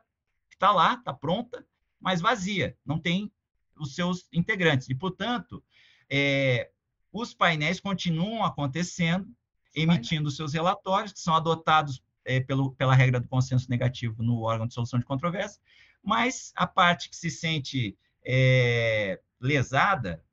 que 0.49 0.55
está 0.55 0.71
lá, 0.71 0.95
está 0.95 1.13
pronta, 1.13 1.65
mas 1.97 2.19
vazia, 2.19 2.77
não 2.85 2.99
tem 2.99 3.31
os 3.79 3.95
seus 3.95 4.27
integrantes. 4.33 4.89
E, 4.89 4.95
portanto, 4.95 5.63
é, 6.09 6.69
os 7.11 7.33
painéis 7.33 7.79
continuam 7.79 8.43
acontecendo, 8.43 9.27
emitindo 9.75 10.31
seus 10.31 10.53
relatórios, 10.53 11.13
que 11.13 11.19
são 11.19 11.35
adotados 11.35 12.03
é, 12.25 12.39
pelo, 12.39 12.71
pela 12.71 12.95
regra 12.95 13.19
do 13.19 13.27
consenso 13.27 13.69
negativo 13.69 14.21
no 14.23 14.41
órgão 14.41 14.67
de 14.67 14.73
solução 14.73 14.99
de 14.99 15.05
controvérsia, 15.05 15.61
mas 16.03 16.51
a 16.55 16.65
parte 16.65 17.09
que 17.09 17.15
se 17.15 17.29
sente 17.29 17.97
é, 18.25 19.19
lesada, 19.39 20.23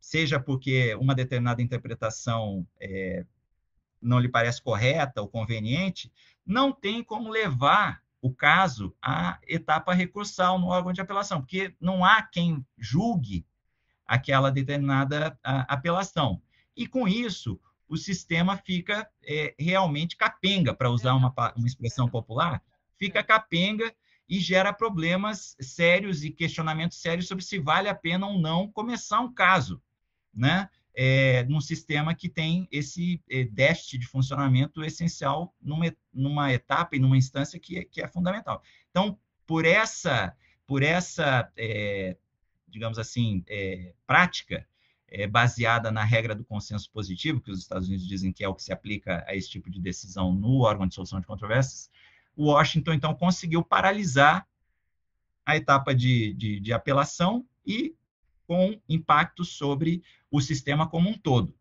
seja 0.00 0.38
porque 0.38 0.94
uma 0.96 1.14
determinada 1.14 1.62
interpretação 1.62 2.66
é, 2.80 3.24
não 4.00 4.18
lhe 4.18 4.28
parece 4.28 4.62
correta 4.62 5.20
ou 5.20 5.28
conveniente, 5.28 6.12
não 6.44 6.72
tem 6.72 7.02
como 7.02 7.28
levar 7.28 8.02
o 8.20 8.32
caso 8.32 8.94
à 9.02 9.38
etapa 9.46 9.92
recursal 9.92 10.58
no 10.58 10.68
órgão 10.68 10.92
de 10.92 11.00
apelação, 11.00 11.40
porque 11.40 11.74
não 11.80 12.04
há 12.04 12.22
quem 12.22 12.64
julgue 12.78 13.44
aquela 14.06 14.50
determinada 14.50 15.38
apelação. 15.42 16.40
E 16.76 16.86
com 16.86 17.08
isso, 17.08 17.60
o 17.88 17.96
sistema 17.96 18.56
fica 18.56 19.08
é, 19.24 19.54
realmente 19.58 20.16
capenga, 20.16 20.74
para 20.74 20.90
usar 20.90 21.14
uma, 21.14 21.32
uma 21.56 21.66
expressão 21.66 22.08
popular, 22.08 22.62
fica 22.98 23.22
capenga 23.22 23.92
e 24.28 24.40
gera 24.40 24.72
problemas 24.72 25.56
sérios 25.60 26.24
e 26.24 26.30
questionamentos 26.30 26.98
sérios 26.98 27.28
sobre 27.28 27.44
se 27.44 27.58
vale 27.58 27.88
a 27.88 27.94
pena 27.94 28.26
ou 28.26 28.38
não 28.38 28.70
começar 28.70 29.20
um 29.20 29.32
caso, 29.32 29.80
né? 30.34 30.68
É, 30.98 31.44
num 31.44 31.60
sistema 31.60 32.14
que 32.14 32.26
tem 32.26 32.66
esse 32.72 33.22
é, 33.28 33.44
déficit 33.44 33.98
de 33.98 34.06
funcionamento 34.06 34.82
essencial 34.82 35.54
numa, 35.60 35.94
numa 36.12 36.50
etapa 36.54 36.96
e 36.96 36.98
numa 36.98 37.18
instância 37.18 37.60
que, 37.60 37.78
é, 37.78 37.84
que 37.84 38.00
é 38.00 38.08
fundamental. 38.08 38.62
Então, 38.90 39.18
por 39.46 39.66
essa, 39.66 40.34
por 40.66 40.82
essa 40.82 41.52
é, 41.54 42.16
digamos 42.76 42.98
assim, 42.98 43.42
é, 43.48 43.94
prática, 44.06 44.68
é, 45.08 45.26
baseada 45.26 45.90
na 45.90 46.04
regra 46.04 46.34
do 46.34 46.44
consenso 46.44 46.90
positivo, 46.90 47.40
que 47.40 47.50
os 47.50 47.60
Estados 47.60 47.88
Unidos 47.88 48.06
dizem 48.06 48.30
que 48.30 48.44
é 48.44 48.48
o 48.48 48.54
que 48.54 48.62
se 48.62 48.70
aplica 48.70 49.24
a 49.26 49.34
esse 49.34 49.48
tipo 49.48 49.70
de 49.70 49.80
decisão 49.80 50.30
no 50.34 50.60
órgão 50.60 50.86
de 50.86 50.94
solução 50.94 51.18
de 51.18 51.26
controvérsias, 51.26 51.90
Washington, 52.36 52.92
então, 52.92 53.14
conseguiu 53.14 53.64
paralisar 53.64 54.46
a 55.46 55.56
etapa 55.56 55.94
de, 55.94 56.34
de, 56.34 56.60
de 56.60 56.72
apelação 56.74 57.46
e 57.64 57.96
com 58.46 58.78
impacto 58.86 59.42
sobre 59.42 60.02
o 60.30 60.38
sistema 60.38 60.86
como 60.86 61.08
um 61.08 61.16
todo. 61.16 61.54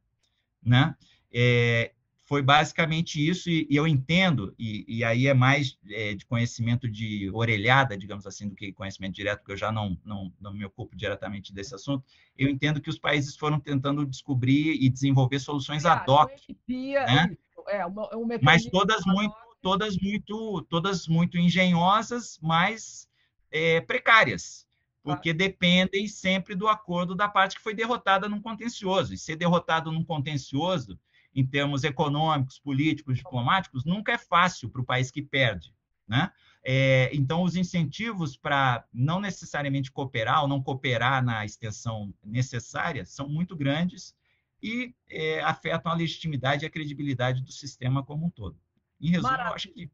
Né? 0.61 0.93
É, 1.31 1.93
foi 2.25 2.41
basicamente 2.41 3.25
isso, 3.25 3.49
e, 3.49 3.67
e 3.69 3.75
eu 3.75 3.87
entendo, 3.87 4.53
e, 4.57 4.83
e, 4.87 5.03
aí 5.03 5.27
é 5.27 5.33
mais 5.33 5.77
é, 5.87 6.15
de 6.15 6.25
conhecimento 6.25 6.89
de 6.89 7.29
orelhada, 7.31 7.95
digamos 7.95 8.25
assim, 8.25 8.49
do 8.49 8.55
que 8.55 8.73
conhecimento 8.73 9.13
direto, 9.13 9.39
porque 9.39 9.51
eu 9.51 9.57
já 9.57 9.71
não, 9.71 9.95
não, 10.03 10.33
não 10.41 10.51
me 10.51 10.65
ocupo 10.65 10.95
diretamente 10.95 11.53
desse 11.53 11.75
assunto, 11.75 12.03
eu 12.35 12.49
entendo 12.49 12.81
que 12.81 12.89
os 12.89 12.97
países 12.97 13.35
foram 13.35 13.59
tentando 13.59 14.03
descobrir 14.05 14.73
e 14.83 14.89
desenvolver 14.89 15.39
soluções 15.39 15.85
ad 15.85 16.09
hoc. 16.09 16.31
Né? 16.67 17.37
É, 17.67 17.85
uma, 17.85 18.15
um 18.17 18.27
mas 18.41 18.65
todas 18.65 19.05
muito, 19.05 19.35
todas 19.61 19.95
muito, 19.95 20.63
todas 20.63 21.07
muito 21.07 21.37
engenhosas, 21.37 22.39
mas 22.41 23.07
é, 23.51 23.81
precárias, 23.81 24.65
porque 25.03 25.31
dependem 25.31 26.07
sempre 26.07 26.55
do 26.55 26.67
acordo 26.67 27.13
da 27.13 27.29
parte 27.29 27.55
que 27.55 27.61
foi 27.61 27.75
derrotada 27.75 28.27
num 28.27 28.41
contencioso. 28.41 29.13
E 29.13 29.17
ser 29.17 29.35
derrotado 29.35 29.91
num 29.91 30.03
contencioso 30.03 30.99
em 31.35 31.45
termos 31.45 31.83
econômicos, 31.83 32.57
políticos, 32.59 33.17
diplomáticos, 33.17 33.83
nunca 33.83 34.13
é 34.13 34.17
fácil 34.17 34.69
para 34.69 34.81
o 34.81 34.85
país 34.85 35.11
que 35.11 35.21
perde. 35.21 35.75
Né? 36.07 36.31
É, 36.63 37.09
então, 37.13 37.43
os 37.43 37.55
incentivos 37.55 38.37
para 38.37 38.85
não 38.93 39.19
necessariamente 39.19 39.91
cooperar 39.91 40.43
ou 40.43 40.47
não 40.47 40.63
cooperar 40.63 41.23
na 41.23 41.43
extensão 41.43 42.13
necessária 42.23 43.05
são 43.05 43.27
muito 43.27 43.55
grandes 43.55 44.15
e 44.63 44.95
é, 45.09 45.41
afetam 45.41 45.91
a 45.91 45.95
legitimidade 45.95 46.63
e 46.63 46.67
a 46.67 46.71
credibilidade 46.71 47.43
do 47.43 47.51
sistema 47.51 48.03
como 48.03 48.27
um 48.27 48.29
todo. 48.29 48.57
Em 48.99 49.09
resumo, 49.09 49.29
Maravilha. 49.29 49.51
eu 49.51 49.55
acho 49.55 49.73
que 49.73 49.91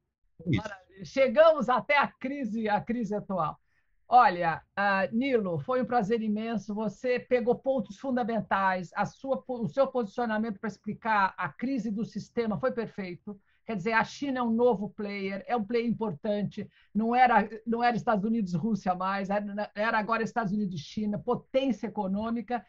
é. 0.99 1.05
Chegamos 1.05 1.69
até 1.69 1.97
a 1.97 2.07
crise, 2.07 2.67
a 2.67 2.79
crise 2.81 3.13
atual. 3.15 3.60
Olha, 4.13 4.61
uh, 4.77 5.15
Nilo, 5.15 5.57
foi 5.59 5.81
um 5.81 5.85
prazer 5.85 6.21
imenso. 6.21 6.75
Você 6.75 7.17
pegou 7.17 7.55
pontos 7.55 7.97
fundamentais, 7.97 8.91
a 8.93 9.05
sua, 9.05 9.41
o 9.47 9.69
seu 9.69 9.87
posicionamento 9.87 10.59
para 10.59 10.67
explicar 10.67 11.33
a 11.37 11.47
crise 11.47 11.89
do 11.89 12.03
sistema 12.03 12.59
foi 12.59 12.73
perfeito. 12.73 13.39
Quer 13.65 13.77
dizer, 13.77 13.93
a 13.93 14.03
China 14.03 14.39
é 14.39 14.43
um 14.43 14.51
novo 14.51 14.89
player, 14.89 15.45
é 15.47 15.55
um 15.55 15.63
player 15.63 15.87
importante. 15.87 16.69
Não 16.93 17.15
era, 17.15 17.47
não 17.65 17.81
era 17.81 17.95
Estados 17.95 18.25
Unidos 18.25 18.53
Rússia 18.53 18.93
mais, 18.93 19.29
era 19.73 19.97
agora 19.97 20.23
Estados 20.23 20.51
Unidos 20.51 20.75
e 20.75 20.83
China, 20.83 21.17
potência 21.17 21.87
econômica. 21.87 22.65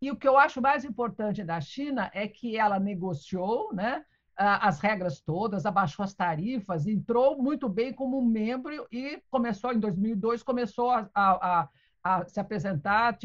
E 0.00 0.10
o 0.10 0.16
que 0.16 0.26
eu 0.26 0.38
acho 0.38 0.62
mais 0.62 0.82
importante 0.82 1.44
da 1.44 1.60
China 1.60 2.10
é 2.14 2.26
que 2.26 2.56
ela 2.56 2.80
negociou, 2.80 3.70
né? 3.74 4.02
As 4.36 4.80
regras 4.80 5.20
todas, 5.20 5.64
abaixou 5.64 6.04
as 6.04 6.14
tarifas, 6.14 6.86
entrou 6.86 7.42
muito 7.42 7.68
bem 7.68 7.92
como 7.92 8.20
membro 8.22 8.86
e 8.92 9.22
começou, 9.30 9.72
em 9.72 9.80
2002, 9.80 10.42
começou 10.42 10.90
a, 10.90 11.08
a, 11.14 11.68
a 12.04 12.24
se 12.26 12.38
apresentar 12.38 13.18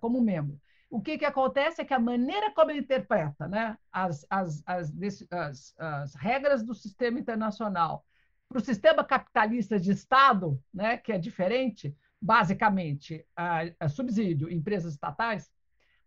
como 0.00 0.20
membro. 0.20 0.58
O 0.88 1.00
que, 1.00 1.18
que 1.18 1.24
acontece 1.24 1.82
é 1.82 1.84
que 1.84 1.92
a 1.92 1.98
maneira 1.98 2.52
como 2.52 2.70
ele 2.70 2.80
interpreta 2.80 3.46
né, 3.46 3.76
as, 3.92 4.24
as, 4.30 4.62
as, 4.66 4.92
as, 5.30 5.74
as 5.76 6.14
regras 6.14 6.62
do 6.62 6.74
sistema 6.74 7.18
internacional 7.18 8.04
para 8.48 8.58
o 8.58 8.64
sistema 8.64 9.04
capitalista 9.04 9.78
de 9.78 9.90
Estado, 9.90 10.62
né, 10.72 10.96
que 10.96 11.12
é 11.12 11.18
diferente, 11.18 11.94
basicamente, 12.22 13.26
a, 13.36 13.62
a 13.80 13.88
subsídio, 13.88 14.50
empresas 14.50 14.94
estatais, 14.94 15.50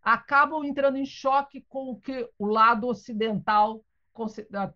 acabam 0.02 0.64
entrando 0.64 0.96
em 0.96 1.04
choque 1.04 1.64
com 1.68 1.90
o 1.90 2.00
que 2.00 2.28
o 2.38 2.46
lado 2.46 2.88
ocidental 2.88 3.84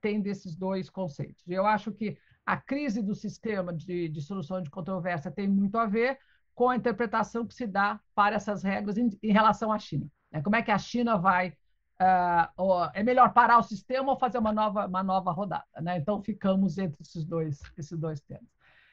tem 0.01 0.21
desses 0.21 0.55
dois 0.57 0.89
conceitos. 0.89 1.43
Eu 1.49 1.67
acho 1.67 1.93
que 1.93 2.17
a 2.47 2.57
crise 2.57 3.03
do 3.03 3.15
sistema 3.15 3.73
de, 3.73 4.09
de 4.09 4.21
solução 4.21 4.61
de 4.61 4.71
controvérsia 4.71 5.31
tem 5.31 5.49
muito 5.49 5.79
a 5.79 5.87
ver 5.87 6.19
com 6.55 6.69
a 6.69 6.77
interpretação 6.77 7.47
que 7.47 7.55
se 7.55 7.67
dá 7.67 8.01
para 8.15 8.37
essas 8.37 8.63
regras 8.63 8.97
em, 8.97 9.09
em 9.23 9.33
relação 9.33 9.73
à 9.73 9.79
China. 9.79 10.07
Né? 10.31 10.43
Como 10.43 10.57
é 10.57 10.63
que 10.63 10.71
a 10.71 10.79
China 10.79 11.17
vai. 11.17 11.57
Uh, 12.01 12.91
é 12.93 13.05
melhor 13.05 13.33
parar 13.33 13.59
o 13.59 13.63
sistema 13.63 14.11
ou 14.11 14.19
fazer 14.19 14.39
uma 14.39 14.53
nova, 14.53 14.87
uma 14.87 15.03
nova 15.03 15.31
rodada? 15.31 15.65
Né? 15.81 15.99
Então, 15.99 16.21
ficamos 16.21 16.77
entre 16.77 17.01
esses 17.01 17.25
dois, 17.25 17.61
esses 17.79 17.99
dois 17.99 18.21
temas. 18.21 18.49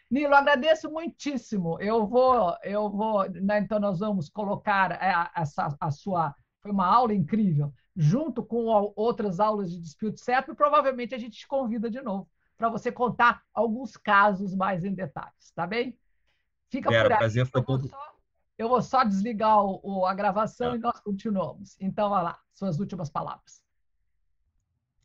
Nilo, 0.10 0.36
agradeço 0.36 0.92
muitíssimo. 0.92 1.80
Eu 1.80 2.06
vou, 2.06 2.56
eu 2.64 2.90
vou, 2.90 3.30
né, 3.30 3.60
então 3.60 3.80
nós 3.80 4.00
vamos 4.00 4.30
colocar 4.30 4.92
a, 4.92 5.32
essa, 5.36 5.76
a 5.80 5.90
sua, 5.90 6.36
foi 6.62 6.72
uma 6.72 6.86
aula 6.86 7.14
incrível 7.14 7.74
junto 7.96 8.44
com 8.44 8.66
outras 8.96 9.40
aulas 9.40 9.72
de 9.72 9.80
dispute 9.80 10.20
certo, 10.20 10.52
e 10.52 10.56
provavelmente 10.56 11.14
a 11.14 11.18
gente 11.18 11.38
te 11.38 11.48
convida 11.48 11.90
de 11.90 12.02
novo 12.02 12.30
para 12.58 12.70
você 12.70 12.92
contar 12.92 13.44
alguns 13.54 13.98
casos 13.98 14.54
mais 14.54 14.84
em 14.84 14.94
detalhes, 14.94 15.52
tá 15.56 15.66
bem? 15.66 15.98
Fica 16.70 16.90
Vera, 16.90 17.06
por 17.06 17.12
aí. 17.14 17.18
Prazer 17.18 17.46
foi 17.48 17.60
eu, 17.60 17.66
vou 17.66 17.88
só, 17.88 18.16
eu 18.58 18.70
vou 18.70 18.82
só 18.82 19.04
desligar 19.04 19.66
o, 19.66 19.82
o 19.84 20.06
a 20.06 20.14
gravação 20.14 20.74
é. 20.74 20.76
e 20.76 20.80
nós 20.80 21.00
continuamos. 21.00 21.76
Então, 21.80 22.10
vai 22.10 22.24
lá, 22.24 22.40
suas 22.54 22.80
últimas 22.80 23.10
palavras 23.10 23.62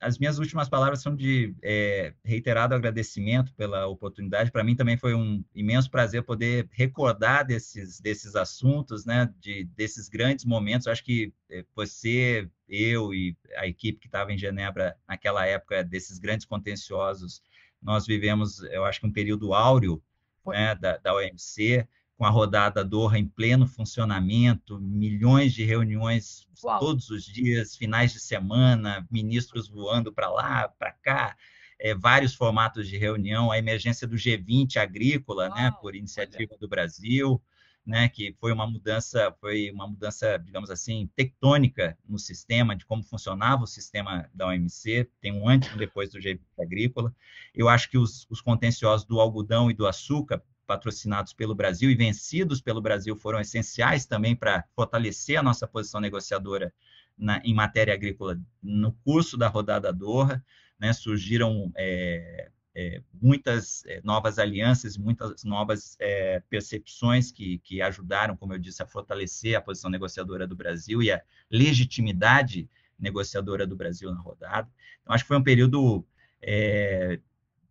as 0.00 0.18
minhas 0.18 0.38
últimas 0.38 0.68
palavras 0.68 1.00
são 1.00 1.14
de 1.14 1.54
é, 1.62 2.12
reiterado 2.24 2.74
agradecimento 2.74 3.52
pela 3.54 3.86
oportunidade. 3.86 4.50
Para 4.50 4.62
mim 4.62 4.76
também 4.76 4.96
foi 4.96 5.14
um 5.14 5.42
imenso 5.54 5.90
prazer 5.90 6.22
poder 6.22 6.68
recordar 6.70 7.46
desses, 7.46 8.00
desses 8.00 8.36
assuntos, 8.36 9.04
né, 9.04 9.32
de, 9.40 9.64
desses 9.76 10.08
grandes 10.08 10.44
momentos. 10.44 10.86
Eu 10.86 10.92
acho 10.92 11.04
que 11.04 11.32
é, 11.50 11.64
você, 11.74 12.48
eu 12.68 13.14
e 13.14 13.36
a 13.56 13.66
equipe 13.66 14.00
que 14.00 14.06
estava 14.06 14.32
em 14.32 14.38
Genebra 14.38 14.96
naquela 15.08 15.46
época, 15.46 15.84
desses 15.84 16.18
grandes 16.18 16.46
contenciosos, 16.46 17.42
nós 17.80 18.06
vivemos, 18.06 18.62
eu 18.64 18.84
acho 18.84 19.00
que 19.00 19.06
um 19.06 19.12
período 19.12 19.54
áureo 19.54 20.02
né, 20.46 20.74
da, 20.74 20.96
da 20.96 21.14
OMC, 21.14 21.86
com 22.16 22.24
a 22.24 22.30
rodada 22.30 22.84
Doha 22.84 23.18
em 23.18 23.28
pleno 23.28 23.66
funcionamento, 23.66 24.80
milhões 24.80 25.52
de 25.52 25.64
reuniões 25.64 26.48
Uau. 26.64 26.78
todos 26.78 27.10
os 27.10 27.24
dias, 27.24 27.76
finais 27.76 28.12
de 28.12 28.20
semana, 28.20 29.06
ministros 29.10 29.68
voando 29.68 30.12
para 30.12 30.30
lá, 30.30 30.68
para 30.68 30.92
cá, 30.92 31.36
é, 31.78 31.94
vários 31.94 32.34
formatos 32.34 32.88
de 32.88 32.96
reunião, 32.96 33.52
a 33.52 33.58
emergência 33.58 34.06
do 34.06 34.16
G20 34.16 34.76
agrícola, 34.78 35.50
né, 35.50 35.72
por 35.80 35.94
iniciativa 35.94 36.52
Olha. 36.52 36.58
do 36.58 36.68
Brasil, 36.68 37.40
né, 37.86 38.08
que 38.08 38.34
foi 38.40 38.52
uma 38.52 38.66
mudança, 38.66 39.32
foi 39.40 39.70
uma 39.70 39.86
mudança, 39.86 40.36
digamos 40.38 40.70
assim, 40.70 41.08
tectônica 41.14 41.96
no 42.08 42.18
sistema 42.18 42.74
de 42.74 42.84
como 42.84 43.04
funcionava 43.04 43.62
o 43.62 43.66
sistema 43.66 44.28
da 44.34 44.48
OMC, 44.48 45.08
tem 45.20 45.32
um 45.32 45.48
antes 45.48 45.72
e 45.72 45.78
depois 45.78 46.10
do 46.10 46.18
G20 46.18 46.40
agrícola. 46.58 47.14
Eu 47.54 47.68
acho 47.68 47.88
que 47.88 47.96
os, 47.96 48.26
os 48.28 48.40
contenciosos 48.40 49.06
do 49.06 49.20
algodão 49.20 49.70
e 49.70 49.74
do 49.74 49.86
açúcar 49.86 50.42
patrocinados 50.66 51.32
pelo 51.32 51.54
Brasil 51.54 51.88
e 51.88 51.94
vencidos 51.94 52.60
pelo 52.60 52.82
Brasil 52.82 53.16
foram 53.16 53.38
essenciais 53.38 54.04
também 54.04 54.34
para 54.34 54.64
fortalecer 54.74 55.38
a 55.38 55.42
nossa 55.42 55.68
posição 55.68 56.00
negociadora 56.00 56.74
na, 57.16 57.40
em 57.44 57.54
matéria 57.54 57.94
agrícola 57.94 58.36
no 58.60 58.92
curso 59.04 59.36
da 59.36 59.46
rodada 59.46 59.92
Doha. 59.92 60.44
Né, 60.78 60.92
surgiram 60.92 61.72
é, 61.74 62.50
é, 62.78 63.00
muitas 63.22 63.82
é, 63.86 64.02
novas 64.04 64.38
alianças, 64.38 64.98
muitas 64.98 65.42
novas 65.44 65.96
é, 65.98 66.42
percepções 66.50 67.32
que, 67.32 67.56
que 67.60 67.80
ajudaram, 67.80 68.36
como 68.36 68.52
eu 68.52 68.58
disse, 68.58 68.82
a 68.82 68.86
fortalecer 68.86 69.56
a 69.56 69.62
posição 69.62 69.90
negociadora 69.90 70.46
do 70.46 70.54
Brasil 70.54 71.02
e 71.02 71.10
a 71.10 71.22
legitimidade 71.50 72.68
negociadora 72.98 73.66
do 73.66 73.74
Brasil 73.74 74.12
na 74.12 74.20
rodada. 74.20 74.68
Então, 75.00 75.14
acho 75.14 75.24
que 75.24 75.28
foi 75.28 75.38
um 75.38 75.42
período 75.42 76.06
é, 76.42 77.18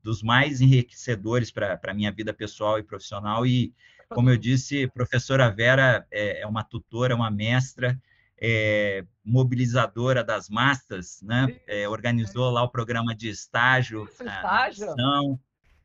dos 0.02 0.23
mais 0.23 0.60
enriquecedores 0.60 1.52
para 1.52 1.80
a 1.84 1.94
minha 1.94 2.11
vida 2.11 2.34
pessoal 2.34 2.80
e 2.80 2.84
profissional. 2.84 3.45
E, 3.45 3.76
como 4.10 4.32
eu 4.32 4.38
disse, 4.38 4.88
professora 4.88 5.52
Vera 5.52 6.07
é, 6.10 6.41
é 6.41 6.48
uma 6.48 6.64
tutora, 6.64 7.15
uma 7.15 7.30
mestra, 7.30 8.02
é, 8.38 9.06
mobilizadora 9.24 10.24
das 10.24 10.49
massas, 10.49 11.22
né? 11.22 11.60
É, 11.68 11.88
organizou 11.88 12.49
lá 12.52 12.64
o 12.64 12.70
programa 12.70 13.16
de 13.16 13.30
estágio, 13.30 14.06
estágio. 14.06 14.91
Ação, 14.91 15.40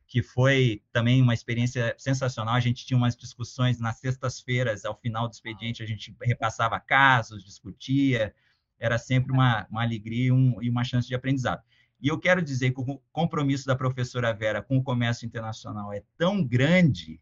que 0.06 0.22
foi 0.22 0.82
também 0.92 1.22
uma 1.22 1.34
experiência 1.34 1.94
sensacional. 1.96 2.54
A 2.54 2.60
gente 2.60 2.84
tinha 2.84 2.98
umas 2.98 3.16
discussões 3.16 3.78
nas 3.78 3.98
sextas-feiras, 4.00 4.84
ao 4.84 4.98
final 4.98 5.28
do 5.28 5.32
expediente, 5.32 5.82
a 5.82 5.86
gente 5.86 6.14
repassava 6.22 6.80
casos, 6.80 7.44
discutia, 7.44 8.34
era 8.78 8.98
sempre 8.98 9.32
uma, 9.32 9.66
uma 9.70 9.82
alegria 9.82 10.26
e, 10.26 10.32
um, 10.32 10.60
e 10.60 10.68
uma 10.68 10.82
chance 10.82 11.06
de 11.06 11.14
aprendizado. 11.14 11.62
E 12.02 12.08
eu 12.08 12.18
quero 12.18 12.42
dizer 12.42 12.72
que 12.72 12.80
o 12.80 13.00
compromisso 13.12 13.66
da 13.66 13.76
professora 13.76 14.32
Vera 14.32 14.62
com 14.62 14.78
o 14.78 14.82
comércio 14.82 15.26
internacional 15.26 15.92
é 15.92 16.02
tão 16.16 16.42
grande 16.42 17.20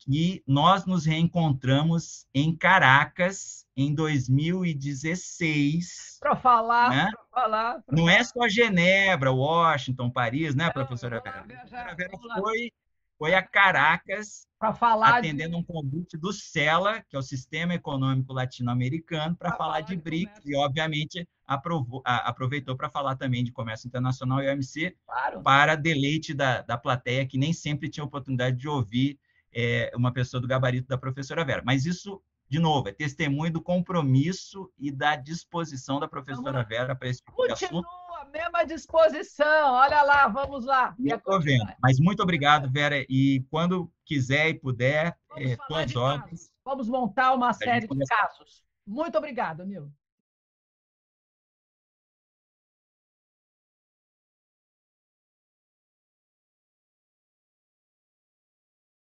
que 0.00 0.42
nós 0.46 0.86
nos 0.86 1.04
reencontramos 1.04 2.26
em 2.34 2.56
Caracas 2.56 3.66
em 3.76 3.94
2016. 3.94 6.16
Para 6.20 6.36
falar, 6.36 6.88
né? 6.90 7.10
para 7.12 7.42
falar. 7.42 7.82
Pra 7.82 7.96
Não 7.96 8.08
é 8.08 8.24
só 8.24 8.48
Genebra, 8.48 9.30
Washington, 9.30 10.10
Paris, 10.10 10.54
né, 10.54 10.70
professora 10.70 11.20
Vera? 11.20 11.40
A 11.40 11.44
professora 11.44 11.94
Vera 11.94 12.16
foi 12.40 12.72
foi 13.20 13.34
a 13.34 13.42
Caracas 13.42 14.48
para 14.58 14.72
falar 14.72 15.18
atendendo 15.18 15.50
de... 15.50 15.56
um 15.56 15.62
convite 15.62 16.16
do 16.16 16.32
CELA, 16.32 17.04
que 17.06 17.14
é 17.14 17.18
o 17.18 17.22
Sistema 17.22 17.74
Econômico 17.74 18.32
Latino-Americano, 18.32 19.36
para 19.36 19.50
falar, 19.50 19.58
falar 19.58 19.80
de 19.82 19.94
BRICS 19.94 20.40
e, 20.46 20.56
obviamente, 20.56 21.28
aprovou, 21.46 22.00
aproveitou 22.02 22.74
para 22.74 22.88
falar 22.88 23.16
também 23.16 23.44
de 23.44 23.52
comércio 23.52 23.86
internacional 23.86 24.42
e 24.42 24.50
OMC, 24.50 24.96
claro. 25.04 25.42
para 25.42 25.74
deleite 25.74 26.32
da, 26.32 26.62
da 26.62 26.78
plateia, 26.78 27.26
que 27.26 27.36
nem 27.36 27.52
sempre 27.52 27.90
tinha 27.90 28.02
oportunidade 28.02 28.56
de 28.56 28.66
ouvir 28.66 29.18
é, 29.52 29.92
uma 29.94 30.12
pessoa 30.12 30.40
do 30.40 30.48
gabarito 30.48 30.88
da 30.88 30.98
professora 30.98 31.44
Vera. 31.44 31.62
Mas 31.64 31.86
isso, 31.86 32.22
de 32.48 32.58
novo, 32.58 32.88
é 32.88 32.92
testemunho 32.92 33.52
do 33.52 33.62
compromisso 33.62 34.70
e 34.78 34.90
da 34.90 35.16
disposição 35.16 36.00
da 36.00 36.08
professora 36.08 36.62
Vera 36.62 36.94
para 36.94 37.08
esse 37.08 37.22
tipo 37.22 37.46
de 37.46 37.52
assunto 37.52 37.88
mesma 38.30 38.64
disposição. 38.64 39.72
Olha 39.72 40.02
lá, 40.02 40.28
vamos 40.28 40.64
lá. 40.64 40.94
Estou 40.98 41.40
vendo. 41.40 41.66
Mas 41.82 41.98
muito 41.98 42.22
obrigado, 42.22 42.70
Vera. 42.70 43.04
E 43.08 43.44
quando 43.50 43.92
quiser 44.04 44.48
e 44.48 44.54
puder, 44.54 45.16
é, 45.36 45.56
tuas 45.68 45.94
ordens. 45.94 46.50
Vamos 46.64 46.88
montar 46.88 47.34
uma 47.34 47.52
série 47.52 47.86
de 47.86 48.06
casos. 48.06 48.64
Muito 48.86 49.16
obrigado, 49.18 49.64
Nil. 49.64 49.90